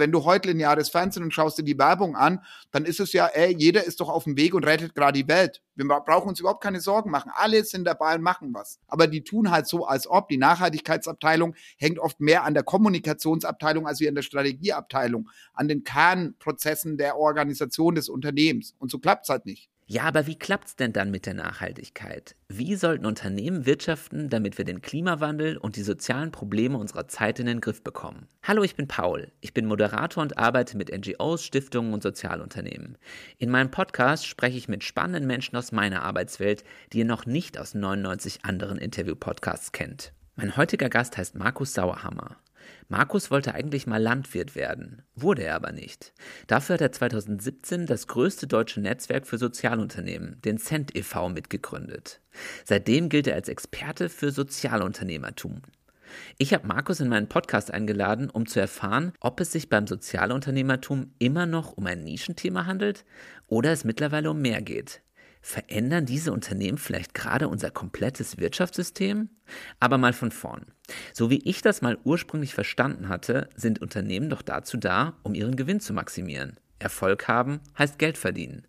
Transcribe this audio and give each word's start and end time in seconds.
Wenn 0.00 0.10
du 0.10 0.24
heute 0.24 0.48
lineares 0.48 0.88
Fernsehen 0.88 1.22
und 1.22 1.32
schaust 1.32 1.58
dir 1.58 1.62
die 1.62 1.78
Werbung 1.78 2.16
an, 2.16 2.42
dann 2.72 2.84
ist 2.84 2.98
es 2.98 3.12
ja, 3.12 3.26
ey, 3.26 3.54
jeder 3.56 3.84
ist 3.84 4.00
doch 4.00 4.08
auf 4.08 4.24
dem 4.24 4.36
Weg 4.36 4.54
und 4.54 4.66
rettet 4.66 4.94
gerade 4.94 5.22
die 5.22 5.28
Welt. 5.28 5.62
Wir 5.76 5.86
brauchen 5.86 6.28
uns 6.28 6.40
überhaupt 6.40 6.62
keine 6.62 6.80
Sorgen 6.80 7.10
machen. 7.10 7.30
Alle 7.34 7.62
sind 7.64 7.84
dabei 7.84 8.14
und 8.16 8.22
machen 8.22 8.52
was. 8.52 8.80
Aber 8.88 9.06
die 9.06 9.22
tun 9.22 9.50
halt 9.50 9.66
so, 9.66 9.86
als 9.86 10.08
ob 10.08 10.28
die 10.28 10.38
Nachhaltigkeitsabteilung 10.38 11.54
hängt 11.78 11.98
oft 11.98 12.18
mehr 12.20 12.44
an 12.44 12.54
der 12.54 12.62
Kommunikationsabteilung 12.62 13.86
als 13.86 14.00
wie 14.00 14.08
an 14.08 14.14
der 14.14 14.22
Strategieabteilung, 14.22 15.28
an 15.52 15.68
den 15.68 15.84
Kernprozessen 15.84 16.96
der 16.96 17.16
Organisation 17.16 17.94
des 17.94 18.08
Unternehmens. 18.08 18.74
Und 18.78 18.90
so 18.90 18.98
klappt 18.98 19.24
es 19.24 19.28
halt 19.28 19.46
nicht. 19.46 19.70
Ja, 19.92 20.04
aber 20.04 20.28
wie 20.28 20.38
klappt's 20.38 20.76
denn 20.76 20.92
dann 20.92 21.10
mit 21.10 21.26
der 21.26 21.34
Nachhaltigkeit? 21.34 22.36
Wie 22.48 22.76
sollten 22.76 23.04
Unternehmen 23.04 23.66
wirtschaften, 23.66 24.28
damit 24.28 24.56
wir 24.56 24.64
den 24.64 24.82
Klimawandel 24.82 25.56
und 25.56 25.74
die 25.74 25.82
sozialen 25.82 26.30
Probleme 26.30 26.78
unserer 26.78 27.08
Zeit 27.08 27.40
in 27.40 27.46
den 27.46 27.60
Griff 27.60 27.82
bekommen? 27.82 28.28
Hallo, 28.44 28.62
ich 28.62 28.76
bin 28.76 28.86
Paul. 28.86 29.32
Ich 29.40 29.52
bin 29.52 29.66
Moderator 29.66 30.22
und 30.22 30.38
arbeite 30.38 30.76
mit 30.76 30.96
NGOs, 30.96 31.42
Stiftungen 31.42 31.92
und 31.92 32.04
Sozialunternehmen. 32.04 32.98
In 33.38 33.50
meinem 33.50 33.72
Podcast 33.72 34.28
spreche 34.28 34.58
ich 34.58 34.68
mit 34.68 34.84
spannenden 34.84 35.26
Menschen 35.26 35.56
aus 35.56 35.72
meiner 35.72 36.02
Arbeitswelt, 36.04 36.62
die 36.92 36.98
ihr 36.98 37.04
noch 37.04 37.26
nicht 37.26 37.58
aus 37.58 37.74
99 37.74 38.44
anderen 38.44 38.78
Interview-Podcasts 38.78 39.72
kennt. 39.72 40.12
Mein 40.36 40.56
heutiger 40.56 40.88
Gast 40.88 41.16
heißt 41.16 41.34
Markus 41.34 41.74
Sauerhammer. 41.74 42.36
Markus 42.88 43.30
wollte 43.30 43.54
eigentlich 43.54 43.86
mal 43.86 44.02
Landwirt 44.02 44.54
werden, 44.54 45.02
wurde 45.14 45.44
er 45.44 45.54
aber 45.54 45.72
nicht. 45.72 46.12
Dafür 46.46 46.74
hat 46.74 46.80
er 46.80 46.92
2017 46.92 47.86
das 47.86 48.06
größte 48.06 48.46
deutsche 48.46 48.80
Netzwerk 48.80 49.26
für 49.26 49.38
Sozialunternehmen, 49.38 50.40
den 50.42 50.58
Cent 50.58 50.96
e.V., 50.96 51.28
mitgegründet. 51.28 52.20
Seitdem 52.64 53.08
gilt 53.08 53.26
er 53.26 53.34
als 53.34 53.48
Experte 53.48 54.08
für 54.08 54.32
Sozialunternehmertum. 54.32 55.62
Ich 56.38 56.52
habe 56.54 56.66
Markus 56.66 57.00
in 57.00 57.08
meinen 57.08 57.28
Podcast 57.28 57.70
eingeladen, 57.70 58.30
um 58.30 58.46
zu 58.46 58.60
erfahren, 58.60 59.12
ob 59.20 59.40
es 59.40 59.52
sich 59.52 59.68
beim 59.68 59.86
Sozialunternehmertum 59.86 61.12
immer 61.18 61.46
noch 61.46 61.72
um 61.72 61.86
ein 61.86 62.02
Nischenthema 62.04 62.66
handelt 62.66 63.04
oder 63.46 63.72
es 63.72 63.84
mittlerweile 63.84 64.30
um 64.30 64.40
mehr 64.40 64.62
geht. 64.62 65.02
Verändern 65.42 66.06
diese 66.06 66.32
Unternehmen 66.32 66.78
vielleicht 66.78 67.14
gerade 67.14 67.48
unser 67.48 67.70
komplettes 67.70 68.38
Wirtschaftssystem? 68.38 69.30
Aber 69.78 69.98
mal 69.98 70.12
von 70.12 70.30
vorn. 70.30 70.66
So 71.12 71.30
wie 71.30 71.42
ich 71.44 71.62
das 71.62 71.82
mal 71.82 71.98
ursprünglich 72.04 72.54
verstanden 72.54 73.08
hatte, 73.08 73.48
sind 73.56 73.80
Unternehmen 73.80 74.30
doch 74.30 74.42
dazu 74.42 74.76
da, 74.76 75.14
um 75.22 75.34
ihren 75.34 75.56
Gewinn 75.56 75.80
zu 75.80 75.92
maximieren. 75.92 76.58
Erfolg 76.78 77.28
haben 77.28 77.60
heißt 77.78 77.98
Geld 77.98 78.18
verdienen. 78.18 78.66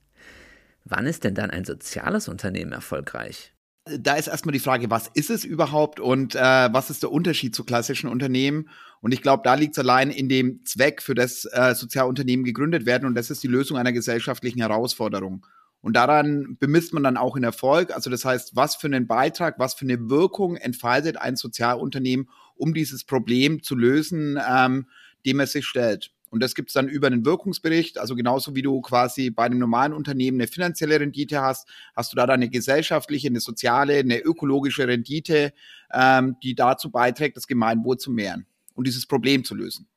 Wann 0.86 1.06
ist 1.06 1.24
denn 1.24 1.36
dann 1.36 1.50
ein 1.50 1.66
soziales 1.66 2.28
Unternehmen 2.28 2.72
erfolgreich? 2.72 3.54
Da 3.86 4.16
ist 4.16 4.28
erstmal 4.28 4.54
die 4.54 4.60
Frage, 4.60 4.90
was 4.92 5.10
ist 5.14 5.32
es 5.32 5.44
überhaupt 5.44 6.00
und 6.00 6.36
äh, 6.36 6.40
was 6.40 6.90
ist 6.92 7.02
der 7.02 7.12
Unterschied 7.12 7.56
zu 7.56 7.64
klassischen 7.64 8.10
Unternehmen? 8.10 8.70
Und 9.02 9.12
ich 9.12 9.24
glaube, 9.24 9.42
da 9.44 9.56
liegt 9.56 9.76
es 9.76 9.80
allein 9.80 10.12
in 10.12 10.30
dem 10.30 10.64
Zweck, 10.66 11.02
für 11.02 11.16
das 11.16 11.46
äh, 11.46 11.74
Sozialunternehmen 11.74 12.46
gegründet 12.46 12.86
werden 12.86 13.08
und 13.08 13.16
das 13.16 13.32
ist 13.32 13.42
die 13.42 13.48
Lösung 13.48 13.78
einer 13.78 13.92
gesellschaftlichen 13.92 14.60
Herausforderung. 14.60 15.46
Und 15.82 15.96
daran 15.96 16.58
bemisst 16.60 16.94
man 16.94 17.04
dann 17.04 17.18
auch 17.18 17.36
in 17.36 17.44
Erfolg. 17.44 17.94
Also 17.94 18.10
das 18.10 18.24
heißt, 18.24 18.56
was 18.56 18.76
für 18.76 18.88
einen 18.88 19.08
Beitrag, 19.08 19.58
was 19.58 19.74
für 19.74 19.86
eine 19.86 20.10
Wirkung 20.10 20.56
entfaltet 20.56 21.18
ein 21.18 21.36
Sozialunternehmen, 21.36 22.30
um 22.56 22.74
dieses 22.74 23.04
Problem 23.04 23.64
zu 23.64 23.76
lösen, 23.76 24.40
ähm, 24.48 24.88
dem 25.26 25.40
es 25.40 25.54
sich 25.54 25.66
stellt. 25.66 26.12
Und 26.30 26.42
das 26.42 26.56
gibt 26.56 26.70
es 26.70 26.74
dann 26.74 26.88
über 26.88 27.08
einen 27.08 27.26
Wirkungsbericht. 27.26 27.98
Also 27.98 28.16
genauso 28.16 28.56
wie 28.56 28.62
du 28.62 28.80
quasi 28.82 29.32
bei 29.32 29.44
einem 29.44 29.60
normalen 29.60 29.92
Unternehmen 29.92 30.40
eine 30.40 30.48
finanzielle 30.48 31.00
Rendite 31.00 31.42
hast, 31.42 31.68
hast 31.94 32.14
du 32.14 32.16
da 32.16 32.26
dann 32.26 32.36
eine 32.36 32.50
gesellschaftliche, 32.50 33.28
eine 33.28 33.42
soziale, 33.42 33.98
eine 33.98 34.20
ökologische 34.20 34.88
Rendite, 34.88 35.52
ähm, 35.94 36.38
die 36.42 36.56
dazu 36.56 36.90
beiträgt, 36.90 37.36
das 37.36 37.48
Gemeinwohl 37.48 37.98
zu 37.98 38.12
mehren 38.12 38.46
und 38.76 38.88
dieses 38.88 39.06
Problem 39.06 39.44
zu 39.44 39.56
lösen. 39.56 39.88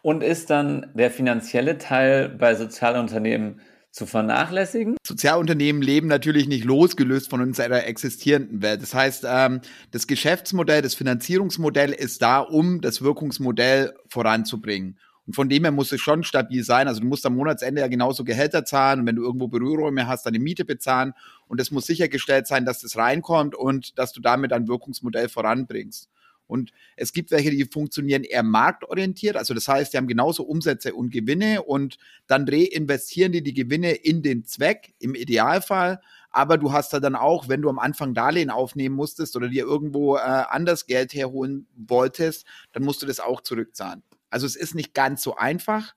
Und 0.00 0.22
ist 0.22 0.48
dann 0.48 0.90
der 0.94 1.10
finanzielle 1.10 1.76
Teil 1.76 2.30
bei 2.30 2.54
Sozialunternehmen 2.54 3.60
zu 3.90 4.06
vernachlässigen? 4.06 4.96
Sozialunternehmen 5.06 5.82
leben 5.82 6.08
natürlich 6.08 6.48
nicht 6.48 6.64
losgelöst 6.64 7.30
von 7.30 7.40
unserer 7.40 7.86
existierenden 7.86 8.62
Welt. 8.62 8.82
Das 8.82 8.94
heißt, 8.94 9.24
ähm, 9.26 9.60
das 9.90 10.06
Geschäftsmodell, 10.06 10.82
das 10.82 10.94
Finanzierungsmodell 10.94 11.92
ist 11.92 12.22
da, 12.22 12.40
um 12.40 12.80
das 12.80 13.02
Wirkungsmodell 13.02 13.94
voranzubringen. 14.08 14.98
Und 15.26 15.34
von 15.34 15.50
dem 15.50 15.64
her 15.64 15.72
muss 15.72 15.92
es 15.92 16.00
schon 16.00 16.24
stabil 16.24 16.64
sein. 16.64 16.88
Also 16.88 17.00
du 17.00 17.06
musst 17.06 17.26
am 17.26 17.36
Monatsende 17.36 17.82
ja 17.82 17.88
genauso 17.88 18.24
Gehälter 18.24 18.64
zahlen 18.64 19.00
und 19.00 19.06
wenn 19.06 19.16
du 19.16 19.22
irgendwo 19.22 19.48
Büroräume 19.48 20.06
hast, 20.06 20.24
deine 20.24 20.38
Miete 20.38 20.64
bezahlen. 20.64 21.12
Und 21.48 21.60
es 21.60 21.70
muss 21.70 21.84
sichergestellt 21.84 22.46
sein, 22.46 22.64
dass 22.64 22.80
das 22.80 22.96
reinkommt 22.96 23.54
und 23.54 23.98
dass 23.98 24.12
du 24.12 24.22
damit 24.22 24.54
ein 24.54 24.68
Wirkungsmodell 24.68 25.28
voranbringst. 25.28 26.08
Und 26.48 26.72
es 26.96 27.12
gibt 27.12 27.30
welche, 27.30 27.50
die 27.50 27.64
funktionieren 27.64 28.24
eher 28.24 28.42
marktorientiert. 28.42 29.36
Also 29.36 29.54
das 29.54 29.68
heißt, 29.68 29.92
die 29.92 29.98
haben 29.98 30.08
genauso 30.08 30.42
Umsätze 30.42 30.94
und 30.94 31.10
Gewinne 31.10 31.62
und 31.62 31.98
dann 32.26 32.48
reinvestieren 32.48 33.32
die 33.32 33.42
die 33.42 33.54
Gewinne 33.54 33.92
in 33.92 34.22
den 34.22 34.44
Zweck 34.44 34.94
im 34.98 35.14
Idealfall. 35.14 36.00
Aber 36.30 36.58
du 36.58 36.72
hast 36.72 36.92
da 36.92 37.00
dann 37.00 37.14
auch, 37.14 37.48
wenn 37.48 37.62
du 37.62 37.68
am 37.68 37.78
Anfang 37.78 38.14
Darlehen 38.14 38.50
aufnehmen 38.50 38.96
musstest 38.96 39.36
oder 39.36 39.48
dir 39.48 39.64
irgendwo 39.64 40.16
äh, 40.16 40.20
anders 40.20 40.86
Geld 40.86 41.14
herholen 41.14 41.66
wolltest, 41.76 42.46
dann 42.72 42.82
musst 42.82 43.02
du 43.02 43.06
das 43.06 43.20
auch 43.20 43.42
zurückzahlen. 43.42 44.02
Also 44.30 44.46
es 44.46 44.56
ist 44.56 44.74
nicht 44.74 44.94
ganz 44.94 45.22
so 45.22 45.36
einfach. 45.36 45.94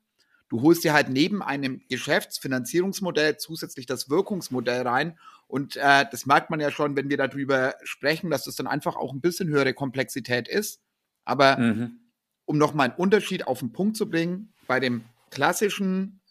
Du 0.50 0.62
holst 0.62 0.84
dir 0.84 0.92
halt 0.92 1.08
neben 1.08 1.42
einem 1.42 1.82
Geschäftsfinanzierungsmodell 1.90 3.38
zusätzlich 3.38 3.86
das 3.86 4.10
Wirkungsmodell 4.10 4.86
rein 4.86 5.18
und 5.52 5.76
äh, 5.76 6.06
das 6.10 6.26
merkt 6.26 6.50
man 6.50 6.62
ja 6.62 6.72
schon, 6.72 6.96
wenn 6.96 7.10
wir 7.10 7.18
darüber 7.18 7.76
sprechen, 7.84 8.30
dass 8.30 8.46
das 8.46 8.56
dann 8.56 8.68
einfach 8.68 8.96
auch 8.96 9.12
ein 9.12 9.20
bisschen 9.20 9.50
höhere 9.50 9.74
Komplexität 9.74 10.48
ist. 10.48 10.80
Aber 11.26 11.58
mhm. 11.58 12.00
um 12.46 12.58
nochmal 12.58 12.88
einen 12.88 12.96
Unterschied 12.98 13.46
auf 13.48 13.60
den 13.60 13.74
Punkt 13.74 13.98
zu 13.98 14.10
bringen, 14.10 14.54
bei 14.66 14.80
dem 14.80 15.04
klassischen 15.30 16.22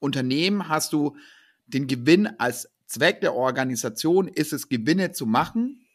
Unternehmen 0.00 0.68
hast 0.68 0.92
du 0.92 1.16
den 1.66 1.86
Gewinn 1.86 2.26
als 2.38 2.68
Zweck 2.86 3.20
der 3.20 3.34
Organisation, 3.34 4.26
ist 4.26 4.52
es 4.52 4.68
Gewinne 4.68 5.12
zu 5.12 5.26
machen. 5.26 5.86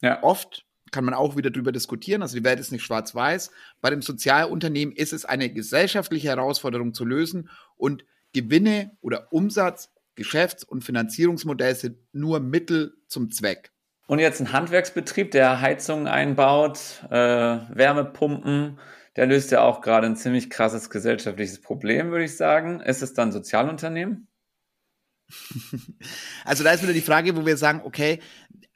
Ja. 0.00 0.22
Oft 0.22 0.64
kann 0.92 1.04
man 1.04 1.14
auch 1.14 1.36
wieder 1.36 1.50
darüber 1.50 1.72
diskutieren. 1.72 2.22
Also 2.22 2.36
die 2.36 2.44
Welt 2.44 2.60
ist 2.60 2.70
nicht 2.70 2.84
schwarz-weiß. 2.84 3.50
Bei 3.80 3.90
dem 3.90 4.00
Sozialunternehmen 4.00 4.94
ist 4.94 5.12
es 5.12 5.24
eine 5.24 5.52
gesellschaftliche 5.52 6.28
Herausforderung 6.28 6.94
zu 6.94 7.04
lösen 7.04 7.50
und 7.76 8.04
Gewinne 8.32 8.96
oder 9.00 9.32
Umsatz 9.32 9.90
Geschäfts- 10.14 10.64
und 10.64 10.84
Finanzierungsmodell 10.84 11.74
sind 11.74 11.98
nur 12.12 12.40
Mittel 12.40 12.94
zum 13.08 13.30
Zweck. 13.30 13.72
Und 14.06 14.18
jetzt 14.18 14.40
ein 14.40 14.52
Handwerksbetrieb, 14.52 15.30
der 15.30 15.60
Heizungen 15.60 16.06
einbaut, 16.06 17.02
äh, 17.10 17.14
Wärmepumpen, 17.14 18.78
der 19.16 19.26
löst 19.26 19.50
ja 19.50 19.62
auch 19.62 19.80
gerade 19.80 20.06
ein 20.06 20.16
ziemlich 20.16 20.50
krasses 20.50 20.90
gesellschaftliches 20.90 21.60
Problem, 21.60 22.10
würde 22.10 22.24
ich 22.24 22.36
sagen. 22.36 22.80
Ist 22.80 23.02
es 23.02 23.14
dann 23.14 23.32
Sozialunternehmen? 23.32 24.28
Also 26.44 26.64
da 26.64 26.72
ist 26.72 26.82
wieder 26.82 26.92
die 26.92 27.00
Frage, 27.00 27.36
wo 27.36 27.46
wir 27.46 27.56
sagen, 27.56 27.80
okay, 27.84 28.20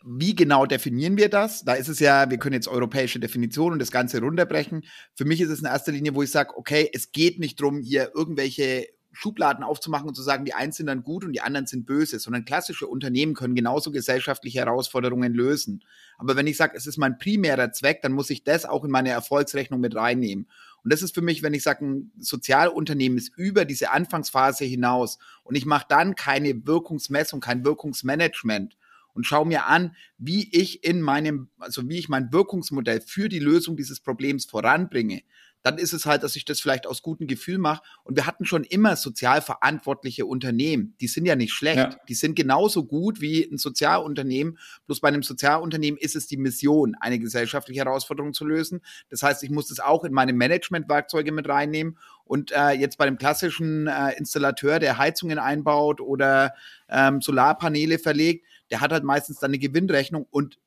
wie 0.08 0.36
genau 0.36 0.66
definieren 0.66 1.16
wir 1.16 1.28
das? 1.28 1.64
Da 1.64 1.74
ist 1.74 1.88
es 1.88 1.98
ja, 1.98 2.30
wir 2.30 2.38
können 2.38 2.54
jetzt 2.54 2.68
europäische 2.68 3.18
Definitionen 3.18 3.74
und 3.74 3.78
das 3.80 3.90
Ganze 3.90 4.20
runterbrechen. 4.20 4.84
Für 5.14 5.24
mich 5.24 5.40
ist 5.40 5.50
es 5.50 5.58
in 5.58 5.66
erster 5.66 5.92
Linie, 5.92 6.14
wo 6.14 6.22
ich 6.22 6.30
sage, 6.30 6.56
okay, 6.56 6.88
es 6.94 7.10
geht 7.10 7.40
nicht 7.40 7.60
darum, 7.60 7.80
hier 7.80 8.12
irgendwelche 8.14 8.86
Schubladen 9.16 9.64
aufzumachen 9.64 10.08
und 10.08 10.14
zu 10.14 10.22
sagen, 10.22 10.44
die 10.44 10.52
einen 10.52 10.72
sind 10.72 10.86
dann 10.86 11.02
gut 11.02 11.24
und 11.24 11.32
die 11.32 11.40
anderen 11.40 11.66
sind 11.66 11.86
böse, 11.86 12.18
sondern 12.18 12.44
klassische 12.44 12.86
Unternehmen 12.86 13.32
können 13.32 13.54
genauso 13.54 13.90
gesellschaftliche 13.90 14.58
Herausforderungen 14.58 15.32
lösen. 15.32 15.82
Aber 16.18 16.36
wenn 16.36 16.46
ich 16.46 16.58
sage, 16.58 16.76
es 16.76 16.86
ist 16.86 16.98
mein 16.98 17.16
primärer 17.16 17.72
Zweck, 17.72 18.02
dann 18.02 18.12
muss 18.12 18.28
ich 18.28 18.44
das 18.44 18.66
auch 18.66 18.84
in 18.84 18.90
meine 18.90 19.08
Erfolgsrechnung 19.08 19.80
mit 19.80 19.96
reinnehmen. 19.96 20.48
Und 20.84 20.92
das 20.92 21.00
ist 21.00 21.14
für 21.14 21.22
mich, 21.22 21.42
wenn 21.42 21.54
ich 21.54 21.62
sage, 21.62 21.86
ein 21.86 22.12
Sozialunternehmen 22.18 23.16
ist 23.16 23.32
über 23.36 23.64
diese 23.64 23.90
Anfangsphase 23.90 24.66
hinaus 24.66 25.18
und 25.44 25.56
ich 25.56 25.64
mache 25.64 25.86
dann 25.88 26.14
keine 26.14 26.66
Wirkungsmessung, 26.66 27.40
kein 27.40 27.64
Wirkungsmanagement 27.64 28.76
und 29.14 29.24
schaue 29.24 29.46
mir 29.46 29.64
an, 29.64 29.96
wie 30.18 30.46
ich 30.52 30.84
in 30.84 31.00
meinem, 31.00 31.48
also 31.58 31.88
wie 31.88 31.98
ich 31.98 32.10
mein 32.10 32.32
Wirkungsmodell 32.32 33.00
für 33.00 33.30
die 33.30 33.38
Lösung 33.38 33.76
dieses 33.78 34.00
Problems 34.00 34.44
voranbringe, 34.44 35.22
dann 35.66 35.78
ist 35.78 35.92
es 35.92 36.06
halt, 36.06 36.22
dass 36.22 36.36
ich 36.36 36.44
das 36.44 36.60
vielleicht 36.60 36.86
aus 36.86 37.02
gutem 37.02 37.26
Gefühl 37.26 37.58
mache. 37.58 37.82
Und 38.04 38.14
wir 38.14 38.24
hatten 38.24 38.44
schon 38.44 38.62
immer 38.62 38.94
sozial 38.94 39.42
verantwortliche 39.42 40.24
Unternehmen. 40.24 40.94
Die 41.00 41.08
sind 41.08 41.26
ja 41.26 41.34
nicht 41.34 41.52
schlecht. 41.52 41.76
Ja. 41.76 41.96
Die 42.08 42.14
sind 42.14 42.36
genauso 42.36 42.84
gut 42.84 43.20
wie 43.20 43.42
ein 43.42 43.58
Sozialunternehmen. 43.58 44.58
Bloß 44.86 45.00
bei 45.00 45.08
einem 45.08 45.24
Sozialunternehmen 45.24 45.98
ist 45.98 46.14
es 46.14 46.28
die 46.28 46.36
Mission, 46.36 46.94
eine 47.00 47.18
gesellschaftliche 47.18 47.80
Herausforderung 47.80 48.32
zu 48.32 48.46
lösen. 48.46 48.80
Das 49.10 49.24
heißt, 49.24 49.42
ich 49.42 49.50
muss 49.50 49.66
das 49.66 49.80
auch 49.80 50.04
in 50.04 50.12
meine 50.12 50.32
Managementwerkzeuge 50.34 51.32
mit 51.32 51.48
reinnehmen. 51.48 51.98
Und 52.22 52.52
äh, 52.52 52.70
jetzt 52.70 52.96
bei 52.96 53.06
dem 53.06 53.18
klassischen 53.18 53.88
äh, 53.88 54.12
Installateur, 54.16 54.78
der 54.78 54.98
Heizungen 54.98 55.40
einbaut 55.40 56.00
oder 56.00 56.54
ähm, 56.88 57.20
Solarpaneele 57.20 57.98
verlegt, 57.98 58.46
der 58.70 58.80
hat 58.80 58.92
halt 58.92 59.02
meistens 59.02 59.40
dann 59.40 59.50
eine 59.50 59.58
Gewinnrechnung 59.58 60.28
und 60.30 60.60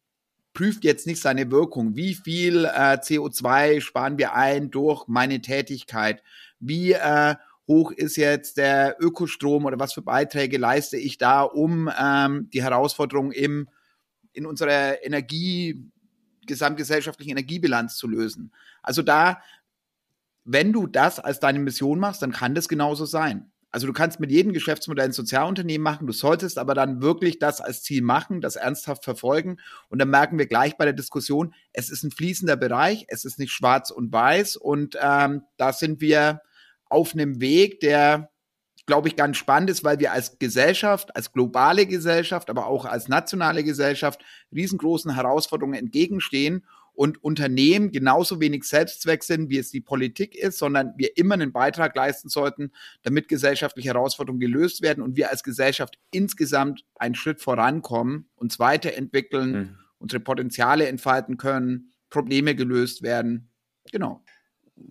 prüft 0.60 0.84
jetzt 0.84 1.08
nicht 1.08 1.22
seine 1.22 1.50
Wirkung. 1.52 1.96
Wie 1.96 2.14
viel 2.16 2.66
äh, 2.66 2.98
CO2 2.98 3.80
sparen 3.80 4.18
wir 4.18 4.34
ein 4.34 4.70
durch 4.70 5.08
meine 5.08 5.40
Tätigkeit? 5.40 6.22
Wie 6.60 6.92
äh, 6.92 7.36
hoch 7.66 7.94
ist 7.94 8.18
jetzt 8.18 8.58
der 8.58 8.98
Ökostrom 9.00 9.64
oder 9.64 9.80
was 9.80 9.94
für 9.94 10.02
Beiträge 10.02 10.58
leiste 10.58 10.98
ich 10.98 11.18
da, 11.18 11.44
um 11.44 11.90
ähm, 11.98 12.50
die 12.52 12.62
Herausforderung 12.62 13.32
im, 13.32 13.70
in 14.34 14.46
unserer 14.46 15.02
Energie, 15.02 15.82
gesamtgesellschaftlichen 16.46 17.32
Energiebilanz 17.32 17.96
zu 17.96 18.10
lösen? 18.10 18.52
Also 18.84 19.02
da 19.02 19.42
wenn 20.44 20.74
du 20.74 20.88
das 20.88 21.20
als 21.20 21.40
deine 21.40 21.60
Mission 21.60 22.00
machst, 22.00 22.22
dann 22.22 22.32
kann 22.32 22.56
das 22.56 22.68
genauso 22.68 23.06
sein. 23.06 23.52
Also 23.72 23.86
du 23.86 23.94
kannst 23.94 24.20
mit 24.20 24.32
jedem 24.32 24.52
Geschäftsmodell 24.52 25.06
ein 25.06 25.12
Sozialunternehmen 25.12 25.84
machen, 25.84 26.08
du 26.08 26.14
solltest 26.14 26.58
aber 26.58 26.74
dann 26.74 27.02
wirklich 27.02 27.38
das 27.38 27.62
als 27.62 27.84
Ziel 27.84 28.02
machen, 28.02 28.42
das 28.42 28.56
ernsthaft 28.56 29.04
verfolgen. 29.04 29.58
Und 29.90 30.00
dann 30.00 30.10
merken 30.10 30.40
wir 30.40 30.48
gleich 30.48 30.76
bei 30.76 30.86
der 30.86 30.94
Diskussion, 30.94 31.54
es 31.72 31.90
ist 31.90 32.04
ein 32.04 32.12
fließender 32.12 32.58
Bereich, 32.58 33.06
es 33.10 33.26
ist 33.26 33.38
nicht 33.38 33.52
schwarz 33.52 33.92
und 33.92 34.12
weiß. 34.12 34.56
Und 34.56 34.98
ähm, 35.00 35.44
da 35.58 35.72
sind 35.72 36.02
wir 36.02 36.42
auf 36.86 37.14
einem 37.14 37.40
Weg, 37.40 37.80
der, 37.82 38.32
glaube 38.88 39.08
ich, 39.08 39.16
ganz 39.16 39.38
spannend 39.38 39.70
ist, 39.70 39.84
weil 39.84 40.00
wir 40.00 40.14
als 40.14 40.40
Gesellschaft, 40.40 41.16
als 41.16 41.32
globale 41.32 41.86
Gesellschaft, 41.86 42.50
aber 42.50 42.66
auch 42.66 42.86
als 42.86 43.08
nationale 43.08 43.64
Gesellschaft 43.64 44.22
riesengroßen 44.52 45.14
Herausforderungen 45.14 45.78
entgegenstehen 45.78 46.66
und 47.00 47.24
Unternehmen 47.24 47.92
genauso 47.92 48.42
wenig 48.42 48.66
Selbstzweck 48.66 49.24
sind, 49.24 49.50
wie 49.50 49.58
es 49.58 49.72
die 49.72 49.80
Politik 49.80 50.36
ist, 50.36 50.58
sondern 50.58 50.96
wir 50.98 51.16
immer 51.16 51.36
einen 51.36 51.54
Beitrag 51.54 51.96
leisten 51.96 52.28
sollten, 52.28 52.74
damit 53.04 53.30
gesellschaftliche 53.30 53.88
Herausforderungen 53.88 54.42
gelöst 54.42 54.82
werden 54.82 55.02
und 55.02 55.16
wir 55.16 55.30
als 55.30 55.44
Gesellschaft 55.44 55.98
insgesamt 56.12 56.84
einen 56.96 57.16
Schritt 57.16 57.40
vorankommen, 57.40 58.28
uns 58.36 58.60
weiterentwickeln, 58.60 59.52
mhm. 59.52 59.78
unsere 59.98 60.20
Potenziale 60.20 60.90
entfalten 60.90 61.38
können, 61.38 61.94
Probleme 62.10 62.54
gelöst 62.54 63.02
werden. 63.02 63.50
Genau. 63.94 64.22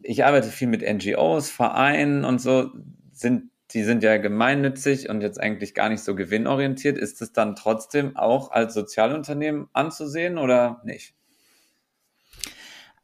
Ich 0.00 0.24
arbeite 0.24 0.48
viel 0.48 0.68
mit 0.68 0.80
NGOs, 0.80 1.50
Vereinen 1.50 2.24
und 2.24 2.40
so. 2.40 2.70
Sind, 3.12 3.50
die 3.72 3.82
sind 3.82 4.02
ja 4.02 4.16
gemeinnützig 4.16 5.10
und 5.10 5.20
jetzt 5.20 5.38
eigentlich 5.38 5.74
gar 5.74 5.90
nicht 5.90 6.00
so 6.00 6.14
gewinnorientiert. 6.14 6.96
Ist 6.96 7.20
es 7.20 7.34
dann 7.34 7.54
trotzdem 7.54 8.16
auch 8.16 8.50
als 8.50 8.72
Sozialunternehmen 8.72 9.68
anzusehen 9.74 10.38
oder 10.38 10.80
nicht? 10.86 11.17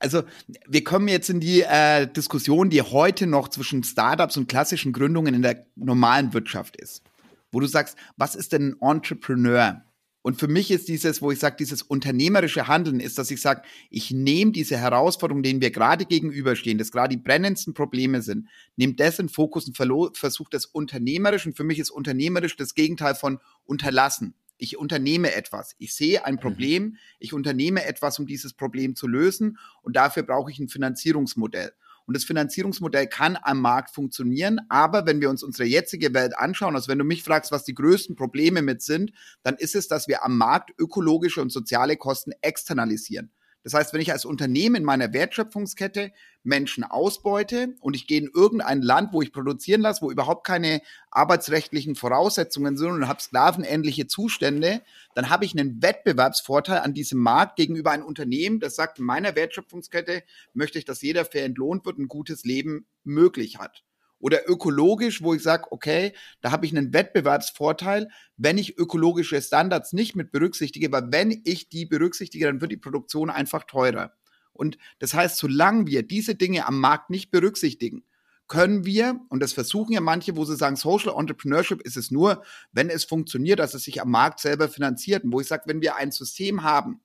Also 0.05 0.23
wir 0.69 0.85
kommen 0.85 1.09
jetzt 1.09 1.31
in 1.31 1.41
die 1.41 1.62
äh, 1.62 2.06
Diskussion, 2.06 2.69
die 2.69 2.83
heute 2.83 3.27
noch 3.27 3.49
zwischen 3.49 3.83
Startups 3.83 4.37
und 4.37 4.49
klassischen 4.49 4.93
Gründungen 4.93 5.33
in 5.33 5.41
der 5.41 5.67
normalen 5.77 6.35
Wirtschaft 6.35 6.77
ist. 6.77 7.03
Wo 7.51 7.61
du 7.61 7.67
sagst, 7.67 7.97
was 8.19 8.35
ist 8.35 8.53
denn 8.53 8.77
ein 8.81 8.97
Entrepreneur? 8.97 9.83
Und 10.21 10.39
für 10.39 10.49
mich 10.49 10.71
ist 10.71 10.89
dieses, 10.89 11.23
wo 11.23 11.31
ich 11.31 11.39
sage, 11.39 11.56
dieses 11.59 11.83
unternehmerische 11.83 12.69
Handeln 12.69 13.01
ist, 13.01 13.19
dass 13.19 13.31
ich 13.31 13.41
sage, 13.41 13.62
ich 13.91 14.11
nehme 14.11 14.53
diese 14.53 14.77
Herausforderungen, 14.77 15.43
denen 15.43 15.62
wir 15.62 15.71
gerade 15.71 16.05
gegenüberstehen, 16.05 16.79
das 16.79 16.93
gerade 16.93 17.17
die 17.17 17.23
brennendsten 17.23 17.73
Probleme 17.73 18.21
sind, 18.21 18.49
nehme 18.77 18.95
das 18.95 19.19
in 19.19 19.31
Fokus 19.31 19.67
und 19.67 19.77
versuche 20.17 20.51
das 20.51 20.67
unternehmerisch. 20.67 21.47
Und 21.47 21.56
für 21.56 21.65
mich 21.65 21.79
ist 21.79 21.91
unternehmerisch 21.91 22.56
das 22.56 22.75
Gegenteil 22.75 23.15
von 23.15 23.39
unterlassen 23.65 24.35
ich 24.59 24.77
unternehme 24.77 25.35
etwas. 25.35 25.75
Ich 25.79 25.95
sehe 25.95 26.25
ein 26.25 26.35
mhm. 26.35 26.41
Problem, 26.41 26.97
ich 27.19 27.33
unternehme 27.33 27.85
etwas, 27.85 28.19
um 28.19 28.27
dieses 28.27 28.55
Problem 28.55 28.97
zu 28.97 29.06
lösen 29.06 29.59
und 29.83 29.97
dafür 29.97 30.23
brauche 30.23 30.51
ich 30.51 30.59
ein 30.59 30.69
Finanzierungsmodell. 30.69 31.73
Und 32.06 32.15
das 32.15 32.25
Finanzierungsmodell 32.25 33.06
kann 33.06 33.39
am 33.41 33.61
Markt 33.61 33.95
funktionieren, 33.95 34.61
aber 34.69 35.06
wenn 35.06 35.23
wir 35.23 35.31
uns 35.31 35.43
unsere 35.43 35.67
jetzige 35.67 36.12
Welt 36.12 36.37
anschauen, 36.37 36.75
also 36.75 36.89
wenn 36.89 36.99
du 36.99 37.05
mich 37.05 37.23
fragst, 37.23 37.51
was 37.51 37.65
die 37.65 37.75
größten 37.75 38.15
Probleme 38.15 38.61
mit 38.61 38.83
sind, 38.83 39.12
dann 39.43 39.55
ist 39.56 39.75
es, 39.75 39.89
dass 39.89 40.06
wir 40.06 40.23
am 40.23 40.37
Markt 40.37 40.73
ökologische 40.79 41.41
und 41.41 41.51
soziale 41.51 41.97
Kosten 41.97 42.33
externalisieren. 42.43 43.31
Das 43.65 43.73
heißt, 43.73 43.95
wenn 43.95 44.01
ich 44.03 44.13
als 44.13 44.27
Unternehmen 44.27 44.77
in 44.77 44.85
meiner 44.85 45.15
Wertschöpfungskette 45.15 46.13
Menschen 46.43 46.85
ausbeute 46.85 47.75
und 47.81 47.97
ich 47.97 48.07
gehe 48.07 48.21
in 48.21 48.31
irgendein 48.33 48.83
Land, 48.83 49.15
wo 49.15 49.23
ich 49.23 49.33
produzieren 49.33 49.81
lasse, 49.81 50.03
wo 50.03 50.11
überhaupt 50.11 50.47
keine 50.47 50.83
arbeitsrechtlichen 51.11 51.95
Voraussetzungen 51.95 52.77
sind 52.77 52.91
und 52.91 53.09
habe 53.09 53.23
sklavenähnliche 53.23 54.07
Zustände, 54.07 54.83
dann 55.15 55.31
habe 55.31 55.47
ich 55.47 55.59
einen 55.59 55.83
Wettbewerbsvorteil 55.83 56.81
an 56.81 56.93
diesem 56.93 57.19
Markt 57.19 57.57
gegenüber 57.57 57.91
einem 57.91 58.05
Unternehmen, 58.05 58.61
das 58.61 58.77
sagt, 58.77 58.99
in 58.99 59.07
meiner 59.07 59.35
Wertschöpfungskette 59.35 60.23
möchte 60.53 60.79
ich, 60.79 60.85
dass 60.85 61.01
jeder 61.01 61.25
fair 61.25 61.47
entlohnt 61.47 61.87
wird, 61.87 61.99
ein 61.99 62.09
gutes 62.09 62.45
Leben 62.45 62.87
möglich 63.03 63.59
hat 63.59 63.83
oder 64.25 64.49
ökologisch, 64.49 65.21
wo 65.21 65.35
ich 65.35 65.43
sage, 65.43 65.71
okay, 65.71 66.15
da 66.41 66.50
habe 66.50 66.65
ich 66.65 66.75
einen 66.75 66.94
Wettbewerbsvorteil, 66.94 68.09
wenn 68.38 68.56
ich 68.56 68.79
ökologische 68.79 69.43
Standards 69.43 69.93
nicht 69.93 70.17
mit 70.17 70.32
berücksichtige, 70.32 70.91
weil 70.93 71.12
wenn 71.12 71.43
ich 71.44 71.69
die 71.69 71.85
berücksichtige, 71.85 72.47
dann 72.47 72.62
wird 72.62 72.73
die 72.73 72.79
Produktion 72.79 73.29
einfach 73.29 73.65
teurer. 73.65 74.15
Und 74.55 74.79
das 74.99 75.12
heißt, 75.12 75.37
solange 75.37 75.87
wir 75.88 76.05
diese 76.05 76.37
Dinge 76.37 76.67
am 76.67 76.81
Markt 76.81 77.11
nicht 77.11 77.31
berücksichtigen, 77.31 78.03
können 78.49 78.87
wir, 78.87 79.21
und 79.29 79.43
das 79.43 79.53
versuchen 79.53 79.93
ja 79.93 80.00
manche, 80.00 80.37
wo 80.37 80.47
sie 80.47 80.56
sagen, 80.56 80.77
Social 80.77 81.12
Entrepreneurship 81.19 81.82
ist 81.82 81.99
es 81.99 82.11
nur, 82.11 82.43
wenn 82.73 82.88
es 82.88 83.05
funktioniert, 83.05 83.59
dass 83.59 83.75
es 83.75 83.82
sich 83.82 84.00
am 84.00 84.11
Markt 84.11 84.41
selber 84.41 84.70
finanziert. 84.70 85.25
Und 85.25 85.35
wo 85.35 85.41
ich 85.41 85.49
sage, 85.49 85.65
wenn 85.67 85.82
wir 85.82 85.97
ein 85.97 86.12
System 86.12 86.62
haben, 86.62 87.03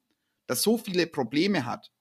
das 0.47 0.61
so 0.61 0.77
viele 0.77 1.05
Probleme 1.05 1.65
hat, 1.65 1.91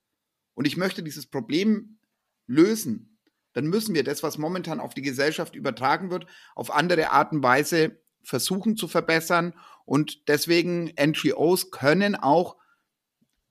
und 0.55 0.69
ich 0.69 0.77
möchte 0.77 1.03
dieses 1.03 1.27
Problem 1.27 1.99
lösen, 2.47 3.18
dann 3.53 3.67
müssen 3.67 3.95
wir 3.95 4.05
das, 4.05 4.23
was 4.23 4.39
momentan 4.39 4.81
auf 4.81 4.95
die 4.95 5.03
Gesellschaft 5.03 5.55
übertragen 5.55 6.11
wird, 6.11 6.27
auf 6.55 6.71
andere 6.71 7.11
Art 7.11 7.33
und 7.33 7.43
Weise 7.43 7.99
versuchen 8.23 8.77
zu 8.77 8.89
verbessern. 8.89 9.55
Und 9.85 10.29
deswegen 10.29 10.93
NGOs 11.01 11.71
können 11.71 12.15
auch 12.15 12.57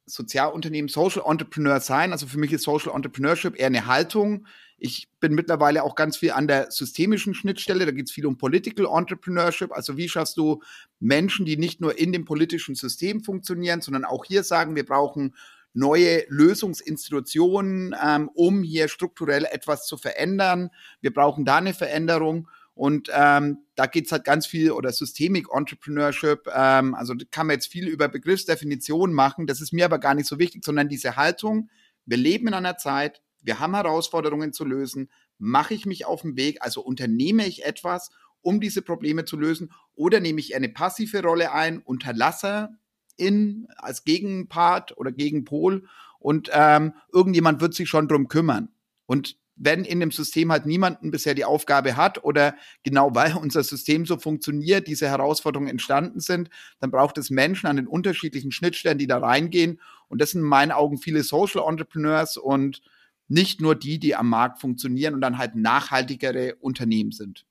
Sozialunternehmen, 0.06 0.88
Social 0.88 1.24
Entrepreneur 1.26 1.82
sein. 1.82 2.14
Also 2.14 2.28
für 2.28 2.38
mich 2.38 2.54
ist 2.54 2.64
Social 2.64 2.96
Entrepreneurship 2.96 3.60
eher 3.60 3.68
eine 3.68 3.88
Haltung. 3.88 4.48
Ich 4.78 5.10
bin 5.20 5.34
mittlerweile 5.34 5.84
auch 5.84 5.96
ganz 5.96 6.18
viel 6.18 6.32
an 6.32 6.48
der 6.48 6.72
systemischen 6.72 7.34
Schnittstelle. 7.34 7.86
Da 7.86 7.92
geht 7.92 8.06
es 8.06 8.12
viel 8.12 8.26
um 8.26 8.38
Political 8.38 8.86
Entrepreneurship. 8.86 9.74
Also 9.74 9.98
wie 9.98 10.08
schaffst 10.08 10.38
du 10.38 10.62
Menschen, 11.00 11.46
die 11.46 11.58
nicht 11.58 11.82
nur 11.82 11.98
in 11.98 12.14
dem 12.14 12.24
politischen 12.24 12.76
System 12.76 13.24
funktionieren, 13.24 13.82
sondern 13.82 14.06
auch 14.06 14.24
hier 14.24 14.44
sagen, 14.44 14.76
wir 14.76 14.86
brauchen 14.86 15.36
neue 15.78 16.26
Lösungsinstitutionen, 16.30 17.96
ähm, 18.04 18.30
um 18.34 18.64
hier 18.64 18.88
strukturell 18.88 19.46
etwas 19.46 19.86
zu 19.86 19.96
verändern. 19.98 20.72
Wir 21.02 21.14
brauchen 21.14 21.46
da 21.46 21.58
eine 21.58 21.76
Veränderung. 21.76 22.50
Und 22.74 23.10
ähm, 23.14 23.60
da 23.76 23.86
geht's 23.86 24.12
halt 24.12 24.24
ganz 24.24 24.48
viel 24.48 24.72
oder 24.72 24.92
Systemic 24.92 25.48
Entrepreneurship. 25.54 26.48
Ähm, 26.52 26.96
also 26.96 27.14
kann 27.30 27.48
man 27.48 27.56
jetzt 27.56 27.68
viel 27.68 27.88
über 27.88 28.08
Begriffsdefinitionen 28.08 29.16
machen. 29.16 29.46
Das 29.46 29.62
ist 29.62 29.72
mir 29.72 29.86
aber 29.86 30.00
gar 30.00 30.16
nicht 30.16 30.28
so 30.28 30.40
wichtig, 30.40 30.66
sondern 30.66 30.90
diese 30.90 31.16
Haltung, 31.16 31.70
wir 32.06 32.18
leben 32.18 32.48
in 32.48 32.54
einer 32.56 32.78
Zeit, 32.78 33.22
wir 33.44 33.60
haben 33.60 33.76
Herausforderungen 33.76 34.54
zu 34.54 34.66
lösen. 34.66 35.12
Mache 35.38 35.76
ich 35.76 35.86
mich 35.86 36.06
auf 36.06 36.24
den 36.24 36.36
Weg, 36.36 36.58
also 36.62 36.82
unternehme 36.82 37.46
ich 37.46 37.66
etwas, 37.66 38.10
um 38.42 38.60
diese 38.60 38.82
Probleme 38.82 39.26
zu 39.26 39.38
lösen, 39.38 39.72
oder 39.94 40.20
nehme 40.20 40.40
ich 40.40 40.56
eine 40.56 40.70
passive 40.70 41.22
Rolle 41.22 41.52
ein, 41.52 41.80
unterlasse 41.80 42.70
in 43.18 43.68
als 43.78 44.04
Gegenpart 44.04 44.98
oder 44.98 45.12
Gegenpol 45.12 45.88
und 46.20 46.50
ähm, 46.54 46.94
irgendjemand 47.12 47.62
wird 47.62 47.74
sich 47.74 47.90
schon 47.90 48.08
drum 48.08 48.28
kümmern. 48.28 48.70
Und 49.06 49.38
wenn 49.58 49.84
in 49.84 50.00
dem 50.00 50.12
System 50.12 50.52
halt 50.52 50.66
niemanden 50.66 51.12
bisher 51.12 51.34
die 51.34 51.46
Aufgabe 51.46 51.98
hat 51.98 52.24
oder 52.24 52.56
genau 52.84 53.16
weil 53.16 53.36
unser 53.36 53.64
System 53.64 54.06
so 54.06 54.18
funktioniert, 54.18 54.88
diese 54.88 55.08
Herausforderungen 55.08 55.70
entstanden 55.70 56.20
sind, 56.20 56.50
dann 56.80 56.92
braucht 56.92 57.18
es 57.18 57.30
Menschen 57.30 57.68
an 57.68 57.76
den 57.76 57.88
unterschiedlichen 57.88 58.52
Schnittstellen, 58.52 59.00
die 59.00 59.08
da 59.08 59.18
reingehen. 59.18 59.82
Und 60.08 60.22
das 60.22 60.32
sind 60.32 60.42
in 60.42 60.48
meinen 60.48 60.72
Augen 60.72 60.98
viele 60.98 61.24
Social 61.24 61.64
Entrepreneurs 61.68 62.38
und 62.38 62.82
nicht 63.28 63.60
nur 63.60 63.76
die, 63.76 64.00
die 64.00 64.16
am 64.16 64.30
Markt 64.30 64.60
funktionieren 64.60 65.14
und 65.14 65.22
dann 65.22 65.38
halt 65.38 65.56
nachhaltigere 65.56 66.56
Unternehmen 66.56 67.12
sind. 67.12 67.46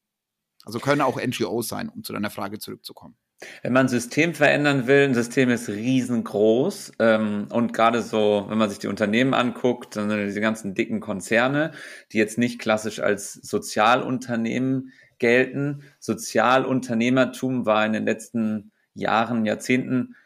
Also 0.64 0.78
können 0.78 1.00
auch 1.00 1.20
NGOs 1.20 1.68
sein, 1.68 1.88
um 1.88 2.02
zu 2.02 2.12
deiner 2.12 2.30
Frage 2.30 2.58
zurückzukommen. 2.58 3.16
Wenn 3.62 3.74
man 3.74 3.86
ein 3.86 3.90
System 3.90 4.34
verändern 4.34 4.86
will, 4.86 5.04
ein 5.04 5.14
System 5.14 5.50
ist 5.50 5.68
riesengroß 5.68 6.92
ähm, 7.00 7.48
und 7.50 7.74
gerade 7.74 8.00
so, 8.00 8.46
wenn 8.48 8.56
man 8.56 8.70
sich 8.70 8.78
die 8.78 8.86
Unternehmen 8.86 9.34
anguckt, 9.34 9.96
dann 9.96 10.08
diese 10.08 10.40
ganzen 10.40 10.74
dicken 10.74 11.00
Konzerne, 11.00 11.72
die 12.12 12.18
jetzt 12.18 12.38
nicht 12.38 12.58
klassisch 12.58 13.00
als 13.00 13.34
Sozialunternehmen 13.34 14.92
gelten. 15.18 15.82
Sozialunternehmertum 16.00 17.66
war 17.66 17.84
in 17.84 17.92
den 17.92 18.06
letzten 18.06 18.72
Jahren, 18.94 19.44
Jahrzehnten 19.44 20.16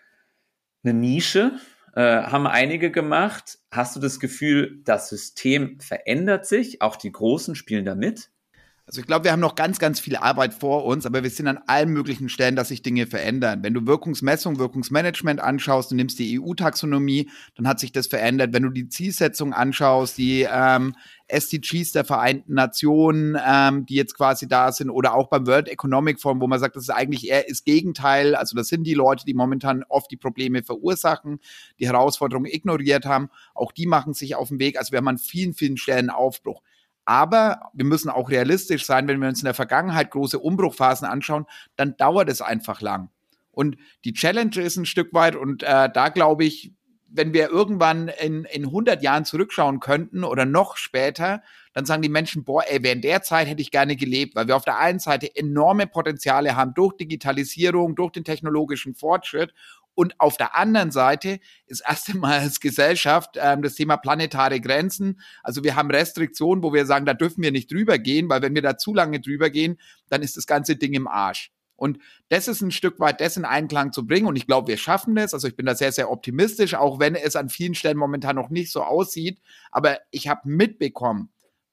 eine 0.84 0.94
Nische, 0.94 1.58
äh, 1.94 2.22
haben 2.22 2.46
einige 2.46 2.92
gemacht. 2.92 3.58
Hast 3.72 3.96
du 3.96 4.00
das 4.00 4.20
Gefühl, 4.20 4.80
das 4.84 5.08
System 5.08 5.80
verändert 5.80 6.46
sich? 6.46 6.80
Auch 6.80 6.94
die 6.94 7.10
Großen 7.10 7.56
spielen 7.56 7.84
da 7.84 7.96
mit? 7.96 8.30
Also 8.90 9.02
ich 9.02 9.06
glaube, 9.06 9.22
wir 9.22 9.30
haben 9.30 9.38
noch 9.38 9.54
ganz, 9.54 9.78
ganz 9.78 10.00
viel 10.00 10.16
Arbeit 10.16 10.52
vor 10.52 10.84
uns, 10.84 11.06
aber 11.06 11.22
wir 11.22 11.30
sind 11.30 11.46
an 11.46 11.60
allen 11.68 11.90
möglichen 11.90 12.28
Stellen, 12.28 12.56
dass 12.56 12.70
sich 12.70 12.82
Dinge 12.82 13.06
verändern. 13.06 13.62
Wenn 13.62 13.72
du 13.72 13.86
Wirkungsmessung, 13.86 14.58
Wirkungsmanagement 14.58 15.38
anschaust, 15.38 15.92
du 15.92 15.94
nimmst 15.94 16.18
die 16.18 16.40
EU-Taxonomie, 16.40 17.30
dann 17.54 17.68
hat 17.68 17.78
sich 17.78 17.92
das 17.92 18.08
verändert. 18.08 18.52
Wenn 18.52 18.64
du 18.64 18.70
die 18.70 18.88
Zielsetzung 18.88 19.52
anschaust, 19.52 20.18
die 20.18 20.44
ähm, 20.52 20.96
SDGs 21.28 21.92
der 21.92 22.04
Vereinten 22.04 22.54
Nationen, 22.54 23.38
ähm, 23.46 23.86
die 23.86 23.94
jetzt 23.94 24.16
quasi 24.16 24.48
da 24.48 24.72
sind, 24.72 24.90
oder 24.90 25.14
auch 25.14 25.28
beim 25.28 25.46
World 25.46 25.68
Economic 25.68 26.20
Forum, 26.20 26.40
wo 26.40 26.48
man 26.48 26.58
sagt, 26.58 26.74
das 26.74 26.82
ist 26.82 26.90
eigentlich 26.90 27.28
eher 27.28 27.44
das 27.48 27.62
Gegenteil. 27.62 28.34
Also 28.34 28.56
das 28.56 28.66
sind 28.66 28.82
die 28.82 28.94
Leute, 28.94 29.24
die 29.24 29.34
momentan 29.34 29.84
oft 29.88 30.10
die 30.10 30.16
Probleme 30.16 30.64
verursachen, 30.64 31.38
die 31.78 31.86
Herausforderungen 31.86 32.50
ignoriert 32.50 33.06
haben. 33.06 33.30
Auch 33.54 33.70
die 33.70 33.86
machen 33.86 34.14
sich 34.14 34.34
auf 34.34 34.48
den 34.48 34.58
Weg. 34.58 34.76
Also 34.80 34.90
wir 34.90 34.96
haben 34.96 35.06
an 35.06 35.18
vielen, 35.18 35.54
vielen 35.54 35.76
Stellen 35.76 36.10
Aufbruch. 36.10 36.60
Aber 37.10 37.72
wir 37.72 37.84
müssen 37.84 38.08
auch 38.08 38.30
realistisch 38.30 38.86
sein, 38.86 39.08
wenn 39.08 39.20
wir 39.20 39.28
uns 39.28 39.40
in 39.40 39.46
der 39.46 39.54
Vergangenheit 39.54 40.12
große 40.12 40.38
Umbruchphasen 40.38 41.08
anschauen, 41.08 41.44
dann 41.74 41.96
dauert 41.96 42.28
es 42.28 42.40
einfach 42.40 42.80
lang. 42.82 43.10
Und 43.50 43.78
die 44.04 44.12
Challenge 44.12 44.56
ist 44.60 44.76
ein 44.76 44.86
Stück 44.86 45.12
weit, 45.12 45.34
und 45.34 45.64
äh, 45.64 45.90
da 45.92 46.10
glaube 46.10 46.44
ich, 46.44 46.72
wenn 47.08 47.32
wir 47.32 47.50
irgendwann 47.50 48.06
in, 48.06 48.44
in 48.44 48.66
100 48.66 49.02
Jahren 49.02 49.24
zurückschauen 49.24 49.80
könnten 49.80 50.22
oder 50.22 50.44
noch 50.44 50.76
später, 50.76 51.42
dann 51.72 51.84
sagen 51.84 52.02
die 52.02 52.08
Menschen, 52.08 52.44
boah, 52.44 52.62
ey, 52.68 52.80
während 52.84 53.02
der 53.02 53.22
Zeit 53.22 53.48
hätte 53.48 53.60
ich 53.60 53.72
gerne 53.72 53.96
gelebt, 53.96 54.36
weil 54.36 54.46
wir 54.46 54.54
auf 54.54 54.64
der 54.64 54.78
einen 54.78 55.00
Seite 55.00 55.34
enorme 55.34 55.88
Potenziale 55.88 56.54
haben 56.54 56.74
durch 56.74 56.96
Digitalisierung, 56.96 57.96
durch 57.96 58.12
den 58.12 58.22
technologischen 58.22 58.94
Fortschritt 58.94 59.52
und 59.94 60.18
auf 60.18 60.36
der 60.36 60.56
anderen 60.56 60.90
Seite 60.90 61.40
ist 61.66 61.82
erst 61.86 62.08
einmal 62.10 62.40
als 62.40 62.60
Gesellschaft 62.60 63.36
ähm, 63.36 63.62
das 63.62 63.74
Thema 63.74 63.96
planetare 63.96 64.60
Grenzen. 64.60 65.20
Also 65.42 65.64
wir 65.64 65.76
haben 65.76 65.90
Restriktionen, 65.90 66.62
wo 66.62 66.72
wir 66.72 66.86
sagen, 66.86 67.06
da 67.06 67.14
dürfen 67.14 67.42
wir 67.42 67.52
nicht 67.52 67.70
drüber 67.70 67.98
gehen, 67.98 68.28
weil 68.28 68.42
wenn 68.42 68.54
wir 68.54 68.62
da 68.62 68.78
zu 68.78 68.94
lange 68.94 69.20
drüber 69.20 69.50
gehen, 69.50 69.78
dann 70.08 70.22
ist 70.22 70.36
das 70.36 70.46
ganze 70.46 70.76
Ding 70.76 70.94
im 70.94 71.06
Arsch. 71.06 71.50
Und 71.80 71.98
das 72.28 72.46
ist 72.46 72.60
ein 72.60 72.72
Stück 72.72 73.00
weit 73.00 73.22
das 73.22 73.38
in 73.38 73.46
Einklang 73.46 73.90
zu 73.92 74.06
bringen. 74.06 74.26
Und 74.26 74.36
ich 74.36 74.46
glaube, 74.46 74.68
wir 74.68 74.76
schaffen 74.76 75.14
das. 75.14 75.32
Also 75.32 75.48
ich 75.48 75.56
bin 75.56 75.64
da 75.64 75.74
sehr, 75.74 75.92
sehr 75.92 76.10
optimistisch, 76.10 76.74
auch 76.74 77.00
wenn 77.00 77.14
es 77.14 77.36
an 77.36 77.48
vielen 77.48 77.74
Stellen 77.74 77.96
momentan 77.96 78.36
noch 78.36 78.50
nicht 78.50 78.70
so 78.70 78.82
aussieht. 78.82 79.40
Aber 79.70 79.98
ich 80.10 80.28
habe 80.28 80.42
mitbekommen, 80.44 81.30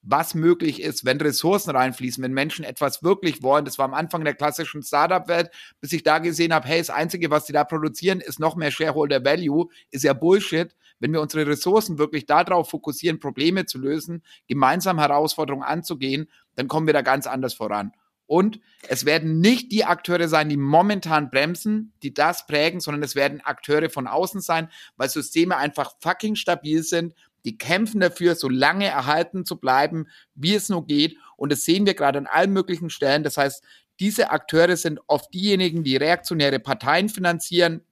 was 0.10 0.36
möglich 0.36 0.82
ist, 0.82 1.06
wenn 1.06 1.20
Ressourcen 1.20 1.72
reinfließen, 1.72 2.24
wenn 2.24 2.34
Menschen 2.34 2.64
etwas 2.64 3.04
wirklich 3.04 3.44
wollen. 3.44 3.66
Das 3.66 3.78
war 3.78 3.86
am 3.86 3.94
Anfang 3.94 4.24
der 4.24 4.34
klassischen 4.34 4.82
Startup-Welt, 4.82 5.50
bis 5.82 5.92
ich 5.92 6.04
da 6.04 6.20
gesehen 6.20 6.54
habe, 6.54 6.68
hey, 6.68 6.80
das 6.80 6.90
Einzige, 6.90 7.30
was 7.30 7.46
die 7.46 7.54
da 7.54 7.64
produzieren, 7.66 8.22
ist 8.22 8.40
noch 8.40 8.56
mehr 8.56 8.72
Shareholder 8.72 9.24
Value, 9.24 9.68
ist 9.92 10.04
ja 10.04 10.14
Bullshit. 10.14 10.76
Wenn 11.00 11.14
wir 11.14 11.22
unsere 11.22 11.46
Ressourcen 11.46 12.00
wirklich 12.00 12.26
darauf 12.26 12.70
fokussieren, 12.70 13.20
Probleme 13.20 13.66
zu 13.66 13.78
lösen, 13.78 14.24
gemeinsam 14.48 14.98
Herausforderungen 14.98 15.64
anzugehen, 15.64 16.30
dann 16.56 16.68
kommen 16.68 16.88
wir 16.88 16.94
da 16.94 17.02
ganz 17.02 17.28
anders 17.28 17.54
voran. 17.54 17.92
Und 18.28 18.60
es 18.90 19.06
werden 19.06 19.40
nicht 19.40 19.72
die 19.72 19.86
Akteure 19.86 20.28
sein, 20.28 20.50
die 20.50 20.58
momentan 20.58 21.30
bremsen, 21.30 21.94
die 22.04 22.14
das 22.14 22.46
prägen, 22.46 22.82
sondern 22.82 23.02
es 23.02 23.16
werden 23.16 23.40
Akteure 23.42 23.90
von 23.90 24.06
außen 24.06 24.42
sein, 24.42 24.70
weil 24.98 25.10
Systeme 25.10 25.56
einfach 25.56 25.94
fucking 26.02 26.36
stabil 26.36 26.84
sind. 26.84 27.14
Die 27.48 27.58
kämpfen 27.58 28.02
dafür, 28.02 28.36
so 28.36 28.50
lange 28.50 28.88
erhalten 28.88 29.46
zu 29.46 29.58
bleiben, 29.58 30.08
wie 30.36 30.54
es 30.54 30.68
nur 30.68 30.86
geht. 30.86 31.16
Und 31.38 31.50
das 31.50 31.64
sehen 31.64 31.86
wir 31.86 31.94
gerade 31.94 32.20
an 32.20 32.28
allen 32.28 32.52
möglichen 32.52 32.90
Stellen. 32.90 33.24
Das 33.24 33.38
heißt, 33.38 33.64
diese 34.02 34.32
Akteure 34.32 34.76
sind 34.76 35.00
oft 35.08 35.34
diejenigen, 35.34 35.86
die 35.86 35.96
reaktionäre 35.96 36.60
Parteien 36.60 37.08
finanzieren, 37.08 37.86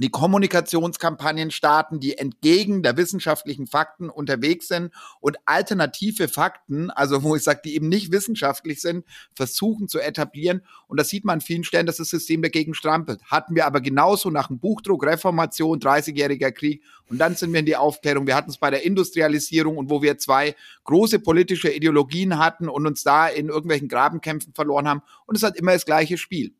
die 0.00 0.10
Kommunikationskampagnen 0.10 1.50
starten, 1.50 2.00
die 2.00 2.18
entgegen 2.18 2.82
der 2.82 2.96
wissenschaftlichen 2.96 3.66
Fakten 3.66 4.10
unterwegs 4.10 4.68
sind 4.68 4.92
und 5.20 5.36
alternative 5.44 6.28
Fakten, 6.28 6.90
also 6.90 7.22
wo 7.22 7.36
ich 7.36 7.42
sage, 7.42 7.60
die 7.64 7.74
eben 7.74 7.88
nicht 7.88 8.10
wissenschaftlich 8.10 8.80
sind, 8.80 9.04
versuchen 9.34 9.88
zu 9.88 10.00
etablieren. 10.00 10.62
Und 10.88 10.98
das 10.98 11.08
sieht 11.08 11.24
man 11.24 11.34
an 11.34 11.40
vielen 11.40 11.64
Stellen, 11.64 11.86
dass 11.86 11.98
das 11.98 12.08
System 12.08 12.42
dagegen 12.42 12.74
strampelt. 12.74 13.22
Hatten 13.24 13.54
wir 13.54 13.66
aber 13.66 13.80
genauso 13.80 14.30
nach 14.30 14.48
dem 14.48 14.58
Buchdruck, 14.58 15.06
Reformation, 15.06 15.78
30-jähriger 15.78 16.50
Krieg 16.50 16.82
und 17.08 17.18
dann 17.18 17.36
sind 17.36 17.52
wir 17.52 17.60
in 17.60 17.66
die 17.66 17.76
Aufklärung. 17.76 18.26
Wir 18.26 18.34
hatten 18.34 18.50
es 18.50 18.58
bei 18.58 18.70
der 18.70 18.84
Industrialisierung 18.84 19.76
und 19.76 19.90
wo 19.90 20.02
wir 20.02 20.18
zwei 20.18 20.56
große 20.84 21.20
politische 21.20 21.70
Ideologien 21.70 22.38
hatten 22.38 22.68
und 22.68 22.86
uns 22.86 23.04
da 23.04 23.28
in 23.28 23.48
irgendwelchen 23.48 23.88
Grabenkämpfen 23.88 24.54
verloren 24.54 24.88
haben. 24.88 25.02
Und 25.26 25.36
es 25.36 25.42
hat 25.42 25.56
immer 25.56 25.72
das 25.72 25.86
gleiche 25.86 26.18
Spiel. 26.18 26.54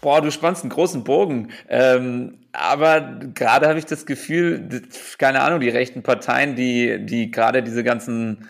Boah, 0.00 0.20
du 0.20 0.30
spannst 0.30 0.62
einen 0.62 0.70
großen 0.70 1.04
Bogen. 1.04 1.50
Ähm, 1.68 2.38
aber 2.52 3.00
gerade 3.34 3.68
habe 3.68 3.78
ich 3.78 3.86
das 3.86 4.06
Gefühl, 4.06 4.82
keine 5.18 5.40
Ahnung, 5.42 5.60
die 5.60 5.68
rechten 5.68 6.02
Parteien, 6.02 6.56
die, 6.56 7.04
die 7.04 7.30
gerade 7.30 7.62
diese 7.62 7.84
ganzen 7.84 8.48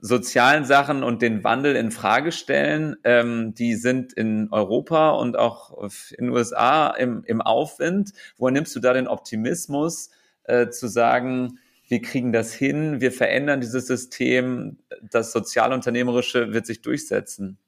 sozialen 0.00 0.64
Sachen 0.64 1.02
und 1.02 1.20
den 1.20 1.44
Wandel 1.44 1.76
in 1.76 1.90
Frage 1.90 2.32
stellen, 2.32 2.96
ähm, 3.04 3.54
die 3.54 3.74
sind 3.74 4.12
in 4.12 4.48
Europa 4.50 5.10
und 5.10 5.38
auch 5.38 5.90
in 6.16 6.26
den 6.26 6.30
USA 6.30 6.88
im, 6.90 7.22
im 7.26 7.40
Aufwind. 7.42 8.12
Woher 8.38 8.52
nimmst 8.52 8.74
du 8.74 8.80
da 8.80 8.92
den 8.92 9.08
Optimismus, 9.08 10.10
äh, 10.44 10.70
zu 10.70 10.88
sagen, 10.88 11.58
wir 11.88 12.00
kriegen 12.00 12.32
das 12.32 12.54
hin, 12.54 13.00
wir 13.00 13.12
verändern 13.12 13.60
dieses 13.60 13.86
System, 13.86 14.78
das 15.02 15.32
Sozialunternehmerische 15.32 16.52
wird 16.52 16.66
sich 16.66 16.82
durchsetzen? 16.82 17.58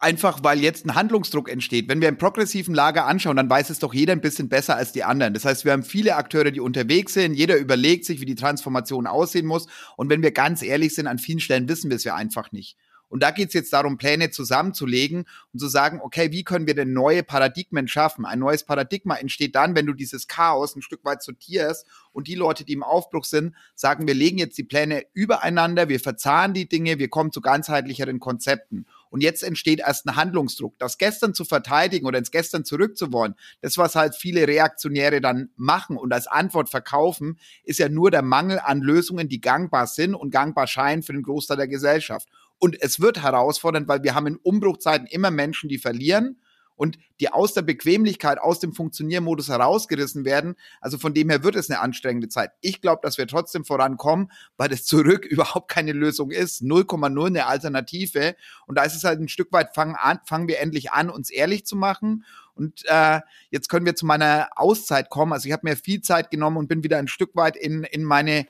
Einfach 0.00 0.40
weil 0.42 0.60
jetzt 0.60 0.86
ein 0.86 0.94
Handlungsdruck 0.94 1.48
entsteht. 1.48 1.88
Wenn 1.88 2.00
wir 2.00 2.08
im 2.08 2.18
progressiven 2.18 2.74
Lager 2.74 3.06
anschauen, 3.06 3.36
dann 3.36 3.50
weiß 3.50 3.70
es 3.70 3.78
doch 3.78 3.94
jeder 3.94 4.12
ein 4.12 4.20
bisschen 4.20 4.48
besser 4.48 4.76
als 4.76 4.92
die 4.92 5.04
anderen. 5.04 5.34
Das 5.34 5.44
heißt, 5.44 5.64
wir 5.64 5.72
haben 5.72 5.82
viele 5.82 6.16
Akteure, 6.16 6.50
die 6.50 6.60
unterwegs 6.60 7.14
sind. 7.14 7.34
Jeder 7.34 7.56
überlegt 7.56 8.04
sich, 8.04 8.20
wie 8.20 8.26
die 8.26 8.34
Transformation 8.34 9.06
aussehen 9.06 9.46
muss. 9.46 9.66
Und 9.96 10.08
wenn 10.10 10.22
wir 10.22 10.32
ganz 10.32 10.62
ehrlich 10.62 10.94
sind, 10.94 11.06
an 11.06 11.18
vielen 11.18 11.40
Stellen 11.40 11.68
wissen 11.68 11.90
wir 11.90 11.96
es 11.96 12.04
ja 12.04 12.14
einfach 12.14 12.52
nicht. 12.52 12.76
Und 13.08 13.22
da 13.22 13.30
geht 13.30 13.48
es 13.48 13.54
jetzt 13.54 13.72
darum, 13.72 13.96
Pläne 13.96 14.30
zusammenzulegen 14.30 15.24
und 15.52 15.58
zu 15.58 15.68
sagen, 15.68 16.00
okay, 16.02 16.30
wie 16.30 16.44
können 16.44 16.66
wir 16.66 16.74
denn 16.74 16.92
neue 16.92 17.22
Paradigmen 17.22 17.88
schaffen? 17.88 18.26
Ein 18.26 18.38
neues 18.38 18.64
Paradigma 18.64 19.16
entsteht 19.16 19.54
dann, 19.54 19.74
wenn 19.74 19.86
du 19.86 19.94
dieses 19.94 20.28
Chaos 20.28 20.76
ein 20.76 20.82
Stück 20.82 21.04
weit 21.04 21.22
sortierst 21.22 21.86
und 22.12 22.28
die 22.28 22.34
Leute, 22.34 22.64
die 22.64 22.74
im 22.74 22.82
Aufbruch 22.82 23.24
sind, 23.24 23.54
sagen, 23.74 24.06
wir 24.06 24.14
legen 24.14 24.38
jetzt 24.38 24.58
die 24.58 24.64
Pläne 24.64 25.04
übereinander, 25.14 25.88
wir 25.88 26.00
verzahnen 26.00 26.54
die 26.54 26.68
Dinge, 26.68 26.98
wir 26.98 27.08
kommen 27.08 27.32
zu 27.32 27.40
ganzheitlicheren 27.40 28.20
Konzepten. 28.20 28.86
Und 29.10 29.22
jetzt 29.22 29.42
entsteht 29.42 29.80
erst 29.80 30.06
ein 30.06 30.16
Handlungsdruck. 30.16 30.78
Das 30.78 30.98
gestern 30.98 31.34
zu 31.34 31.44
verteidigen 31.44 32.06
oder 32.06 32.18
ins 32.18 32.30
Gestern 32.30 32.64
zurückzuwollen, 32.64 33.34
das, 33.60 33.78
was 33.78 33.94
halt 33.94 34.14
viele 34.14 34.46
Reaktionäre 34.46 35.20
dann 35.20 35.50
machen 35.56 35.96
und 35.96 36.12
als 36.12 36.26
Antwort 36.26 36.68
verkaufen, 36.68 37.38
ist 37.64 37.78
ja 37.78 37.88
nur 37.88 38.10
der 38.10 38.22
Mangel 38.22 38.60
an 38.62 38.80
Lösungen, 38.80 39.28
die 39.28 39.40
gangbar 39.40 39.86
sind 39.86 40.14
und 40.14 40.30
gangbar 40.30 40.66
scheinen 40.66 41.02
für 41.02 41.12
den 41.12 41.22
Großteil 41.22 41.56
der 41.56 41.68
Gesellschaft. 41.68 42.28
Und 42.58 42.80
es 42.80 43.00
wird 43.00 43.22
herausfordernd, 43.22 43.88
weil 43.88 44.02
wir 44.02 44.14
haben 44.14 44.26
in 44.26 44.36
Umbruchzeiten 44.36 45.06
immer 45.06 45.30
Menschen, 45.30 45.68
die 45.68 45.78
verlieren 45.78 46.38
und 46.78 46.96
die 47.20 47.30
aus 47.30 47.52
der 47.52 47.62
Bequemlichkeit, 47.62 48.38
aus 48.38 48.60
dem 48.60 48.72
Funktioniermodus 48.72 49.48
herausgerissen 49.48 50.24
werden. 50.24 50.54
Also 50.80 50.96
von 50.96 51.12
dem 51.12 51.28
her 51.28 51.42
wird 51.42 51.56
es 51.56 51.68
eine 51.68 51.80
anstrengende 51.80 52.28
Zeit. 52.28 52.52
Ich 52.60 52.80
glaube, 52.80 53.00
dass 53.02 53.18
wir 53.18 53.26
trotzdem 53.26 53.64
vorankommen, 53.64 54.30
weil 54.56 54.68
das 54.68 54.84
zurück 54.84 55.24
überhaupt 55.30 55.68
keine 55.70 55.92
Lösung 55.92 56.30
ist. 56.30 56.62
0,0 56.62 57.26
eine 57.26 57.46
Alternative. 57.46 58.36
Und 58.66 58.78
da 58.78 58.84
ist 58.84 58.94
es 58.94 59.04
halt 59.04 59.20
ein 59.20 59.28
Stück 59.28 59.52
weit, 59.52 59.74
fangen, 59.74 59.96
an, 59.96 60.20
fangen 60.24 60.48
wir 60.48 60.60
endlich 60.60 60.92
an, 60.92 61.10
uns 61.10 61.30
ehrlich 61.30 61.66
zu 61.66 61.76
machen. 61.76 62.24
Und 62.54 62.84
äh, 62.86 63.20
jetzt 63.50 63.68
können 63.68 63.86
wir 63.86 63.96
zu 63.96 64.06
meiner 64.06 64.50
Auszeit 64.56 65.10
kommen. 65.10 65.32
Also 65.32 65.46
ich 65.46 65.52
habe 65.52 65.68
mir 65.68 65.76
viel 65.76 66.00
Zeit 66.00 66.30
genommen 66.30 66.56
und 66.56 66.68
bin 66.68 66.84
wieder 66.84 66.98
ein 66.98 67.08
Stück 67.08 67.34
weit 67.34 67.56
in, 67.56 67.84
in 67.84 68.04
meine 68.04 68.46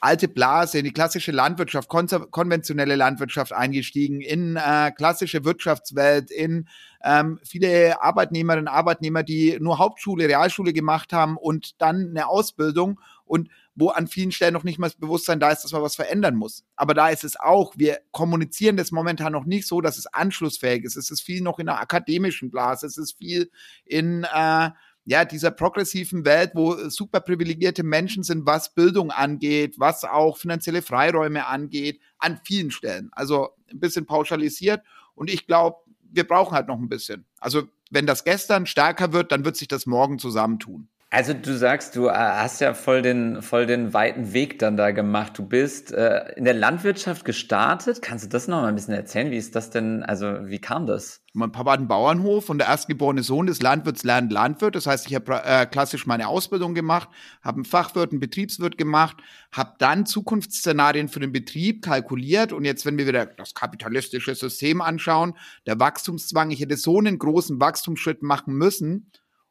alte 0.00 0.28
Blase, 0.28 0.78
in 0.78 0.84
die 0.84 0.92
klassische 0.92 1.30
Landwirtschaft, 1.30 1.88
konventionelle 1.88 2.96
Landwirtschaft 2.96 3.52
eingestiegen, 3.52 4.22
in 4.22 4.56
äh, 4.56 4.90
klassische 4.96 5.44
Wirtschaftswelt, 5.44 6.30
in 6.30 6.68
ähm, 7.04 7.38
viele 7.44 8.02
Arbeitnehmerinnen 8.02 8.66
und 8.66 8.74
Arbeitnehmer, 8.74 9.22
die 9.22 9.58
nur 9.60 9.78
Hauptschule, 9.78 10.26
Realschule 10.26 10.72
gemacht 10.72 11.12
haben 11.12 11.36
und 11.36 11.80
dann 11.80 12.10
eine 12.10 12.28
Ausbildung 12.28 12.98
und 13.24 13.50
wo 13.74 13.90
an 13.90 14.08
vielen 14.08 14.32
Stellen 14.32 14.54
noch 14.54 14.64
nicht 14.64 14.78
mal 14.78 14.88
das 14.88 14.96
Bewusstsein 14.96 15.38
da 15.38 15.50
ist, 15.50 15.64
dass 15.64 15.72
man 15.72 15.82
was 15.82 15.96
verändern 15.96 16.34
muss. 16.34 16.64
Aber 16.76 16.94
da 16.94 17.08
ist 17.08 17.24
es 17.24 17.38
auch, 17.38 17.74
wir 17.76 18.00
kommunizieren 18.10 18.76
das 18.76 18.92
momentan 18.92 19.32
noch 19.32 19.44
nicht 19.44 19.66
so, 19.66 19.80
dass 19.80 19.98
es 19.98 20.06
anschlussfähig 20.06 20.84
ist. 20.84 20.96
Es 20.96 21.10
ist 21.10 21.20
viel 21.20 21.42
noch 21.42 21.58
in 21.58 21.66
der 21.66 21.80
akademischen 21.80 22.50
Blase, 22.50 22.86
es 22.86 22.98
ist 22.98 23.18
viel 23.18 23.50
in 23.84 24.24
äh, 24.24 24.70
ja, 25.04 25.24
dieser 25.24 25.50
progressiven 25.50 26.24
Welt, 26.24 26.52
wo 26.54 26.88
super 26.88 27.20
privilegierte 27.20 27.82
Menschen 27.82 28.22
sind, 28.22 28.46
was 28.46 28.74
Bildung 28.74 29.10
angeht, 29.10 29.76
was 29.78 30.04
auch 30.04 30.36
finanzielle 30.36 30.82
Freiräume 30.82 31.46
angeht, 31.46 32.00
an 32.18 32.38
vielen 32.44 32.70
Stellen. 32.70 33.08
Also 33.12 33.48
ein 33.70 33.80
bisschen 33.80 34.06
pauschalisiert. 34.06 34.82
Und 35.14 35.30
ich 35.30 35.46
glaube, 35.46 35.78
wir 36.12 36.26
brauchen 36.26 36.54
halt 36.54 36.68
noch 36.68 36.78
ein 36.78 36.88
bisschen. 36.88 37.24
Also 37.38 37.62
wenn 37.90 38.06
das 38.06 38.24
gestern 38.24 38.66
stärker 38.66 39.12
wird, 39.12 39.32
dann 39.32 39.44
wird 39.44 39.56
sich 39.56 39.68
das 39.68 39.86
morgen 39.86 40.18
zusammentun. 40.18 40.88
Also 41.12 41.34
du 41.34 41.58
sagst, 41.58 41.96
du 41.96 42.06
äh, 42.06 42.12
hast 42.12 42.60
ja 42.60 42.72
voll 42.72 43.02
den, 43.02 43.42
voll 43.42 43.66
den 43.66 43.92
weiten 43.92 44.32
Weg 44.32 44.60
dann 44.60 44.76
da 44.76 44.92
gemacht. 44.92 45.36
Du 45.36 45.44
bist 45.44 45.92
äh, 45.92 46.32
in 46.36 46.44
der 46.44 46.54
Landwirtschaft 46.54 47.24
gestartet. 47.24 48.00
Kannst 48.00 48.24
du 48.24 48.28
das 48.28 48.46
noch 48.46 48.62
mal 48.62 48.68
ein 48.68 48.76
bisschen 48.76 48.94
erzählen? 48.94 49.32
Wie 49.32 49.36
ist 49.36 49.56
das 49.56 49.70
denn, 49.70 50.04
also 50.04 50.46
wie 50.46 50.60
kam 50.60 50.86
das? 50.86 51.24
Mein 51.32 51.50
Papa 51.50 51.72
hat 51.72 51.78
einen 51.80 51.88
Bauernhof 51.88 52.48
und 52.48 52.58
der 52.58 52.68
erstgeborene 52.68 53.24
Sohn 53.24 53.48
des 53.48 53.60
Landwirts 53.60 54.04
lernt 54.04 54.30
Landwirt. 54.30 54.76
Das 54.76 54.86
heißt, 54.86 55.08
ich 55.08 55.16
habe 55.16 55.42
äh, 55.44 55.66
klassisch 55.66 56.06
meine 56.06 56.28
Ausbildung 56.28 56.74
gemacht, 56.74 57.08
habe 57.42 57.56
einen 57.56 57.64
Fachwirt, 57.64 58.12
einen 58.12 58.20
Betriebswirt 58.20 58.78
gemacht, 58.78 59.16
habe 59.50 59.74
dann 59.78 60.06
Zukunftsszenarien 60.06 61.08
für 61.08 61.18
den 61.18 61.32
Betrieb 61.32 61.82
kalkuliert. 61.82 62.52
Und 62.52 62.64
jetzt, 62.64 62.86
wenn 62.86 62.98
wir 62.98 63.08
wieder 63.08 63.26
das 63.26 63.54
kapitalistische 63.54 64.36
System 64.36 64.80
anschauen, 64.80 65.34
der 65.66 65.80
Wachstumszwang, 65.80 66.52
ich 66.52 66.60
hätte 66.60 66.76
so 66.76 66.98
einen 66.98 67.18
großen 67.18 67.60
Wachstumsschritt 67.60 68.22
machen 68.22 68.54
müssen, 68.54 69.10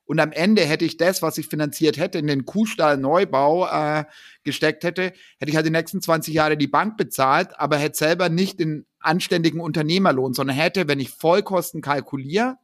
und 0.09 0.19
am 0.19 0.31
Ende 0.31 0.63
hätte 0.63 0.85
ich 0.85 0.97
das, 0.97 1.21
was 1.21 1.37
ich 1.37 1.45
finanziert 1.45 1.97
hätte, 1.97 2.17
in 2.17 2.25
den 2.25 2.43
Kuhstall-Neubau 2.43 3.67
äh, 3.67 4.05
gesteckt 4.43 4.83
hätte, 4.83 5.13
hätte 5.37 5.51
ich 5.51 5.55
halt 5.55 5.67
die 5.67 5.71
nächsten 5.71 6.01
20 6.01 6.33
Jahre 6.33 6.57
die 6.57 6.65
Bank 6.65 6.97
bezahlt, 6.97 7.49
aber 7.59 7.77
hätte 7.77 7.99
selber 7.99 8.27
nicht 8.27 8.59
den 8.59 8.87
anständigen 8.99 9.61
Unternehmerlohn, 9.61 10.33
sondern 10.33 10.55
hätte, 10.55 10.87
wenn 10.87 10.99
ich 10.99 11.11
Vollkosten 11.11 11.83
kalkuliere, 11.83 12.57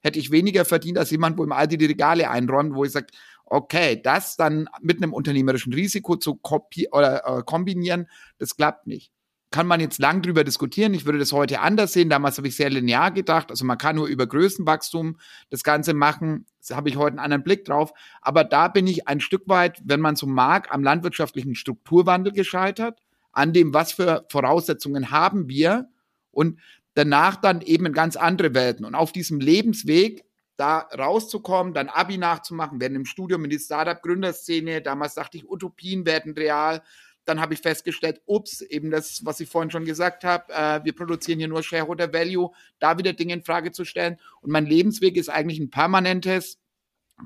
hätte 0.00 0.18
ich 0.18 0.32
weniger 0.32 0.64
verdient 0.64 0.98
als 0.98 1.12
jemand, 1.12 1.38
wo 1.38 1.44
im 1.44 1.52
Aldi 1.52 1.78
die 1.78 1.86
Regale 1.86 2.28
einräumt, 2.28 2.74
wo 2.74 2.84
ich 2.84 2.90
sage, 2.90 3.06
okay, 3.44 4.02
das 4.02 4.36
dann 4.36 4.68
mit 4.80 4.96
einem 4.96 5.12
unternehmerischen 5.12 5.72
Risiko 5.72 6.16
zu 6.16 6.40
oder, 6.90 7.24
äh, 7.24 7.42
kombinieren, 7.44 8.08
das 8.38 8.56
klappt 8.56 8.88
nicht. 8.88 9.12
Kann 9.52 9.66
man 9.66 9.78
jetzt 9.78 9.98
lang 10.00 10.22
drüber 10.22 10.42
diskutieren. 10.42 10.94
Ich 10.94 11.04
würde 11.04 11.18
das 11.18 11.32
heute 11.32 11.60
anders 11.60 11.92
sehen. 11.92 12.10
Damals 12.10 12.38
habe 12.38 12.48
ich 12.48 12.56
sehr 12.56 12.70
linear 12.70 13.12
gedacht. 13.12 13.50
Also 13.50 13.64
man 13.64 13.78
kann 13.78 13.96
nur 13.96 14.08
über 14.08 14.26
Größenwachstum 14.26 15.18
das 15.50 15.62
Ganze 15.62 15.94
machen. 15.94 16.46
Da 16.66 16.74
habe 16.76 16.88
ich 16.88 16.96
heute 16.96 17.12
einen 17.12 17.24
anderen 17.24 17.44
Blick 17.44 17.64
drauf. 17.64 17.92
Aber 18.20 18.42
da 18.42 18.68
bin 18.68 18.86
ich 18.86 19.06
ein 19.06 19.20
Stück 19.20 19.42
weit, 19.46 19.80
wenn 19.84 20.00
man 20.00 20.16
so 20.16 20.26
mag, 20.26 20.72
am 20.72 20.82
landwirtschaftlichen 20.82 21.54
Strukturwandel 21.54 22.32
gescheitert, 22.32 22.98
an 23.30 23.52
dem, 23.52 23.72
was 23.72 23.92
für 23.92 24.26
Voraussetzungen 24.28 25.10
haben 25.10 25.48
wir 25.48 25.88
und 26.32 26.58
danach 26.94 27.36
dann 27.36 27.60
eben 27.60 27.86
in 27.86 27.92
ganz 27.92 28.16
andere 28.16 28.54
Welten. 28.54 28.84
Und 28.84 28.94
auf 28.94 29.12
diesem 29.12 29.38
Lebensweg 29.38 30.24
da 30.56 30.78
rauszukommen, 30.96 31.74
dann 31.74 31.88
Abi 31.88 32.18
nachzumachen, 32.18 32.80
werden 32.80 32.94
im 32.94 33.06
Studium 33.06 33.44
in 33.44 33.50
die 33.50 33.58
Startup-Gründerszene, 33.58 34.82
damals 34.82 35.14
dachte 35.14 35.38
ich, 35.38 35.48
Utopien 35.48 36.04
werden 36.06 36.34
real, 36.34 36.82
dann 37.24 37.40
habe 37.40 37.54
ich 37.54 37.60
festgestellt, 37.60 38.20
ups, 38.26 38.60
eben 38.62 38.90
das, 38.90 39.24
was 39.24 39.40
ich 39.40 39.48
vorhin 39.48 39.70
schon 39.70 39.84
gesagt 39.84 40.24
habe, 40.24 40.52
äh, 40.52 40.84
wir 40.84 40.94
produzieren 40.94 41.38
hier 41.38 41.48
nur 41.48 41.62
Shareholder 41.62 42.12
Value, 42.12 42.50
da 42.78 42.98
wieder 42.98 43.12
Dinge 43.12 43.34
in 43.34 43.42
Frage 43.42 43.72
zu 43.72 43.84
stellen. 43.84 44.18
Und 44.40 44.50
mein 44.50 44.66
Lebensweg 44.66 45.16
ist 45.16 45.28
eigentlich 45.28 45.60
ein 45.60 45.70
permanentes 45.70 46.58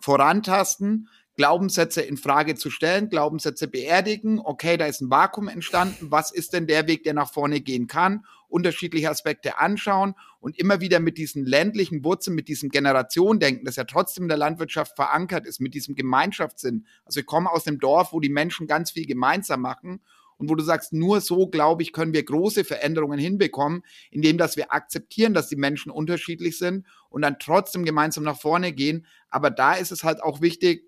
Vorantasten, 0.00 1.08
Glaubenssätze 1.36 2.00
in 2.00 2.16
Frage 2.16 2.54
zu 2.54 2.70
stellen, 2.70 3.10
Glaubenssätze 3.10 3.68
beerdigen. 3.68 4.40
Okay, 4.42 4.76
da 4.76 4.86
ist 4.86 5.02
ein 5.02 5.10
Vakuum 5.10 5.48
entstanden. 5.48 6.10
Was 6.10 6.30
ist 6.30 6.54
denn 6.54 6.66
der 6.66 6.86
Weg, 6.86 7.04
der 7.04 7.14
nach 7.14 7.32
vorne 7.32 7.60
gehen 7.60 7.86
kann? 7.86 8.24
Unterschiedliche 8.48 9.10
Aspekte 9.10 9.58
anschauen 9.58 10.14
und 10.40 10.58
immer 10.58 10.80
wieder 10.80 10.98
mit 10.98 11.18
diesen 11.18 11.44
ländlichen 11.44 12.04
Wurzeln, 12.04 12.34
mit 12.34 12.48
diesem 12.48 12.70
Generationendenken, 12.70 13.64
das 13.64 13.76
ja 13.76 13.84
trotzdem 13.84 14.24
in 14.24 14.28
der 14.28 14.38
Landwirtschaft 14.38 14.96
verankert 14.96 15.46
ist, 15.46 15.60
mit 15.60 15.74
diesem 15.74 15.94
Gemeinschaftssinn. 15.94 16.86
Also 17.04 17.20
ich 17.20 17.26
komme 17.26 17.50
aus 17.50 17.64
dem 17.64 17.80
Dorf, 17.80 18.12
wo 18.12 18.20
die 18.20 18.28
Menschen 18.30 18.66
ganz 18.66 18.92
viel 18.92 19.06
gemeinsam 19.06 19.60
machen 19.60 20.00
und 20.38 20.48
wo 20.48 20.54
du 20.54 20.62
sagst, 20.62 20.92
nur 20.92 21.20
so, 21.20 21.48
glaube 21.48 21.82
ich, 21.82 21.92
können 21.92 22.12
wir 22.12 22.22
große 22.22 22.64
Veränderungen 22.64 23.18
hinbekommen, 23.18 23.82
indem 24.10 24.38
dass 24.38 24.56
wir 24.56 24.72
akzeptieren, 24.72 25.34
dass 25.34 25.48
die 25.48 25.56
Menschen 25.56 25.90
unterschiedlich 25.90 26.58
sind 26.58 26.86
und 27.10 27.22
dann 27.22 27.38
trotzdem 27.38 27.84
gemeinsam 27.84 28.24
nach 28.24 28.40
vorne 28.40 28.72
gehen. 28.72 29.06
Aber 29.28 29.50
da 29.50 29.74
ist 29.74 29.92
es 29.92 30.04
halt 30.04 30.22
auch 30.22 30.40
wichtig, 30.40 30.85